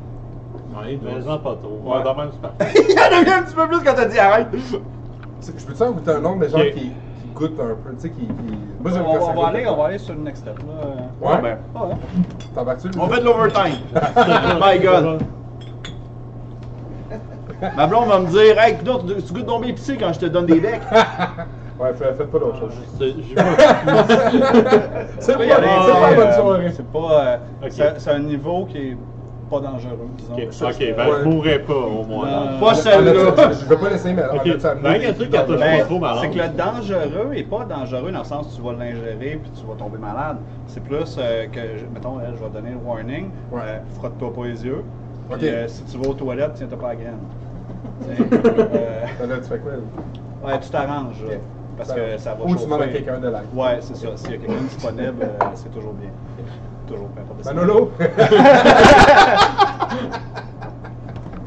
[0.76, 1.80] Ouais, Mais en pas trop.
[1.84, 1.96] Ouais.
[1.96, 2.82] Ouais, dans même, c'est parfait.
[2.88, 4.48] Il y en a eu un petit peu plus quand t'as dit arrête!
[4.52, 6.72] Je peux-tu en goûter un autre, mais genre Ok.
[6.74, 8.20] qui, qui goûte un peu, tu sais, qui.
[8.26, 8.32] qui...
[8.80, 9.02] Moi, on, ça
[9.36, 10.58] on va aller, on va aller sur le next step.
[10.58, 11.28] Là.
[11.28, 11.94] Ouais, ben, Ah ouais.
[12.54, 12.88] T'embarques-tu?
[12.98, 13.76] on fait de l'overtime.
[14.60, 15.22] My god.
[17.76, 18.84] Ma blonde va me dire, hey, tu
[19.22, 20.82] tu goûtes bien épicé quand je te donne des becs.
[21.76, 22.72] Ouais, faites faites pas d'autre chose.
[22.98, 23.42] C'est- pas-
[25.18, 26.72] C'est pas, peut y aller, c'est pas euh, une bonne soirée.
[26.72, 27.26] C'est pas.
[27.26, 27.70] euh, Ok.
[27.72, 28.96] c'est- C'est un niveau qui est
[29.50, 30.34] pas dangereux, disons.
[30.34, 32.58] Ok, Ça, ok, c'est- ben je mourrais pas au moins.
[32.60, 33.12] Pas celle-là.
[33.50, 35.30] Je vais pas laisser, mais on Ok, a ça ben, il y a un truc
[35.30, 36.18] qui a touché Ben, pas trop malade.
[36.22, 39.50] c'est que le dangereux est pas dangereux dans le sens où tu vas l'ingérer puis
[39.50, 40.38] tu vas tomber malade.
[40.66, 43.60] C'est plus euh, que, je- mettons, je vais donner le warning, Ouais.
[43.66, 44.84] euh, frotte-toi pas les yeux.
[45.28, 45.38] Ok.
[45.38, 47.18] Puis, euh, si tu vas aux toilettes, tiens-toi pas à la graine.
[48.08, 49.72] Euh, Là, tu fais quoi?
[49.72, 49.78] là?
[50.46, 51.24] ouais, tu t'arranges.
[51.76, 53.02] Parce que ça va Ou tu demandes à chauffer.
[53.02, 53.48] quelqu'un de l'aide.
[53.54, 54.08] Ouais, c'est ça.
[54.16, 56.10] S'il y a quelqu'un disponible, euh, c'est toujours bien.
[56.86, 57.44] Toujours, peu importe.
[57.46, 57.90] Manolo?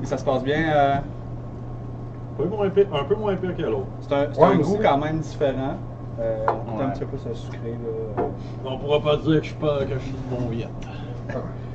[0.02, 0.64] Et ça se passe bien.
[0.74, 3.86] euh, Un peu moins pire, un peu moins pire que l'autre.
[4.02, 4.82] c'est un, c'est Ouais, un moi goût aussi.
[4.84, 5.76] quand même différent.
[6.20, 6.46] Euh,
[6.78, 6.84] Ouais.
[6.84, 7.72] Un petit peu plus sucré.
[8.18, 8.24] Là.
[8.66, 10.70] On pourra pas dire que je suis pas que je suis de bon viette.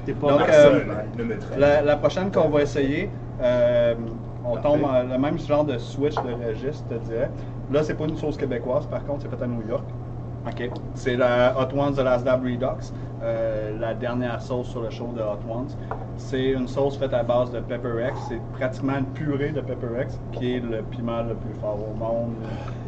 [0.04, 0.82] T'es pas Donc, personne.
[1.20, 3.08] euh, La, la prochaine qu'on va essayer,
[3.42, 3.94] euh,
[4.44, 7.30] on tombe à le même genre de switch de registre, je te dirais.
[7.70, 9.84] Là, c'est pas une sauce québécoise, par contre, c'est fait à New York.
[10.46, 10.70] Ok.
[10.94, 12.92] C'est la Hot Ones de Last Dab Redux,
[13.22, 15.68] euh, la dernière sauce sur le show de Hot Ones.
[16.16, 18.20] C'est une sauce faite à base de Pepper X.
[18.28, 21.94] C'est pratiquement une purée de Pepper X, qui est le piment le plus fort au
[21.96, 22.34] monde,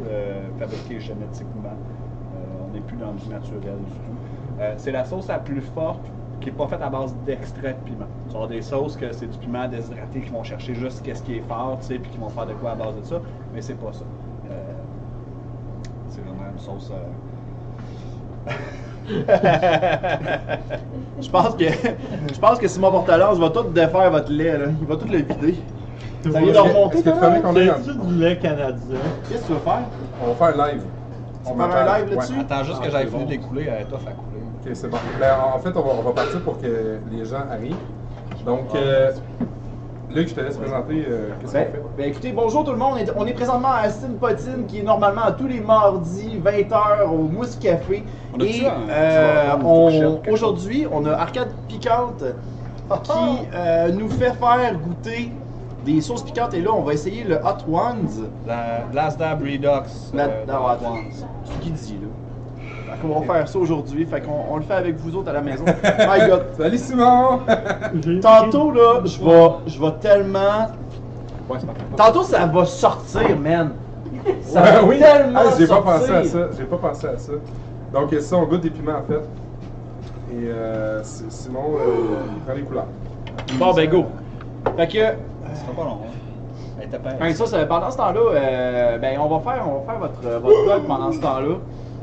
[0.09, 1.69] euh, fabriqué génétiquement.
[1.69, 4.61] Euh, on n'est plus dans du naturel du tout.
[4.77, 5.99] C'est la sauce la plus forte
[6.45, 8.05] qui n'est pas faite à base d'extrait de piment.
[8.27, 11.23] Tu vas avoir des sauces que c'est du piment déshydraté qui vont chercher juste qu'est-ce
[11.23, 13.15] qui est fort, tu sais, puis qui vont faire de quoi à base de ça,
[13.53, 14.03] mais c'est pas ça.
[14.51, 14.53] Euh,
[16.07, 16.91] c'est vraiment une sauce.
[16.91, 18.51] euh,
[21.21, 21.63] Je pense que
[22.33, 24.65] je pense que Simon Portalance va tout défaire votre lait là.
[24.81, 25.55] Il va tout le vider.
[26.31, 26.97] Ça vient de remonter.
[26.97, 28.97] Est-ce que tu toi, fais qu'on est C'est-tu du lait canadien?
[29.29, 29.79] Qu'est-ce que tu veux faire?
[30.23, 30.81] On va faire un live.
[31.45, 32.33] On va faire un live là-dessus?
[32.33, 32.39] ouais.
[32.41, 33.29] Attends juste Ah, que j'aille c'est fini bon.
[33.29, 34.34] d'écouler, est tough à couler.
[34.65, 34.97] Ok, c'est bon.
[35.19, 37.75] Ben, en fait, on va, on va partir pour que les gens arrivent.
[38.43, 39.11] Donc, euh,
[40.09, 41.81] Luc, je te laisse présenter euh, qu'est-ce Ben, qu'on fait?
[41.97, 42.93] ben, écoutez, bonjour tout le monde.
[42.93, 46.39] On est, on est présentement à Astin Potine qui est normalement à tous les mardis
[46.43, 48.03] 20h au Mousse Café.
[48.33, 49.55] On Et euh,
[50.31, 52.23] aujourd'hui, on a Arcade Piquante
[53.03, 53.11] qui
[53.53, 55.31] euh, nous fait faire goûter
[55.83, 56.55] des sauces piquantes.
[56.55, 58.29] Et là, on va essayer le Hot Ones.
[58.47, 59.67] La Last Dab Redux.
[60.13, 60.85] La- euh, Hot.
[60.85, 61.11] Ones.
[61.43, 62.07] C'est qui dit là?
[63.01, 64.05] Fait qu'on va faire ça aujourd'hui.
[64.05, 65.65] Fait qu'on on le fait avec vous autres à la maison.
[65.99, 66.43] My God.
[66.57, 67.39] Salut Simon!
[68.21, 70.67] Tantôt là, je vais, je vais tellement.
[71.49, 71.81] ouais, c'est parfait.
[71.97, 73.71] Tantôt ça va sortir, man.
[74.41, 74.99] Ça Ouais, va oui.
[74.99, 75.93] tellement Ah, j'ai pas sortir.
[75.93, 76.39] pensé à ça.
[76.57, 77.31] J'ai pas pensé à ça.
[77.93, 79.21] Donc, euh, ça, on goûte des piments en fait.
[80.31, 82.87] Et euh, c'est- Simon, euh, il prend les couleurs.
[83.59, 84.05] Bon ben go.
[84.75, 84.99] Fait que.
[84.99, 85.99] Ça sera pas long.
[86.03, 86.11] hein.
[86.79, 89.99] Elle était Ben, ça, pendant ce temps-là, euh, ben on va faire, on va faire
[89.99, 91.55] votre, euh, votre vlog pendant ce temps-là.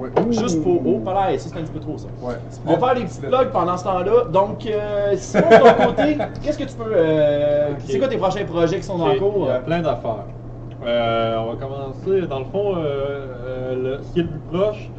[0.02, 0.32] Ouais.
[0.32, 0.80] Juste pour.
[0.86, 2.08] Oh, pas l'air, ça c'est un petit peu trop ça.
[2.22, 2.34] Ouais.
[2.66, 4.24] On va faire des petits vlogs pendant ce temps-là.
[4.32, 6.92] Donc, euh, Simon, de ton côté, qu'est-ce que tu peux.
[6.94, 7.70] euh.
[7.86, 9.44] C'est quoi tes prochains projets qui sont en cours?
[9.44, 10.24] Il y a plein d'affaires.
[10.84, 12.26] Euh, on va commencer.
[12.28, 14.90] Dans le fond, euh, euh, le- ce qui est le plus proche,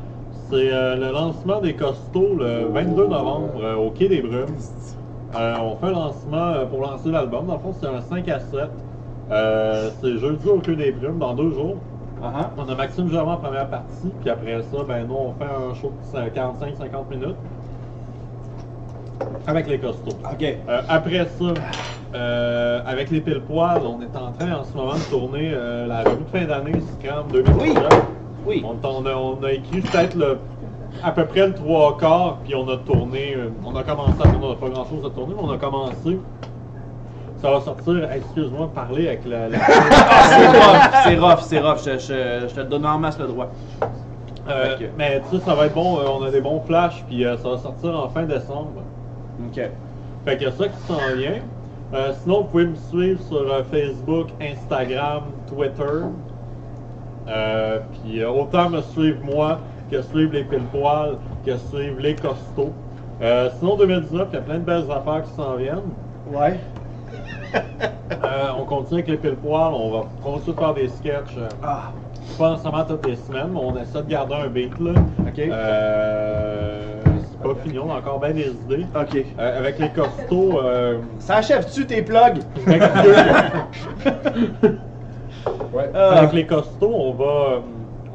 [0.50, 4.56] c'est euh, le lancement des costauds le 22 novembre euh, au Quai des Brumes.
[5.36, 7.48] Euh, on fait un lancement euh, pour lancer l'album.
[7.48, 8.70] Dans le fond, c'est un 5 à 7.
[9.32, 11.78] Euh, c'est jeudi au Quai des Brumes, dans deux jours.
[12.24, 12.46] Uh-huh.
[12.58, 15.74] On a Maxime Germain en première partie, puis après ça, ben nous, on fait un
[15.74, 17.36] show de 45-50 minutes
[19.46, 20.18] avec les costauds.
[20.32, 20.42] Ok.
[20.42, 21.54] Euh, après ça,
[22.16, 25.86] euh, avec les pile poils, on est en train en ce moment de tourner euh,
[25.86, 27.90] la revue de fin d'année Scram 2019.
[28.46, 28.66] Oui.
[28.66, 30.38] On, on a, on a écrit peut-être le
[31.04, 33.36] à peu près le trois quarts, puis on a tourné,
[33.66, 35.58] on a commencé à tourner, on n'a pas grand chose à tourner, mais on a
[35.58, 36.20] commencé.
[37.44, 39.50] Ça va sortir, excuse-moi, parler avec la.
[39.50, 39.60] la-
[41.04, 42.00] c'est rough, c'est rough, c'est rough.
[42.00, 43.50] Je, je- je te donne en masse le droit.
[44.50, 44.78] Euh.
[44.98, 47.36] Mais tu sais, ça va être bon, euh, on a des bons flashs, puis euh,
[47.38, 48.72] ça va sortir en fin décembre.
[49.46, 49.62] Ok.
[50.26, 51.42] Fait qu'il y a ça qui s'en vient.
[51.94, 55.84] Euh, sinon, vous pouvez me suivre sur euh, Facebook, Instagram, Twitter.
[57.28, 59.60] Euh, Puis euh, autant me suivre moi
[59.92, 62.72] que suivre les pile poils, que suivre les costauds.
[63.22, 65.92] Euh, sinon, 2019, il y a plein de belles affaires qui s'en viennent.
[66.34, 66.58] Ouais.
[67.56, 71.38] Euh, on continue avec les pile poils, on va continuer de faire des sketchs.
[71.38, 71.92] euh, Ah.
[72.38, 74.92] pas nécessairement toutes les semaines, mais on essaie de garder un beat là.
[75.28, 75.40] Ok.
[75.40, 78.86] Euh, c'est pas fini, on a encore bien des idées.
[78.96, 79.24] Ok.
[79.40, 82.40] Euh, avec les costauds, euh, Ça achève-tu tes plugs?
[85.74, 85.90] Ouais.
[85.94, 86.20] Ah.
[86.20, 87.62] Avec les costauds, on va,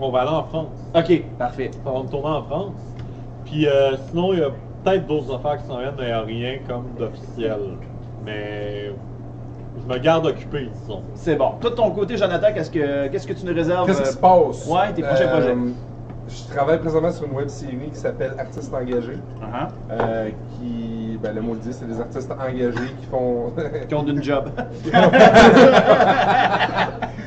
[0.01, 0.69] on va aller en France.
[0.95, 1.71] Ok, parfait.
[1.85, 2.73] On va tourner en France.
[3.45, 4.51] Puis euh, sinon, il y a
[4.85, 7.59] peut-être d'autres affaires qui s'en viennent, mais rien comme d'officiel.
[8.25, 8.93] Mais
[9.83, 11.03] je me garde occupé, disons.
[11.15, 11.53] C'est bon.
[11.61, 13.87] Toi, de ton côté, Jonathan, qu'est-ce que, qu'est-ce que tu nous réserves?
[13.87, 14.67] Qu'est-ce qui euh, se passe?
[14.67, 15.55] Ouais, tes prochains projets.
[16.29, 19.17] Je travaille présentement sur une web série qui s'appelle Artistes engagés.
[19.41, 19.69] Uh-huh.
[19.91, 23.53] euh, qui, ben, le mot le dit, c'est des artistes engagés qui font.
[23.89, 24.51] Qui ont d'une job.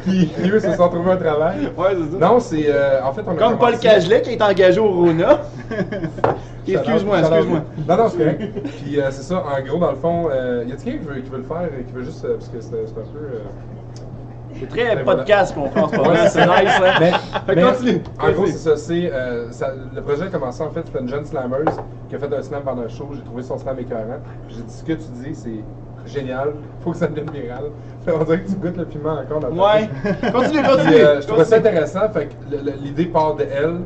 [0.04, 1.72] qui, qui, eux, se sont trouvés un travail.
[1.76, 2.28] ouais, c'est ça.
[2.28, 2.66] Non, c'est.
[2.68, 5.42] euh, en fait, on a Comme Paul Cagelet qui est engagé au Rona.
[6.68, 7.62] Excuse-moi, excuse-moi.
[7.88, 8.42] Non, non, c'est correct.
[8.84, 11.22] Puis euh, c'est ça, en gros, dans le fond, euh, y a-t-il quelqu'un qui veut,
[11.22, 12.24] qui veut le faire, et qui veut juste.
[12.26, 13.20] euh, parce que c'est c'est un peu.
[13.20, 13.40] euh,
[14.60, 16.52] C'est très Ben, podcast qu'on fait en ce moment, Ouais, c'est nice,
[16.84, 16.94] hein.
[17.00, 18.02] Mais, Fait que mais, continue.
[18.20, 18.78] En gros, c'est ça.
[18.78, 21.66] C'est, euh, ça- le projet a commencé en fait, c'était une jeune slammeuse
[22.10, 23.10] qui a fait un slam pendant le show.
[23.14, 24.20] J'ai trouvé son slam écœurant.
[24.50, 25.64] J'ai dit ce que tu dis, c'est
[26.12, 26.54] génial.
[26.82, 27.64] Faut que ça devienne viral.
[28.08, 29.90] On dirait que tu goûtes le piment encore dans ta Ouais.
[30.04, 30.32] bouche.
[30.32, 30.96] Continue, Puis, continue.
[30.96, 31.70] euh, je trouvais ça Continue.
[31.70, 32.10] intéressant.
[32.14, 33.78] Fait que le- le- l'idée part de elle.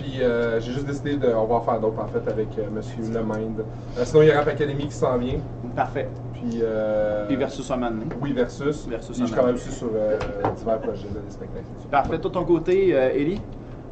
[0.00, 1.28] Puis euh, j'ai juste décidé de.
[1.28, 3.60] On va en faire d'autres en fait avec euh, Monsieur Lemind.
[3.60, 5.38] Euh, sinon, il y a Rap Academy qui s'en vient.
[5.76, 6.08] Parfait.
[6.32, 6.60] Puis.
[6.62, 8.06] Euh, Puis versus un moment donné.
[8.20, 8.86] Oui, versus.
[8.88, 10.16] Versus Puis je travaille aussi sur euh,
[10.56, 11.66] divers projets, là, des spectacles.
[11.90, 12.18] Parfait.
[12.18, 13.40] De ton côté, euh, Ellie?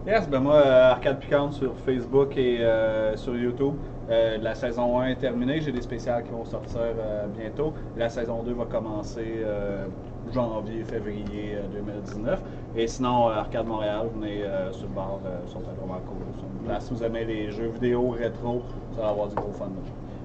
[0.06, 3.74] Yes, ben moi, euh, Arcade Piquante sur Facebook et euh, sur YouTube.
[4.08, 7.74] Euh, la saison 1 est terminée, j'ai des spéciales qui vont sortir euh, bientôt.
[7.94, 9.84] La saison 2 va commencer euh,
[10.32, 12.40] janvier, février euh, 2019.
[12.76, 16.78] Et sinon, euh, Arcade Montréal, venez euh, sur le bar, euh, sont vraiment cool.
[16.80, 18.62] Si vous aimez les jeux vidéo rétro,
[18.94, 19.70] ça va avoir du gros fun.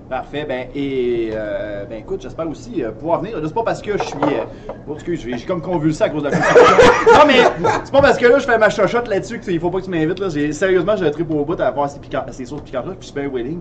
[0.09, 0.45] Parfait.
[0.47, 3.37] Ben, et, euh, ben, écoute, j'espère aussi euh, pouvoir venir.
[3.37, 4.15] Là, c'est pas parce que je suis.
[4.23, 7.39] Euh, oh, excuse, j'ai comme convulsé à cause de la non, mais
[7.83, 9.89] c'est pas parce que là, je fais ma chochotte là-dessus qu'il faut pas que tu
[9.91, 10.19] m'invites.
[10.19, 10.29] Là.
[10.51, 13.13] Sérieusement, j'ai un trip au bout à voir ces, piquants- ces sauces piquantes-là, puis je
[13.13, 13.59] suis bien willing.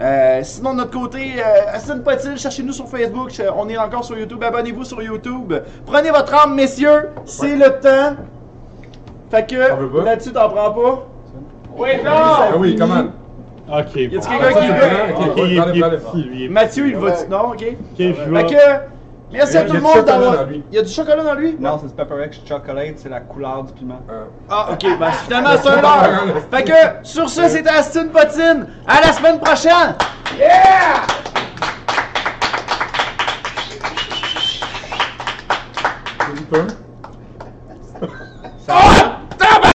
[0.00, 3.30] Euh, sinon, de notre côté, euh, Aston Potil, cherchez-nous sur Facebook.
[3.56, 4.42] On est encore sur YouTube.
[4.42, 5.54] Abonnez-vous sur YouTube.
[5.86, 7.10] Prenez votre arme, messieurs.
[7.24, 8.16] C'est le temps.
[9.30, 11.06] Fait que là-dessus, t'en prends pas.
[11.76, 12.10] Oui, non!
[12.12, 13.04] Ah oui, comment?
[13.66, 13.96] Ok.
[13.96, 14.38] Y a-tu bon.
[15.34, 16.48] quelqu'un qui veut?
[16.50, 17.10] Mathieu, il va.
[17.30, 17.56] Non, ok?
[17.58, 17.74] petit.
[18.10, 18.54] Ok, je Fait que,
[19.32, 20.36] merci Il y à a tout le monde d'avoir.
[20.36, 20.62] dans lui.
[20.70, 21.56] Il y a du chocolat dans lui?
[21.58, 24.00] Non, c'est du Pepper X Chocolate, c'est la couleur du piment.
[24.10, 26.24] Euh, Ah, ok, ben finalement c'est un leurre.
[26.50, 26.72] Fait que,
[27.06, 28.66] sur ce, c'était Aston Potine.
[28.86, 29.94] À la semaine prochaine!
[38.66, 39.13] Pas.